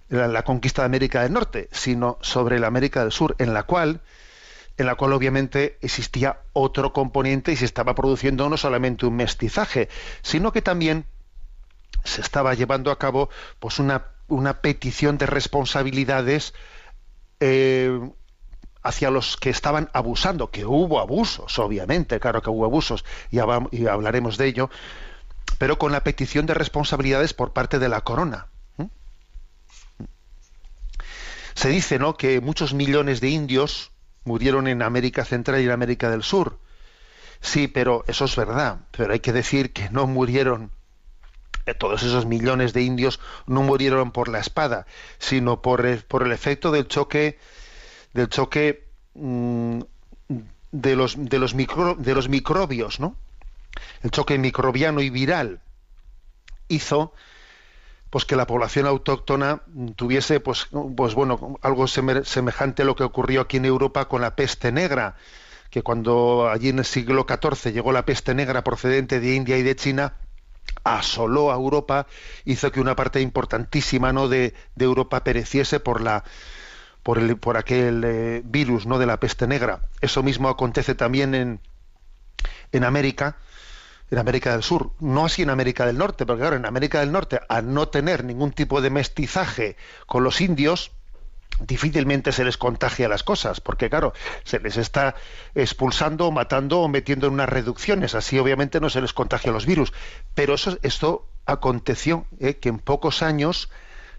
la, 0.09 0.27
la 0.27 0.43
conquista 0.43 0.81
de 0.81 0.87
América 0.87 1.23
del 1.23 1.33
Norte, 1.33 1.69
sino 1.71 2.17
sobre 2.21 2.59
la 2.59 2.67
América 2.67 3.01
del 3.01 3.11
Sur, 3.11 3.35
en 3.39 3.53
la 3.53 3.63
cual 3.63 4.01
en 4.77 4.85
la 4.85 4.95
cual 4.95 5.13
obviamente 5.13 5.77
existía 5.81 6.37
otro 6.53 6.93
componente 6.93 7.51
y 7.51 7.55
se 7.55 7.65
estaba 7.65 7.95
produciendo 7.95 8.47
no 8.47 8.57
solamente 8.57 9.05
un 9.05 9.15
mestizaje, 9.15 9.89
sino 10.21 10.51
que 10.51 10.61
también 10.61 11.05
se 12.07 12.21
estaba 12.21 12.53
llevando 12.53 12.91
a 12.91 12.97
cabo 12.97 13.29
pues 13.59 13.79
una, 13.79 14.05
una 14.27 14.61
petición 14.61 15.17
de 15.17 15.25
responsabilidades 15.25 16.53
eh, 17.39 17.99
hacia 18.83 19.09
los 19.11 19.37
que 19.37 19.49
estaban 19.49 19.89
abusando, 19.93 20.49
que 20.49 20.65
hubo 20.65 20.99
abusos, 20.99 21.59
obviamente, 21.59 22.19
claro 22.19 22.41
que 22.41 22.49
hubo 22.49 22.65
abusos, 22.65 23.03
y, 23.31 23.37
hab- 23.37 23.69
y 23.71 23.87
hablaremos 23.87 24.37
de 24.37 24.47
ello, 24.47 24.69
pero 25.57 25.77
con 25.77 25.91
la 25.91 26.03
petición 26.03 26.45
de 26.45 26.53
responsabilidades 26.53 27.33
por 27.33 27.51
parte 27.53 27.79
de 27.79 27.89
la 27.89 28.01
corona. 28.01 28.47
¿eh? 28.77 28.87
Se 31.53 31.69
dice, 31.69 31.99
¿no?, 31.99 32.15
que 32.15 32.39
muchos 32.39 32.73
millones 32.73 33.19
de 33.19 33.29
indios 33.29 33.91
murieron 34.23 34.67
en 34.67 34.81
América 34.81 35.25
Central 35.25 35.61
y 35.61 35.65
en 35.65 35.71
América 35.71 36.09
del 36.09 36.23
Sur. 36.23 36.59
Sí, 37.41 37.67
pero 37.67 38.03
eso 38.07 38.25
es 38.25 38.35
verdad. 38.35 38.79
Pero 38.91 39.13
hay 39.13 39.19
que 39.19 39.33
decir 39.33 39.73
que 39.73 39.89
no 39.89 40.05
murieron 40.07 40.71
todos 41.73 42.03
esos 42.03 42.25
millones 42.25 42.73
de 42.73 42.83
indios 42.83 43.19
no 43.45 43.61
murieron 43.61 44.11
por 44.11 44.29
la 44.29 44.39
espada, 44.39 44.85
sino 45.19 45.61
por 45.61 45.85
el, 45.85 46.31
efecto 46.31 46.71
del 46.71 46.87
choque 46.87 47.37
del 48.13 48.29
choque 48.29 48.87
mm, 49.15 49.81
de 50.71 50.95
los 50.95 51.15
de 51.17 51.39
los 51.39 51.55
de 51.55 52.15
los 52.15 52.29
microbios, 52.29 52.99
¿no? 52.99 53.15
El 54.01 54.11
choque 54.11 54.37
microbiano 54.37 55.01
y 55.01 55.09
viral 55.09 55.59
hizo 56.67 57.13
pues 58.09 58.25
que 58.25 58.35
la 58.35 58.47
población 58.47 58.85
autóctona 58.85 59.61
tuviese 59.95 60.39
pues, 60.39 60.67
pues 60.95 61.13
bueno 61.13 61.57
algo 61.61 61.85
seme- 61.87 62.23
semejante 62.23 62.83
a 62.83 62.85
lo 62.85 62.95
que 62.95 63.03
ocurrió 63.03 63.41
aquí 63.41 63.57
en 63.57 63.65
Europa 63.65 64.07
con 64.07 64.21
la 64.21 64.35
peste 64.35 64.71
negra 64.71 65.15
que 65.69 65.83
cuando 65.83 66.49
allí 66.49 66.69
en 66.69 66.79
el 66.79 66.85
siglo 66.85 67.25
XIV 67.25 67.71
llegó 67.71 67.91
la 67.91 68.05
peste 68.05 68.33
negra 68.33 68.63
procedente 68.63 69.19
de 69.19 69.35
India 69.35 69.57
y 69.57 69.63
de 69.63 69.75
China 69.75 70.13
asoló 70.83 71.51
a 71.51 71.55
Europa 71.55 72.07
hizo 72.45 72.71
que 72.71 72.79
una 72.79 72.95
parte 72.95 73.21
importantísima 73.21 74.13
no 74.13 74.27
de, 74.27 74.53
de 74.75 74.85
Europa 74.85 75.23
pereciese 75.23 75.79
por 75.79 76.01
la 76.01 76.23
por 77.03 77.19
el 77.19 77.37
por 77.37 77.57
aquel 77.57 78.03
eh, 78.05 78.41
virus 78.43 78.85
no 78.85 78.99
de 78.99 79.05
la 79.05 79.19
peste 79.19 79.47
negra. 79.47 79.81
Eso 80.01 80.23
mismo 80.23 80.49
acontece 80.49 80.95
también 80.95 81.35
en 81.35 81.59
en 82.71 82.83
América 82.83 83.37
en 84.09 84.19
América 84.19 84.53
del 84.53 84.63
Sur, 84.63 84.91
no 84.99 85.25
así 85.25 85.41
en 85.41 85.49
América 85.49 85.85
del 85.85 85.97
Norte, 85.97 86.25
porque 86.25 86.41
claro, 86.41 86.55
en 86.55 86.65
América 86.65 87.01
del 87.01 87.11
Norte, 87.11 87.41
al 87.49 87.73
no 87.73 87.89
tener 87.89 88.23
ningún 88.23 88.51
tipo 88.51 88.79
de 88.81 88.89
mestizaje 88.89 89.75
con 90.05 90.23
los 90.23 90.39
indios, 90.39 90.91
difícilmente 91.59 92.31
se 92.31 92.43
les 92.45 92.57
contagia 92.57 93.07
las 93.09 93.23
cosas, 93.23 93.61
porque 93.61 93.89
claro, 93.89 94.13
se 94.43 94.59
les 94.59 94.77
está 94.77 95.15
expulsando, 95.55 96.31
matando 96.31 96.81
o 96.81 96.87
metiendo 96.87 97.27
en 97.27 97.33
unas 97.33 97.49
reducciones, 97.49 98.13
así 98.15 98.37
obviamente 98.37 98.79
no 98.79 98.89
se 98.89 99.01
les 99.01 99.13
contagia 99.13 99.51
los 99.51 99.65
virus. 99.65 99.91
Pero 100.35 100.53
eso, 100.53 100.77
esto 100.83 101.27
aconteció, 101.45 102.25
¿eh? 102.39 102.55
que 102.57 102.69
en 102.69 102.77
pocos 102.79 103.23
años 103.23 103.69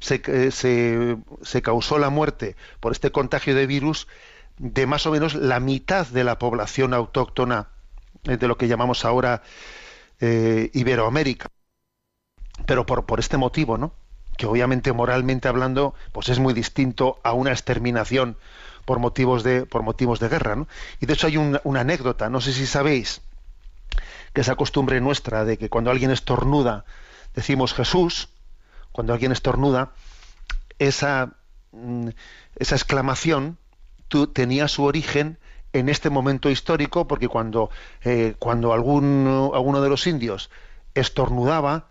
se, 0.01 0.21
eh, 0.27 0.51
se- 0.51 1.17
se 1.43 1.63
causó 1.63 1.99
la 1.99 2.11
muerte 2.11 2.57
por 2.81 2.93
este 2.93 3.13
contagio 3.13 3.55
de 3.55 3.67
virus 3.67 4.09
de 4.59 4.87
más 4.87 5.07
o 5.07 5.13
menos 5.13 5.35
la 5.35 5.61
mitad 5.61 6.07
de 6.09 6.25
la 6.25 6.39
población 6.39 6.93
autóctona 6.93 7.69
eh, 8.25 8.37
de 8.37 8.49
lo 8.49 8.59
que 8.59 8.67
llamamos 8.67 9.05
ahora 9.05 9.43
Iberoamérica. 10.21 11.47
Pero 12.67 12.85
por, 12.87 13.07
por 13.07 13.21
este 13.21 13.37
motivo, 13.37 13.79
¿no? 13.79 13.93
Que 14.39 14.47
obviamente 14.47 14.93
moralmente 14.95 15.49
hablando, 15.49 15.95
pues 16.13 16.31
es 16.31 16.39
muy 16.39 16.55
distinto 16.55 17.21
a 17.25 17.33
una 17.35 17.51
exterminación 17.51 18.39
por 18.87 19.01
motivos 19.01 19.43
de, 19.43 19.67
por 19.67 19.83
motivos 19.83 20.21
de 20.21 20.31
guerra, 20.31 20.57
¿no? 20.57 20.69
Y 21.01 21.05
de 21.07 21.13
hecho 21.13 21.27
hay 21.27 21.37
un- 21.37 21.61
una 21.65 21.81
anécdota, 21.81 22.31
no 22.31 22.41
sé 22.41 22.55
si 22.55 22.65
sabéis, 22.67 23.21
que 24.33 24.41
esa 24.41 24.55
costumbre 24.55 25.01
nuestra 25.01 25.45
de 25.45 25.59
que 25.59 25.69
cuando 25.69 25.91
alguien 25.91 26.11
estornuda 26.11 26.85
decimos 27.35 27.75
Jesús, 27.75 28.29
cuando 28.93 29.13
alguien 29.13 29.33
estornuda, 29.33 29.93
esa, 30.79 31.35
mm, 31.73 32.09
esa 32.57 32.77
exclamación 32.77 33.59
tu- 34.09 34.29
tenía 34.29 34.69
su 34.69 34.85
origen 34.85 35.39
en 35.73 35.89
este 35.89 36.11
momento 36.11 36.49
histórico, 36.49 37.07
porque 37.09 37.29
cuando, 37.29 37.71
eh, 38.05 38.35
cuando 38.39 38.73
alguno 38.73 39.81
de 39.83 39.89
los 39.91 40.07
indios 40.07 40.49
estornudaba, 40.95 41.89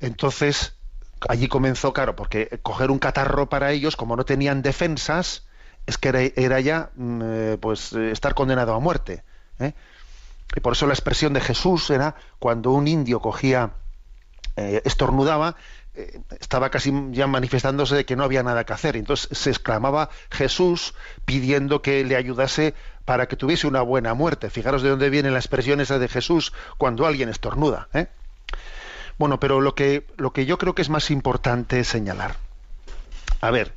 entonces 0.00 0.74
allí 1.28 1.48
comenzó, 1.48 1.92
claro, 1.92 2.16
porque 2.16 2.60
coger 2.62 2.90
un 2.90 2.98
catarro 2.98 3.48
para 3.48 3.72
ellos, 3.72 3.96
como 3.96 4.16
no 4.16 4.24
tenían 4.24 4.62
defensas, 4.62 5.46
es 5.86 5.98
que 5.98 6.32
era, 6.36 6.60
ya 6.60 6.90
mm, 6.94 7.20
eh, 7.22 7.58
pues 7.60 7.92
eh, 7.92 8.10
estar 8.10 8.34
condenado 8.34 8.74
a 8.74 8.80
muerte. 8.80 9.24
¿eh? 9.58 9.74
Y 10.56 10.60
por 10.60 10.72
eso 10.72 10.86
la 10.86 10.94
expresión 10.94 11.32
de 11.32 11.40
Jesús 11.40 11.90
era 11.90 12.16
cuando 12.38 12.72
un 12.72 12.88
indio 12.88 13.20
cogía, 13.20 13.72
eh, 14.56 14.82
estornudaba, 14.84 15.56
estaba 16.38 16.70
casi 16.70 16.92
ya 17.10 17.26
manifestándose 17.26 17.94
de 17.94 18.04
que 18.06 18.16
no 18.16 18.24
había 18.24 18.42
nada 18.42 18.64
que 18.64 18.72
hacer. 18.72 18.96
Entonces 18.96 19.36
se 19.36 19.50
exclamaba 19.50 20.08
Jesús 20.30 20.94
pidiendo 21.24 21.82
que 21.82 22.04
le 22.04 22.16
ayudase 22.16 22.74
para 23.04 23.26
que 23.26 23.36
tuviese 23.36 23.66
una 23.66 23.82
buena 23.82 24.14
muerte. 24.14 24.50
Fijaros 24.50 24.82
de 24.82 24.90
dónde 24.90 25.10
viene 25.10 25.30
la 25.30 25.38
expresión 25.38 25.80
esa 25.80 25.98
de 25.98 26.08
Jesús 26.08 26.52
cuando 26.78 27.06
alguien 27.06 27.28
estornuda. 27.28 27.88
¿eh? 27.92 28.06
Bueno, 29.20 29.38
pero 29.38 29.60
lo 29.60 29.74
que, 29.74 30.06
lo 30.16 30.32
que 30.32 30.46
yo 30.46 30.56
creo 30.56 30.74
que 30.74 30.80
es 30.80 30.88
más 30.88 31.10
importante 31.10 31.84
señalar. 31.84 32.36
A 33.42 33.50
ver, 33.50 33.74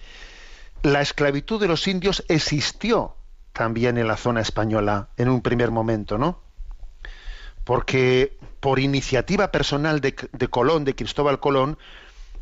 la 0.83 1.01
esclavitud 1.01 1.59
de 1.59 1.67
los 1.67 1.85
indios 1.89 2.23
existió 2.29 3.17
también 3.51 3.97
en 3.97 4.07
la 4.07 4.15
zona 4.15 4.39
española 4.39 5.09
en 5.17 5.27
un 5.27 5.41
primer 5.41 5.69
momento, 5.69 6.17
¿no? 6.17 6.39
Porque 7.65 8.37
por 8.61 8.79
iniciativa 8.79 9.51
personal 9.51 9.99
de, 9.99 10.15
de 10.31 10.47
Colón, 10.47 10.85
de 10.85 10.95
Cristóbal 10.95 11.41
Colón, 11.41 11.77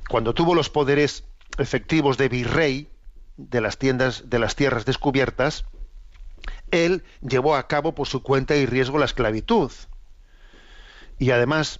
cuando 0.07 0.35
tuvo 0.35 0.53
los 0.53 0.69
poderes 0.69 1.23
efectivos 1.57 2.19
de 2.19 2.29
virrey 2.29 2.87
de 3.35 3.61
las 3.61 3.79
tiendas 3.79 4.29
de 4.29 4.37
las 4.37 4.55
tierras 4.55 4.85
descubiertas, 4.85 5.65
él 6.69 7.03
llevó 7.27 7.55
a 7.55 7.67
cabo 7.67 7.95
por 7.95 8.07
su 8.07 8.21
cuenta 8.21 8.55
y 8.55 8.67
riesgo 8.67 8.99
la 8.99 9.05
esclavitud. 9.05 9.71
Y 11.17 11.31
además, 11.31 11.79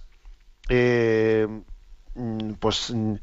eh, 0.74 1.46
mm, 2.14 2.52
pues 2.54 2.90
mm, 2.90 3.14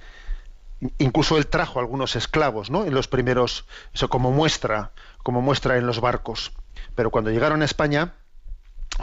incluso 0.99 1.37
él 1.37 1.47
trajo 1.47 1.79
algunos 1.79 2.15
esclavos, 2.15 2.69
¿no? 2.69 2.85
En 2.85 2.93
los 2.93 3.07
primeros, 3.07 3.65
eso 3.91 4.07
como 4.07 4.31
muestra, 4.31 4.91
como 5.23 5.41
muestra 5.41 5.77
en 5.77 5.87
los 5.87 5.99
barcos. 5.99 6.51
Pero 6.93 7.09
cuando 7.09 7.31
llegaron 7.31 7.63
a 7.63 7.65
España, 7.65 8.13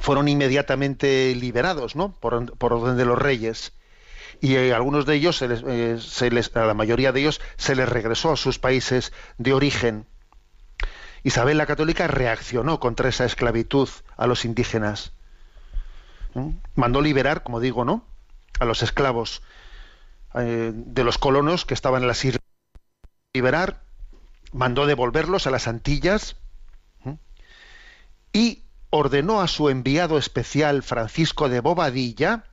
fueron 0.00 0.28
inmediatamente 0.28 1.34
liberados, 1.34 1.96
¿no? 1.96 2.12
Por, 2.12 2.34
orden 2.72 2.96
de 2.96 3.04
los 3.04 3.18
reyes. 3.18 3.72
Y 4.40 4.54
eh, 4.54 4.72
algunos 4.72 5.06
de 5.06 5.16
ellos, 5.16 5.42
eh, 5.42 5.98
se 6.00 6.30
les- 6.30 6.54
a 6.56 6.66
la 6.66 6.74
mayoría 6.74 7.10
de 7.10 7.20
ellos, 7.20 7.40
se 7.56 7.74
les 7.74 7.88
regresó 7.88 8.32
a 8.32 8.36
sus 8.36 8.60
países 8.60 9.12
de 9.38 9.54
origen. 9.54 10.06
Isabel 11.24 11.58
la 11.58 11.66
Católica 11.66 12.06
reaccionó 12.06 12.78
contra 12.78 13.08
esa 13.08 13.24
esclavitud 13.24 13.88
a 14.16 14.28
los 14.28 14.44
indígenas. 14.44 15.12
Mandó 16.76 17.00
liberar, 17.00 17.42
como 17.42 17.58
digo, 17.58 17.84
¿no? 17.84 18.04
A 18.58 18.64
los 18.64 18.82
esclavos 18.82 19.42
eh, 20.34 20.72
de 20.74 21.04
los 21.04 21.18
colonos 21.18 21.64
que 21.64 21.74
estaban 21.74 22.02
en 22.02 22.08
las 22.08 22.24
islas. 22.24 22.40
Liberar, 23.34 23.82
mandó 24.52 24.86
devolverlos 24.86 25.46
a 25.46 25.50
las 25.50 25.68
Antillas 25.68 26.36
y 28.32 28.62
ordenó 28.90 29.40
a 29.40 29.48
su 29.48 29.68
enviado 29.68 30.18
especial 30.18 30.82
Francisco 30.82 31.48
de 31.48 31.60
Bobadilla 31.60 32.44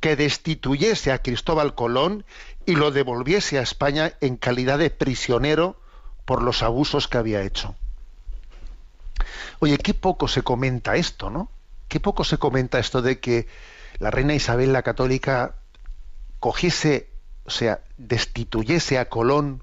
que 0.00 0.16
destituyese 0.16 1.12
a 1.12 1.22
Cristóbal 1.22 1.74
Colón 1.74 2.24
y 2.66 2.74
lo 2.74 2.90
devolviese 2.90 3.58
a 3.58 3.62
España 3.62 4.14
en 4.20 4.36
calidad 4.36 4.78
de 4.78 4.90
prisionero 4.90 5.80
por 6.24 6.42
los 6.42 6.62
abusos 6.62 7.08
que 7.08 7.18
había 7.18 7.42
hecho. 7.42 7.74
Oye, 9.60 9.78
qué 9.78 9.94
poco 9.94 10.28
se 10.28 10.42
comenta 10.42 10.96
esto, 10.96 11.30
¿no? 11.30 11.50
Qué 11.88 12.00
poco 12.00 12.24
se 12.24 12.38
comenta 12.38 12.78
esto 12.78 13.00
de 13.00 13.20
que 13.20 13.46
la 13.98 14.10
reina 14.10 14.34
Isabel 14.34 14.72
la 14.72 14.82
Católica 14.82 15.56
cogiese, 16.40 17.10
o 17.44 17.50
sea, 17.50 17.80
destituyese 17.98 18.98
a 18.98 19.08
Colón, 19.08 19.62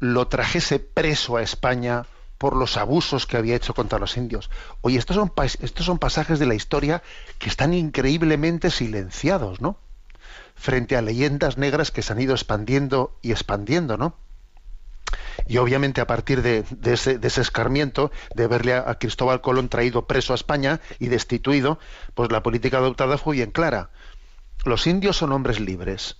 lo 0.00 0.28
trajese 0.28 0.78
preso 0.78 1.36
a 1.36 1.42
España 1.42 2.06
por 2.38 2.56
los 2.56 2.76
abusos 2.76 3.26
que 3.26 3.36
había 3.36 3.56
hecho 3.56 3.74
contra 3.74 3.98
los 3.98 4.16
indios. 4.16 4.50
Oye, 4.82 4.98
estos 4.98 5.16
son, 5.16 5.32
estos 5.60 5.86
son 5.86 5.98
pasajes 5.98 6.38
de 6.38 6.46
la 6.46 6.54
historia 6.54 7.02
que 7.38 7.48
están 7.48 7.72
increíblemente 7.72 8.70
silenciados, 8.70 9.60
¿no? 9.60 9.78
Frente 10.54 10.96
a 10.96 11.02
leyendas 11.02 11.56
negras 11.56 11.90
que 11.90 12.02
se 12.02 12.12
han 12.12 12.20
ido 12.20 12.34
expandiendo 12.34 13.16
y 13.22 13.32
expandiendo, 13.32 13.96
¿no? 13.96 14.16
Y 15.46 15.58
obviamente 15.58 16.00
a 16.00 16.06
partir 16.06 16.42
de, 16.42 16.64
ese, 16.84 17.40
escarmiento, 17.40 18.10
de 18.34 18.46
verle 18.46 18.74
a, 18.74 18.94
Cristóbal 18.98 19.40
Colón 19.40 19.68
traído 19.68 20.06
preso 20.06 20.32
a 20.32 20.36
España 20.36 20.80
y 20.98 21.08
destituido, 21.08 21.78
pues 22.14 22.30
la 22.32 22.42
política 22.42 22.78
adoptada 22.78 23.18
fue 23.18 23.36
bien 23.36 23.50
clara. 23.50 23.90
Los 24.64 24.86
indios 24.86 25.16
son 25.16 25.32
hombres 25.32 25.60
libres, 25.60 26.16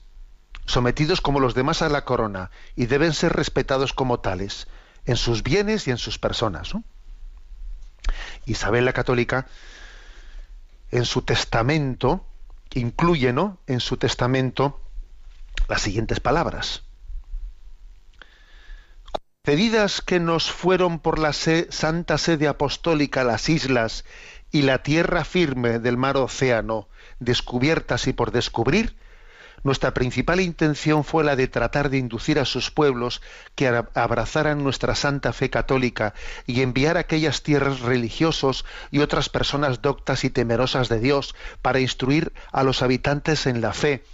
sometidos 0.67 1.21
como 1.21 1.41
los 1.41 1.55
demás 1.55 1.83
a 1.83 1.89
la 1.89 2.05
corona 2.05 2.51
y 2.77 2.87
deben 2.87 3.15
ser 3.15 3.33
respetados 3.33 3.93
como 3.93 4.21
tales, 4.21 4.69
en 5.07 5.17
sus 5.17 5.43
bienes 5.43 5.89
y 5.89 5.91
en 5.91 5.99
sus 5.99 6.19
personas. 6.19 6.73
Isabel 8.45 8.85
la 8.85 8.93
Católica, 8.93 9.47
en 10.91 11.05
su 11.05 11.23
testamento, 11.23 12.27
incluye, 12.75 13.33
¿no? 13.33 13.59
En 13.67 13.81
su 13.81 13.97
testamento 13.97 14.81
las 15.69 15.83
siguientes 15.83 16.21
palabras. 16.21 16.84
Cedidas 19.47 20.01
que 20.01 20.21
nos 20.21 20.51
fueron 20.51 20.99
por 20.99 21.19
la 21.19 21.35
santa 21.35 22.17
sede 22.17 22.49
apostólica 22.49 23.25
las 23.25 23.51
islas 23.51 24.07
y 24.51 24.63
la 24.63 24.83
tierra 24.83 25.23
firme 25.23 25.81
del 25.81 25.99
mar 25.99 26.17
océano, 26.17 26.89
descubiertas 27.21 28.07
y 28.07 28.15
por 28.15 28.31
descubrir, 28.33 28.97
nuestra 29.63 29.93
principal 29.93 30.41
intención 30.41 31.05
fue 31.05 31.25
la 31.25 31.37
de 31.37 31.47
tratar 31.47 31.91
de 31.91 31.99
inducir 31.99 32.39
a 32.39 32.47
sus 32.47 32.71
pueblos 32.71 33.21
que 33.55 33.69
ara- 33.69 33.91
abrazaran 33.93 34.65
nuestra 34.65 34.95
santa 34.95 35.35
fe 35.35 35.51
católica 35.51 36.15
y 36.47 36.63
enviar 36.63 36.97
a 36.97 37.01
aquellas 37.01 37.43
tierras 37.43 37.81
religiosos 37.81 38.65
y 38.91 39.01
otras 39.01 39.29
personas 39.29 39.83
doctas 39.83 40.25
y 40.25 40.31
temerosas 40.31 40.89
de 40.89 41.01
Dios 41.01 41.35
para 41.61 41.81
instruir 41.81 42.33
a 42.51 42.63
los 42.63 42.81
habitantes 42.81 43.47
en 43.47 43.61
la 43.61 43.75
fe 43.75 44.05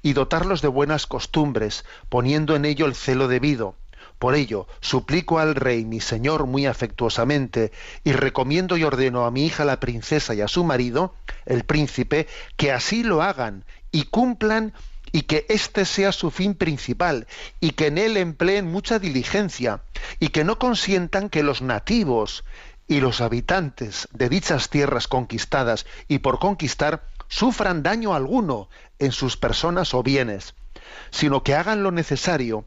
y 0.00 0.12
dotarlos 0.12 0.62
de 0.62 0.68
buenas 0.68 1.08
costumbres, 1.08 1.84
poniendo 2.08 2.54
en 2.54 2.64
ello 2.64 2.86
el 2.86 2.94
celo 2.94 3.26
debido. 3.26 3.74
Por 4.18 4.34
ello, 4.34 4.66
suplico 4.80 5.38
al 5.38 5.54
rey, 5.54 5.84
mi 5.84 6.00
señor, 6.00 6.46
muy 6.46 6.64
afectuosamente, 6.66 7.70
y 8.02 8.12
recomiendo 8.12 8.76
y 8.76 8.84
ordeno 8.84 9.26
a 9.26 9.30
mi 9.30 9.44
hija 9.44 9.64
la 9.64 9.78
princesa 9.78 10.34
y 10.34 10.40
a 10.40 10.48
su 10.48 10.64
marido, 10.64 11.14
el 11.44 11.64
príncipe, 11.64 12.26
que 12.56 12.72
así 12.72 13.02
lo 13.02 13.22
hagan 13.22 13.64
y 13.92 14.04
cumplan 14.04 14.72
y 15.12 15.22
que 15.22 15.46
este 15.48 15.84
sea 15.84 16.12
su 16.12 16.30
fin 16.30 16.54
principal 16.54 17.26
y 17.60 17.70
que 17.70 17.86
en 17.86 17.98
él 17.98 18.16
empleen 18.16 18.70
mucha 18.70 18.98
diligencia 18.98 19.82
y 20.18 20.28
que 20.28 20.44
no 20.44 20.58
consientan 20.58 21.28
que 21.28 21.42
los 21.42 21.62
nativos 21.62 22.44
y 22.88 23.00
los 23.00 23.20
habitantes 23.20 24.08
de 24.12 24.28
dichas 24.28 24.70
tierras 24.70 25.08
conquistadas 25.08 25.86
y 26.08 26.18
por 26.18 26.38
conquistar 26.38 27.04
sufran 27.28 27.82
daño 27.82 28.14
alguno 28.14 28.68
en 28.98 29.12
sus 29.12 29.36
personas 29.36 29.94
o 29.94 30.02
bienes, 30.02 30.54
sino 31.10 31.42
que 31.42 31.54
hagan 31.54 31.82
lo 31.82 31.90
necesario 31.90 32.64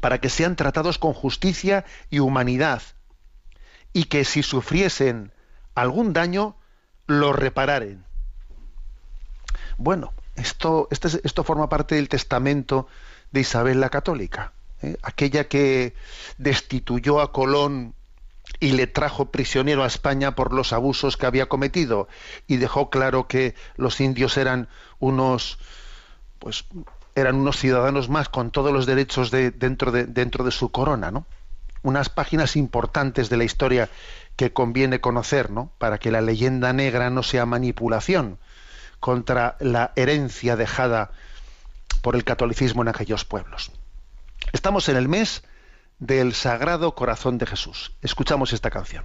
para 0.00 0.20
que 0.20 0.28
sean 0.28 0.56
tratados 0.56 0.98
con 0.98 1.12
justicia 1.12 1.84
y 2.10 2.18
humanidad, 2.18 2.82
y 3.92 4.04
que 4.04 4.24
si 4.24 4.42
sufriesen 4.42 5.32
algún 5.74 6.12
daño, 6.12 6.56
lo 7.06 7.32
repararen. 7.32 8.04
Bueno, 9.78 10.12
esto, 10.36 10.88
este 10.90 11.42
forma 11.42 11.68
parte 11.68 11.94
del 11.94 12.08
testamento 12.08 12.88
de 13.30 13.40
Isabel 13.40 13.80
la 13.80 13.90
Católica, 13.90 14.52
¿eh? 14.82 14.96
aquella 15.02 15.48
que 15.48 15.94
destituyó 16.38 17.20
a 17.20 17.32
Colón 17.32 17.94
y 18.60 18.72
le 18.72 18.86
trajo 18.86 19.30
prisionero 19.30 19.82
a 19.82 19.86
España 19.86 20.34
por 20.34 20.52
los 20.52 20.72
abusos 20.72 21.16
que 21.16 21.26
había 21.26 21.46
cometido 21.46 22.08
y 22.46 22.56
dejó 22.56 22.90
claro 22.90 23.26
que 23.26 23.54
los 23.76 24.00
indios 24.00 24.36
eran 24.36 24.68
unos 24.98 25.58
pues 26.38 26.64
eran 27.16 27.34
unos 27.36 27.56
ciudadanos 27.56 28.08
más 28.08 28.28
con 28.28 28.50
todos 28.50 28.72
los 28.72 28.86
derechos 28.86 29.30
de, 29.30 29.50
dentro, 29.50 29.90
de, 29.90 30.04
dentro 30.04 30.44
de 30.44 30.52
su 30.52 30.70
corona, 30.70 31.10
¿no? 31.10 31.26
Unas 31.82 32.10
páginas 32.10 32.56
importantes 32.56 33.30
de 33.30 33.38
la 33.38 33.44
historia 33.44 33.88
que 34.36 34.52
conviene 34.52 35.00
conocer, 35.00 35.50
¿no? 35.50 35.72
Para 35.78 35.98
que 35.98 36.10
la 36.10 36.20
leyenda 36.20 36.72
negra 36.74 37.08
no 37.10 37.22
sea 37.22 37.46
manipulación 37.46 38.38
contra 39.00 39.56
la 39.60 39.92
herencia 39.96 40.56
dejada 40.56 41.10
por 42.02 42.16
el 42.16 42.24
catolicismo 42.24 42.82
en 42.82 42.88
aquellos 42.88 43.24
pueblos. 43.24 43.72
Estamos 44.52 44.88
en 44.90 44.96
el 44.96 45.08
mes 45.08 45.42
del 45.98 46.34
Sagrado 46.34 46.94
Corazón 46.94 47.38
de 47.38 47.46
Jesús. 47.46 47.92
Escuchamos 48.02 48.52
esta 48.52 48.70
canción. 48.70 49.04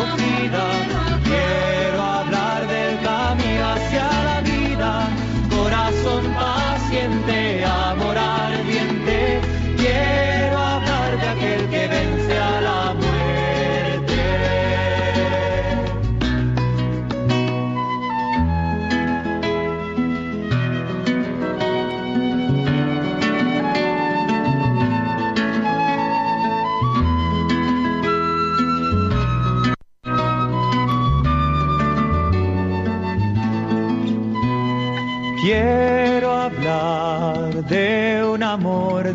Brazos 0.00 0.79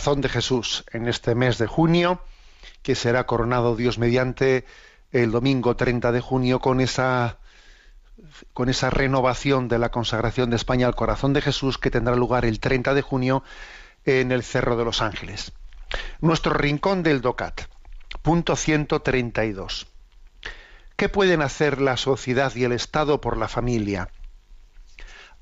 Corazón 0.00 0.22
de 0.22 0.30
Jesús 0.30 0.84
en 0.92 1.08
este 1.08 1.34
mes 1.34 1.58
de 1.58 1.66
junio, 1.66 2.22
que 2.82 2.94
será 2.94 3.26
coronado 3.26 3.76
Dios 3.76 3.98
mediante 3.98 4.64
el 5.12 5.30
domingo 5.30 5.76
30 5.76 6.10
de 6.10 6.22
junio 6.22 6.58
con 6.58 6.80
esa 6.80 7.36
con 8.54 8.70
esa 8.70 8.88
renovación 8.88 9.68
de 9.68 9.78
la 9.78 9.90
consagración 9.90 10.48
de 10.48 10.56
España 10.56 10.86
al 10.86 10.94
corazón 10.94 11.34
de 11.34 11.42
Jesús 11.42 11.76
que 11.76 11.90
tendrá 11.90 12.16
lugar 12.16 12.46
el 12.46 12.60
30 12.60 12.94
de 12.94 13.02
junio 13.02 13.42
en 14.06 14.32
el 14.32 14.42
Cerro 14.42 14.74
de 14.78 14.86
los 14.86 15.02
Ángeles. 15.02 15.52
Nuestro 16.22 16.54
rincón 16.54 17.02
del 17.02 17.20
DOCAT, 17.20 17.60
punto 18.22 18.56
132. 18.56 19.86
¿Qué 20.96 21.10
pueden 21.10 21.42
hacer 21.42 21.78
la 21.78 21.98
sociedad 21.98 22.54
y 22.54 22.64
el 22.64 22.72
Estado 22.72 23.20
por 23.20 23.36
la 23.36 23.48
familia? 23.48 24.08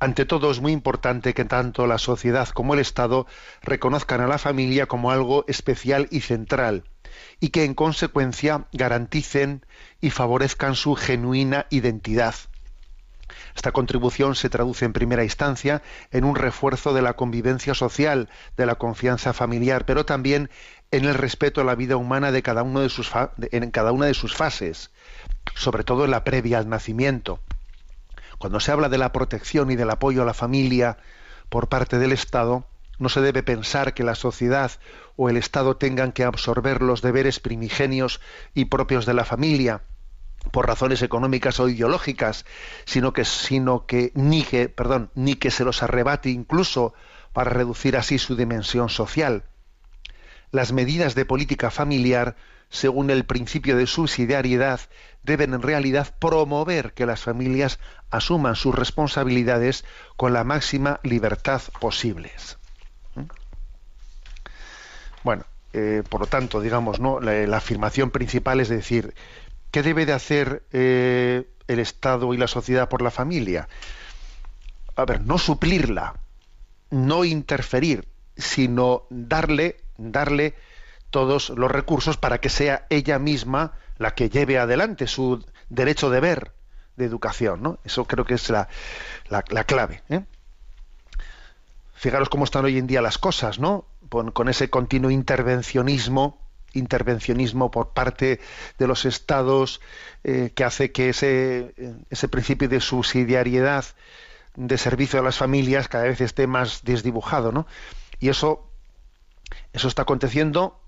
Ante 0.00 0.26
todo 0.26 0.52
es 0.52 0.60
muy 0.60 0.70
importante 0.70 1.34
que 1.34 1.44
tanto 1.44 1.88
la 1.88 1.98
sociedad 1.98 2.48
como 2.50 2.74
el 2.74 2.80
Estado 2.80 3.26
reconozcan 3.62 4.20
a 4.20 4.28
la 4.28 4.38
familia 4.38 4.86
como 4.86 5.10
algo 5.10 5.44
especial 5.48 6.06
y 6.12 6.20
central 6.20 6.84
y 7.40 7.48
que 7.48 7.64
en 7.64 7.74
consecuencia 7.74 8.66
garanticen 8.72 9.66
y 10.00 10.10
favorezcan 10.10 10.76
su 10.76 10.94
genuina 10.94 11.66
identidad. 11.70 12.36
Esta 13.56 13.72
contribución 13.72 14.36
se 14.36 14.48
traduce 14.48 14.84
en 14.84 14.92
primera 14.92 15.24
instancia 15.24 15.82
en 16.12 16.24
un 16.24 16.36
refuerzo 16.36 16.94
de 16.94 17.02
la 17.02 17.14
convivencia 17.14 17.74
social, 17.74 18.28
de 18.56 18.66
la 18.66 18.76
confianza 18.76 19.32
familiar, 19.32 19.84
pero 19.84 20.06
también 20.06 20.48
en 20.92 21.06
el 21.06 21.14
respeto 21.14 21.60
a 21.60 21.64
la 21.64 21.74
vida 21.74 21.96
humana 21.96 22.30
de 22.30 22.42
cada 22.42 22.62
uno 22.62 22.80
de 22.80 22.88
sus 22.88 23.10
en 23.50 23.70
cada 23.72 23.90
una 23.90 24.06
de 24.06 24.14
sus 24.14 24.36
fases, 24.36 24.92
sobre 25.56 25.82
todo 25.82 26.04
en 26.04 26.12
la 26.12 26.22
previa 26.22 26.58
al 26.58 26.68
nacimiento. 26.68 27.40
Cuando 28.38 28.60
se 28.60 28.72
habla 28.72 28.88
de 28.88 28.98
la 28.98 29.12
protección 29.12 29.70
y 29.70 29.76
del 29.76 29.90
apoyo 29.90 30.22
a 30.22 30.26
la 30.26 30.34
familia 30.34 30.98
por 31.48 31.68
parte 31.68 31.98
del 31.98 32.12
Estado, 32.12 32.64
no 32.98 33.08
se 33.08 33.20
debe 33.20 33.42
pensar 33.42 33.94
que 33.94 34.04
la 34.04 34.14
sociedad 34.14 34.72
o 35.16 35.28
el 35.28 35.36
Estado 35.36 35.76
tengan 35.76 36.12
que 36.12 36.24
absorber 36.24 36.82
los 36.82 37.02
deberes 37.02 37.40
primigenios 37.40 38.20
y 38.54 38.66
propios 38.66 39.06
de 39.06 39.14
la 39.14 39.24
familia 39.24 39.82
por 40.52 40.66
razones 40.66 41.02
económicas 41.02 41.60
o 41.60 41.68
ideológicas, 41.68 42.44
sino 42.84 43.12
que, 43.12 43.24
sino 43.24 43.86
que 43.86 44.12
ni 44.14 44.42
que, 44.42 44.74
ni 45.14 45.34
que 45.34 45.50
se 45.50 45.64
los 45.64 45.82
arrebate 45.82 46.30
incluso 46.30 46.94
para 47.32 47.50
reducir 47.50 47.96
así 47.96 48.18
su 48.18 48.36
dimensión 48.36 48.88
social. 48.88 49.44
Las 50.50 50.72
medidas 50.72 51.14
de 51.14 51.26
política 51.26 51.70
familiar, 51.70 52.36
según 52.70 53.10
el 53.10 53.24
principio 53.24 53.76
de 53.76 53.86
subsidiariedad, 53.86 54.80
deben 55.22 55.54
en 55.54 55.62
realidad 55.62 56.14
promover 56.18 56.92
que 56.92 57.06
las 57.06 57.22
familias 57.22 57.78
asuman 58.10 58.56
sus 58.56 58.74
responsabilidades 58.74 59.84
con 60.16 60.32
la 60.32 60.44
máxima 60.44 61.00
libertad 61.02 61.62
posibles. 61.80 62.58
¿Mm? 63.14 63.22
Bueno, 65.24 65.44
eh, 65.72 66.02
por 66.08 66.20
lo 66.20 66.26
tanto, 66.26 66.60
digamos, 66.60 67.00
¿no? 67.00 67.20
La, 67.20 67.46
la, 67.46 67.56
afirmación 67.58 68.10
principal 68.10 68.60
es 68.60 68.68
decir, 68.68 69.14
¿qué 69.70 69.82
debe 69.82 70.06
de 70.06 70.12
hacer 70.12 70.62
eh, 70.72 71.48
el 71.66 71.78
Estado 71.78 72.32
y 72.32 72.36
la 72.36 72.48
sociedad 72.48 72.88
por 72.88 73.02
la 73.02 73.10
familia? 73.10 73.68
A 74.96 75.04
ver, 75.04 75.20
no 75.20 75.38
suplirla, 75.38 76.14
no 76.90 77.24
interferir, 77.24 78.08
sino 78.36 79.04
darle, 79.10 79.76
darle 79.96 80.54
todos 81.10 81.50
los 81.50 81.70
recursos 81.70 82.16
para 82.16 82.38
que 82.38 82.48
sea 82.48 82.86
ella 82.90 83.18
misma 83.18 83.72
la 83.98 84.14
que 84.14 84.30
lleve 84.30 84.58
adelante 84.58 85.06
su 85.06 85.44
derecho 85.68 86.10
de 86.10 86.20
ver 86.20 86.52
de 86.96 87.04
educación, 87.04 87.62
¿no? 87.62 87.78
Eso 87.84 88.04
creo 88.04 88.24
que 88.24 88.34
es 88.34 88.50
la, 88.50 88.68
la, 89.28 89.44
la 89.48 89.64
clave. 89.64 90.02
¿eh? 90.08 90.24
Fijaros 91.94 92.28
cómo 92.28 92.44
están 92.44 92.64
hoy 92.64 92.78
en 92.78 92.86
día 92.86 93.02
las 93.02 93.18
cosas, 93.18 93.58
¿no? 93.58 93.86
Con, 94.08 94.32
con, 94.32 94.48
ese 94.48 94.68
continuo 94.68 95.10
intervencionismo, 95.10 96.40
intervencionismo 96.72 97.70
por 97.70 97.90
parte 97.90 98.40
de 98.78 98.86
los 98.86 99.04
estados 99.04 99.80
eh, 100.24 100.52
que 100.54 100.64
hace 100.64 100.92
que 100.92 101.10
ese, 101.10 101.74
ese 102.10 102.28
principio 102.28 102.68
de 102.68 102.80
subsidiariedad 102.80 103.84
de 104.56 104.78
servicio 104.78 105.20
a 105.20 105.22
las 105.22 105.36
familias 105.36 105.88
cada 105.88 106.04
vez 106.04 106.20
esté 106.20 106.46
más 106.46 106.82
desdibujado, 106.82 107.52
¿no? 107.52 107.66
Y 108.18 108.28
eso, 108.28 108.68
eso 109.72 109.86
está 109.86 110.02
aconteciendo, 110.02 110.80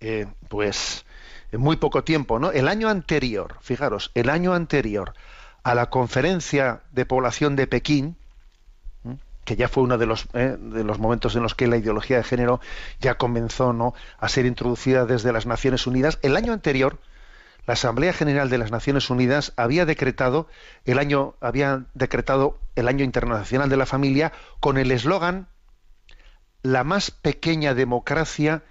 eh, 0.00 0.26
pues, 0.48 1.04
en 1.52 1.60
muy 1.60 1.76
poco 1.76 2.04
tiempo, 2.04 2.38
¿no? 2.38 2.52
El 2.52 2.68
año 2.68 2.88
anterior, 2.88 3.56
fijaros, 3.60 4.10
el 4.14 4.30
año 4.30 4.54
anterior 4.54 5.14
a 5.62 5.74
la 5.74 5.90
conferencia 5.90 6.80
de 6.92 7.04
población 7.06 7.56
de 7.56 7.66
Pekín, 7.66 8.16
que 9.44 9.56
ya 9.56 9.68
fue 9.68 9.82
uno 9.82 9.98
de 9.98 10.06
los, 10.06 10.26
eh, 10.32 10.56
de 10.58 10.84
los 10.84 10.98
momentos 10.98 11.34
en 11.34 11.42
los 11.42 11.54
que 11.54 11.66
la 11.66 11.76
ideología 11.76 12.18
de 12.18 12.24
género 12.24 12.60
ya 13.00 13.16
comenzó 13.16 13.72
¿no? 13.72 13.94
a 14.18 14.28
ser 14.28 14.46
introducida 14.46 15.06
desde 15.06 15.32
las 15.32 15.46
Naciones 15.46 15.86
Unidas. 15.86 16.18
El 16.22 16.36
año 16.36 16.52
anterior, 16.52 16.98
la 17.66 17.74
Asamblea 17.74 18.12
General 18.12 18.48
de 18.48 18.58
las 18.58 18.70
Naciones 18.70 19.10
Unidas 19.10 19.52
había 19.56 19.86
decretado 19.86 20.46
el 20.84 20.98
año, 20.98 21.34
había 21.40 21.84
decretado 21.94 22.58
el 22.76 22.88
año 22.88 23.04
internacional 23.04 23.68
de 23.68 23.76
la 23.76 23.86
familia 23.86 24.32
con 24.60 24.78
el 24.78 24.92
eslogan 24.92 25.48
la 26.62 26.84
más 26.84 27.10
pequeña 27.10 27.74
democracia 27.74 28.62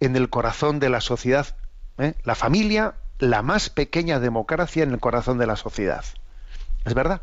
en 0.00 0.16
el 0.16 0.30
corazón 0.30 0.80
de 0.80 0.88
la 0.88 1.00
sociedad. 1.00 1.56
¿eh? 1.98 2.14
La 2.24 2.34
familia, 2.34 2.94
la 3.18 3.42
más 3.42 3.70
pequeña 3.70 4.18
democracia 4.18 4.82
en 4.82 4.92
el 4.92 4.98
corazón 4.98 5.38
de 5.38 5.46
la 5.46 5.56
sociedad. 5.56 6.04
¿Es 6.84 6.94
verdad? 6.94 7.22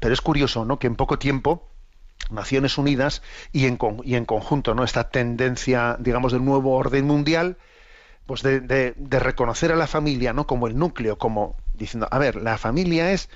Pero 0.00 0.12
es 0.12 0.20
curioso, 0.20 0.64
¿no? 0.64 0.78
Que 0.78 0.86
en 0.86 0.96
poco 0.96 1.18
tiempo 1.18 1.66
Naciones 2.30 2.76
Unidas 2.78 3.22
y 3.52 3.66
en, 3.66 3.78
y 4.04 4.16
en 4.16 4.26
conjunto, 4.26 4.74
¿no? 4.74 4.84
Esta 4.84 5.08
tendencia, 5.08 5.96
digamos, 5.98 6.32
del 6.32 6.44
nuevo 6.44 6.76
orden 6.76 7.06
mundial, 7.06 7.56
pues 8.26 8.42
de, 8.42 8.60
de, 8.60 8.94
de, 8.96 9.18
reconocer 9.18 9.72
a 9.72 9.76
la 9.76 9.86
familia, 9.86 10.32
¿no? 10.32 10.46
Como 10.46 10.66
el 10.66 10.78
núcleo, 10.78 11.16
como 11.18 11.56
diciendo, 11.72 12.06
a 12.10 12.18
ver, 12.18 12.36
la 12.36 12.58
familia 12.58 13.12
es 13.12 13.30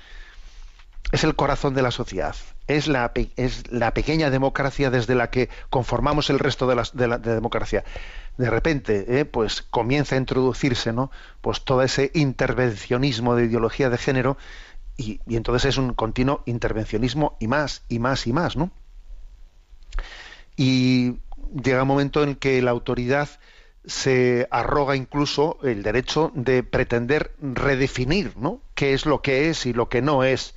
es 1.11 1.23
el 1.23 1.35
corazón 1.35 1.73
de 1.73 1.81
la 1.81 1.91
sociedad, 1.91 2.35
es 2.67 2.87
la, 2.87 3.11
es 3.37 3.71
la 3.71 3.93
pequeña 3.93 4.29
democracia 4.29 4.89
desde 4.89 5.15
la 5.15 5.29
que 5.29 5.49
conformamos 5.69 6.29
el 6.29 6.39
resto 6.39 6.67
de 6.67 6.75
la, 6.75 6.83
de 6.91 7.07
la 7.07 7.17
de 7.17 7.33
democracia. 7.33 7.83
De 8.37 8.49
repente, 8.49 9.19
eh, 9.19 9.25
pues 9.25 9.61
comienza 9.61 10.15
a 10.15 10.19
introducirse, 10.19 10.93
¿no? 10.93 11.09
Pues 11.41 11.63
todo 11.63 11.81
ese 11.81 12.11
intervencionismo 12.13 13.35
de 13.35 13.45
ideología 13.45 13.89
de 13.89 13.97
género 13.97 14.37
y, 14.97 15.21
y, 15.27 15.37
entonces 15.37 15.69
es 15.69 15.77
un 15.77 15.93
continuo 15.93 16.43
intervencionismo 16.45 17.37
y 17.39 17.47
más, 17.47 17.83
y 17.87 17.99
más, 17.99 18.27
y 18.27 18.33
más, 18.33 18.57
¿no? 18.57 18.71
Y 20.55 21.19
llega 21.63 21.83
un 21.83 21.87
momento 21.87 22.23
en 22.23 22.35
que 22.35 22.61
la 22.61 22.71
autoridad 22.71 23.29
se 23.85 24.47
arroga 24.51 24.95
incluso 24.95 25.57
el 25.63 25.81
derecho 25.81 26.31
de 26.35 26.61
pretender 26.61 27.33
redefinir, 27.41 28.35
¿no? 28.35 28.61
qué 28.75 28.93
es 28.93 29.05
lo 29.05 29.21
que 29.21 29.49
es 29.49 29.65
y 29.65 29.73
lo 29.73 29.87
que 29.87 30.01
no 30.01 30.23
es 30.23 30.53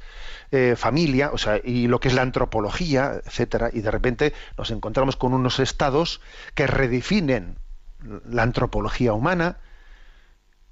eh, 0.53 0.75
familia, 0.77 1.31
o 1.33 1.39
sea, 1.39 1.61
y 1.63 1.87
lo 1.87 2.01
que 2.01 2.09
es 2.09 2.15
la 2.15 2.23
antropología, 2.23 3.21
etcétera, 3.25 3.71
y 3.73 3.81
de 3.81 3.91
repente 3.91 4.33
nos 4.59 4.71
encontramos 4.71 5.17
con 5.17 5.35
unos 5.35 5.61
estados 5.61 6.21
que 6.55 6.67
redefinen 6.67 7.57
la 8.29 8.43
antropología 8.43 9.13
humana 9.13 9.59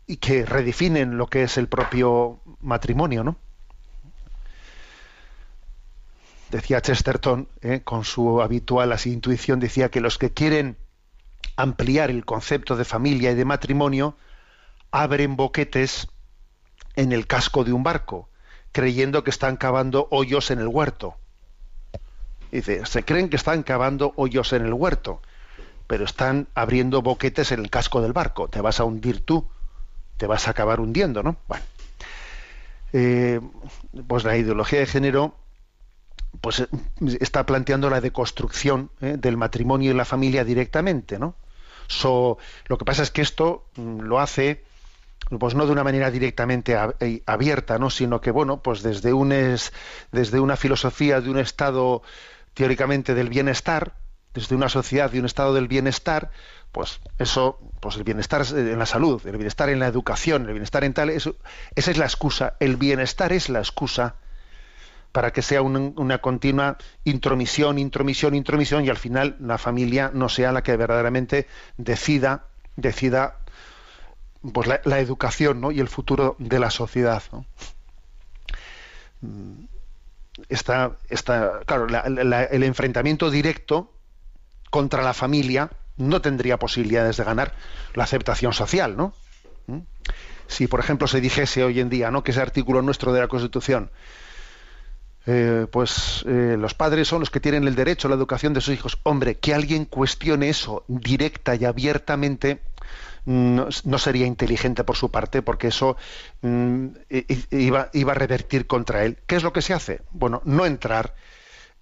y 0.07 0.17
que 0.17 0.47
redefinen 0.47 1.19
lo 1.19 1.27
que 1.27 1.43
es 1.43 1.59
el 1.59 1.69
propio 1.69 2.41
matrimonio, 2.61 3.23
¿no? 3.23 3.37
decía 6.51 6.81
Chesterton, 6.81 7.49
eh, 7.61 7.81
con 7.85 8.05
su 8.05 8.41
habitual 8.41 8.93
así, 8.93 9.13
intuición, 9.13 9.61
decía 9.61 9.91
que 9.91 10.01
los 10.01 10.19
que 10.19 10.33
quieren 10.33 10.77
ampliar 11.57 12.11
el 12.11 12.25
concepto 12.25 12.77
de 12.77 12.85
familia 12.85 13.33
y 13.33 13.35
de 13.35 13.45
matrimonio 13.45 14.17
abren 14.91 15.37
boquetes 15.37 16.09
en 16.97 17.13
el 17.13 17.27
casco 17.27 17.65
de 17.65 17.73
un 17.73 17.83
barco, 17.83 18.29
creyendo 18.79 19.25
que 19.25 19.31
están 19.31 19.57
cavando 19.57 20.07
hoyos 20.13 20.53
en 20.53 20.61
el 20.61 20.69
huerto. 20.69 21.17
Dice, 22.53 22.87
se 22.87 23.03
creen 23.03 23.29
que 23.29 23.35
están 23.35 23.65
cavando 23.65 24.13
hoyos 24.15 24.53
en 24.53 24.65
el 24.65 24.73
huerto, 24.73 25.21
pero 25.89 26.05
están 26.05 26.47
abriendo 26.55 27.03
boquetes 27.03 27.51
en 27.51 27.59
el 27.59 27.71
casco 27.71 28.01
del 28.01 28.13
barco. 28.13 28.47
Te 28.47 28.61
vas 28.61 28.79
a 28.79 28.85
hundir 28.85 29.25
tú, 29.25 29.49
te 30.17 30.29
vas 30.29 30.47
a 30.47 30.53
acabar 30.53 30.79
hundiendo, 30.79 31.25
¿no? 31.25 31.39
Bueno, 31.49 31.65
eh, 32.93 33.41
pues 34.07 34.23
la 34.23 34.37
ideología 34.37 34.79
de 34.79 34.87
género 34.87 35.35
pues 36.41 36.61
eh, 36.61 36.69
está 37.19 37.47
planteando 37.47 37.91
la 37.91 38.01
deconstrucción 38.01 38.93
¿eh? 39.01 39.17
del 39.19 39.37
matrimonio 39.37 39.91
y 39.91 39.95
la 39.95 40.05
familia 40.05 40.45
directamente, 40.45 41.19
¿no? 41.19 41.35
Lo 42.05 42.79
que 42.79 42.85
pasa 42.85 43.03
es 43.03 43.11
que 43.11 43.23
esto 43.23 43.65
mm, 43.75 44.03
lo 44.03 44.21
hace 44.21 44.63
pues 45.39 45.55
no 45.55 45.67
de 45.67 45.73
una 45.73 45.85
manera 45.85 46.11
directamente 46.11 46.77
eh, 47.01 47.23
abierta, 47.27 47.79
¿no? 47.79 47.91
sino 47.91 48.21
que 48.21 48.31
bueno, 48.31 48.63
pues 48.63 48.83
desde 48.83 49.13
un 49.13 49.33
es, 49.33 49.73
desde 50.13 50.41
una 50.41 50.57
filosofía 50.57 51.21
de 51.21 51.31
un 51.31 51.39
estado 51.39 52.03
teóricamente 52.55 53.15
del 53.15 53.29
bienestar, 53.29 53.95
desde 54.35 54.55
una 54.55 54.69
sociedad 54.69 55.11
de 55.11 55.19
un 55.21 55.27
estado 55.27 55.55
del 55.55 55.69
bienestar, 55.69 56.31
pues 56.73 57.01
eso, 57.19 57.59
pues 57.81 57.97
el 57.97 58.05
bienestar 58.05 58.45
en 58.51 58.79
la 58.79 58.87
salud, 58.87 59.21
el 59.27 59.37
bienestar 59.37 59.69
en 59.69 59.79
la 59.81 59.87
educación, 59.87 60.43
el 60.47 60.53
bienestar 60.53 60.85
en 60.85 60.95
tal, 60.95 61.11
eso, 61.11 61.35
esa 61.75 61.91
es 61.91 61.97
la 61.99 62.05
excusa, 62.05 62.55
el 62.61 62.77
bienestar 62.77 63.33
es 63.33 63.49
la 63.49 63.59
excusa 63.59 64.17
para 65.13 65.33
que 65.33 65.43
sea 65.43 65.63
un- 65.63 65.95
una 65.97 66.19
continua 66.19 66.77
intromisión, 67.05 67.79
intromisión, 67.79 68.35
intromisión 68.35 68.85
y 68.85 68.91
al 68.91 68.99
final 68.99 69.37
la 69.41 69.59
familia 69.59 70.11
no 70.13 70.29
sea 70.29 70.53
la 70.53 70.63
que 70.63 70.77
verdaderamente 70.77 71.47
decida, 71.79 72.45
decida 72.77 73.39
pues 74.53 74.69
la, 74.85 74.99
educación 75.01 75.61
¿no? 75.61 75.71
y 75.73 75.81
el 75.81 75.89
futuro 75.89 76.37
de 76.39 76.59
la 76.59 76.71
sociedad. 76.71 77.23
Está, 80.49 80.93
está, 81.09 81.61
claro, 81.67 81.89
la- 81.89 82.09
la- 82.09 82.45
el 82.45 82.63
enfrentamiento 82.63 83.31
directo 83.31 83.93
contra 84.71 85.03
la 85.03 85.13
familia 85.13 85.71
no 85.97 86.21
tendría 86.23 86.59
posibilidades 86.59 87.17
de 87.17 87.25
ganar 87.25 87.55
la 87.95 88.05
aceptación 88.05 88.53
social, 88.53 88.97
¿no? 88.97 89.13
¿Mm? 89.67 89.79
Si, 90.47 90.69
por 90.69 90.79
ejemplo, 90.81 91.09
se 91.09 91.21
dijese 91.21 91.65
hoy 91.65 91.81
en 91.81 91.91
día, 91.91 92.11
¿no? 92.13 92.23
Que 92.23 92.31
ese 92.31 92.41
artículo 92.41 92.81
nuestro 92.83 93.13
de 93.13 93.21
la 93.21 93.27
Constitución, 93.29 93.91
eh, 95.27 95.67
pues 95.73 96.25
eh, 96.27 96.57
los 96.59 96.73
padres 96.75 97.09
son 97.09 97.21
los 97.21 97.31
que 97.31 97.41
tienen 97.41 97.67
el 97.67 97.75
derecho 97.75 98.07
a 98.07 98.11
la 98.11 98.17
educación 98.17 98.55
de 98.55 98.61
sus 98.61 98.73
hijos. 98.75 98.99
Hombre, 99.03 99.35
que 99.35 99.53
alguien 99.55 99.85
cuestione 99.85 100.49
eso 100.49 100.85
directa 100.87 101.57
y 101.57 101.65
abiertamente 101.65 102.63
no, 103.29 103.99
sería 103.99 104.25
inteligente 104.25 104.85
por 104.85 104.97
su 104.97 105.11
parte, 105.11 105.43
porque 105.43 105.69
eso 105.69 105.99
mm, 106.41 106.87
iba, 107.51 107.91
iba 107.93 108.13
a 108.13 108.15
revertir 108.15 108.67
contra 108.67 109.05
él. 109.05 109.19
¿Qué 109.27 109.37
es 109.37 109.43
lo 109.43 109.53
que 109.53 109.61
se 109.61 109.75
hace? 109.75 110.01
Bueno, 110.13 110.41
no 110.47 110.65
entrar 110.65 111.15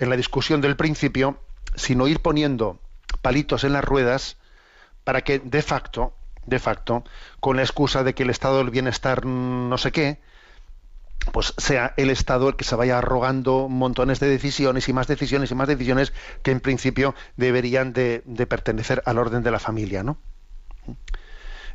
en 0.00 0.10
la 0.10 0.16
discusión 0.16 0.60
del 0.60 0.76
principio, 0.76 1.38
sino 1.76 2.08
ir 2.08 2.20
poniendo 2.20 2.80
palitos 3.22 3.62
en 3.62 3.74
las 3.74 3.84
ruedas 3.84 4.38
para 5.04 5.22
que 5.22 5.38
de 5.38 5.62
facto, 5.62 6.14
de 6.46 6.58
facto, 6.58 7.04
con 7.38 7.56
la 7.56 7.62
excusa 7.62 8.02
de 8.02 8.14
que 8.14 8.24
el 8.24 8.30
estado 8.30 8.58
del 8.58 8.70
bienestar 8.70 9.24
no 9.24 9.78
sé 9.78 9.92
qué, 9.92 10.18
pues 11.32 11.54
sea 11.58 11.94
el 11.96 12.10
Estado 12.10 12.48
el 12.48 12.56
que 12.56 12.64
se 12.64 12.74
vaya 12.76 12.98
arrogando 12.98 13.68
montones 13.68 14.18
de 14.18 14.28
decisiones 14.28 14.88
y 14.88 14.92
más 14.92 15.06
decisiones 15.06 15.50
y 15.50 15.54
más 15.54 15.68
decisiones 15.68 16.12
que 16.42 16.50
en 16.50 16.60
principio 16.60 17.14
deberían 17.36 17.92
de, 17.92 18.22
de 18.26 18.46
pertenecer 18.46 19.02
al 19.06 19.18
orden 19.18 19.42
de 19.42 19.50
la 19.50 19.58
familia, 19.58 20.02
¿no? 20.02 20.18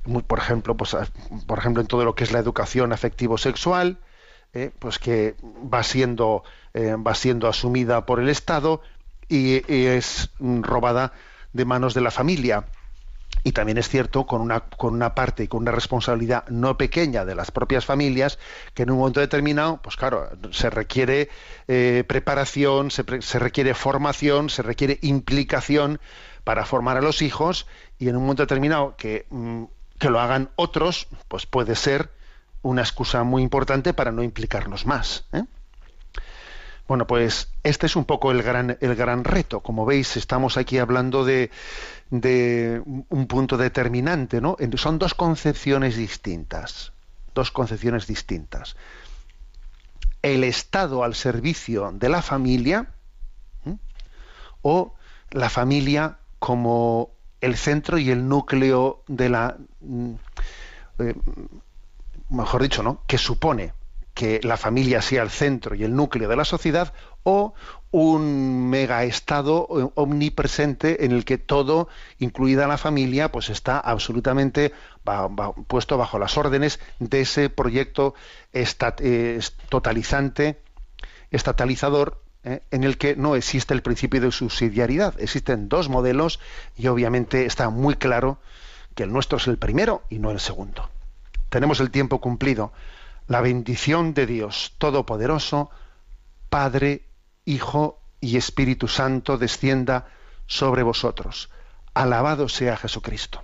Por 0.04 0.40
ejemplo, 0.40 0.76
pues, 0.76 0.94
a- 0.96 1.08
por 1.48 1.60
ejemplo, 1.60 1.82
en 1.82 1.88
todo 1.88 2.06
lo 2.06 2.16
que 2.16 2.24
es 2.24 2.32
la 2.32 2.40
educación 2.40 2.92
afectivo-sexual, 2.92 4.00
eh, 4.54 4.72
pues 4.80 4.98
que 5.00 5.36
va 5.44 5.84
siendo, 5.84 6.44
eh, 6.74 6.96
va 6.96 7.14
siendo 7.16 7.48
asumida 7.48 8.06
por 8.06 8.20
el 8.20 8.30
Estado 8.30 8.82
y, 9.30 9.64
es 9.70 10.32
robada 10.40 11.14
de 11.54 11.66
manos 11.66 11.94
de 11.94 12.02
la 12.02 12.12
familia. 12.12 12.68
Y 13.44 13.54
también 13.54 13.78
es 13.80 13.90
cierto 13.90 14.26
con 14.28 14.42
una, 14.42 14.62
con 14.62 14.94
una 14.94 15.16
parte 15.16 15.44
y 15.44 15.48
con 15.48 15.62
una 15.64 15.72
responsabilidad 15.72 16.46
no 16.50 16.78
pequeña 16.78 17.26
de 17.26 17.36
las 17.36 17.52
propias 17.52 17.86
familias 17.86 18.40
que 18.76 18.84
en 18.84 18.92
un 18.92 19.00
momento 19.00 19.20
determinado, 19.20 19.82
pues 19.82 19.96
claro, 19.98 20.30
se 20.52 20.70
requiere 20.70 21.30
eh, 21.68 22.04
preparación, 22.08 22.92
se, 22.92 23.04
se 23.22 23.40
requiere 23.40 23.74
formación, 23.74 24.50
se 24.50 24.62
requiere 24.64 25.00
implicación 25.02 26.00
para 26.44 26.66
formar 26.66 26.98
a 26.98 27.02
los 27.02 27.22
hijos 27.22 27.68
y 27.98 28.10
en 28.10 28.16
un 28.18 28.24
momento 28.24 28.44
determinado 28.44 28.96
que, 28.98 29.26
mm, 29.30 29.64
que 30.02 30.10
lo 30.10 30.20
hagan 30.20 30.50
otros, 30.56 31.08
pues 31.28 31.46
puede 31.46 31.76
ser 31.76 32.10
una 32.64 32.82
excusa 32.82 33.24
muy 33.24 33.44
importante 33.44 33.94
para 33.94 34.12
no 34.12 34.24
implicarnos 34.24 34.88
más. 34.88 35.26
¿eh? 35.32 35.44
Bueno, 36.88 37.06
pues 37.06 37.50
este 37.62 37.86
es 37.86 37.96
un 37.96 38.06
poco 38.06 38.32
el 38.32 38.42
gran, 38.42 38.80
el 38.82 38.96
gran 38.96 39.24
reto. 39.24 39.60
Como 39.60 39.86
veis, 39.86 40.18
estamos 40.18 40.58
aquí 40.58 40.80
hablando 40.80 41.24
de, 41.24 41.52
de 42.10 42.82
un 42.84 43.28
punto 43.28 43.58
determinante, 43.58 44.42
¿no? 44.42 44.58
Son 44.76 44.98
dos 44.98 45.14
concepciones 45.14 45.96
distintas. 45.96 46.94
Dos 47.36 47.52
concepciones 47.52 48.08
distintas. 48.08 48.76
El 50.24 50.44
Estado 50.44 51.04
al 51.04 51.14
servicio 51.14 51.92
de 51.94 52.10
la 52.10 52.24
familia 52.24 52.88
o 54.64 54.96
la 55.30 55.52
familia 55.52 56.18
como 56.40 57.12
el 57.42 57.58
centro 57.58 57.98
y 57.98 58.12
el 58.12 58.28
núcleo 58.28 59.04
de 59.08 59.30
la 59.30 59.58
mm, 59.82 60.14
eh, 61.00 61.16
mejor 62.30 62.62
dicho, 62.64 62.84
¿no? 62.84 63.04
que 63.08 63.18
supone 63.18 63.74
que 64.14 64.40
la 64.44 64.58
familia 64.58 65.02
sea 65.02 65.24
el 65.24 65.30
centro 65.30 65.76
y 65.76 65.84
el 65.84 65.96
núcleo 65.96 66.30
de 66.30 66.36
la 66.36 66.46
sociedad 66.46 66.94
o 67.24 67.54
un 67.92 68.70
mega 68.70 69.04
estado 69.04 69.68
eh, 69.70 69.92
omnipresente 69.96 71.06
en 71.06 71.12
el 71.12 71.26
que 71.26 71.38
todo, 71.38 71.88
incluida 72.20 72.68
la 72.68 72.78
familia, 72.78 73.32
pues 73.32 73.50
está 73.50 73.80
absolutamente 73.80 74.74
puesto 75.68 75.98
bajo 75.98 76.20
las 76.20 76.38
órdenes 76.38 76.80
de 77.00 77.22
ese 77.22 77.50
proyecto 77.50 78.14
eh, 78.54 79.40
totalizante, 79.70 80.62
estatalizador, 81.32 82.22
eh, 82.44 82.62
en 82.72 82.84
el 82.84 82.98
que 82.98 83.16
no 83.16 83.36
existe 83.36 83.74
el 83.74 83.82
principio 83.82 84.22
de 84.22 84.32
subsidiariedad. 84.32 85.20
Existen 85.20 85.70
dos 85.70 85.90
modelos 85.90 86.40
y 86.76 86.88
obviamente 86.88 87.46
está 87.46 87.70
muy 87.70 87.96
claro 87.96 88.40
que 88.96 89.04
el 89.04 89.14
nuestro 89.14 89.38
es 89.38 89.48
el 89.48 89.58
primero 89.58 90.04
y 90.10 90.20
no 90.20 90.32
el 90.32 90.40
segundo. 90.40 90.90
Tenemos 91.50 91.80
el 91.80 91.92
tiempo 91.92 92.20
cumplido. 92.20 92.72
La 93.28 93.42
bendición 93.42 94.14
de 94.14 94.26
Dios 94.26 94.74
Todopoderoso, 94.78 95.70
Padre, 96.50 97.06
Hijo 97.46 98.00
y 98.20 98.38
Espíritu 98.38 98.88
Santo 98.88 99.38
descienda 99.38 100.08
sobre 100.48 100.84
vosotros. 100.84 101.50
Alabado 101.94 102.50
sea 102.50 102.78
Jesucristo. 102.78 103.44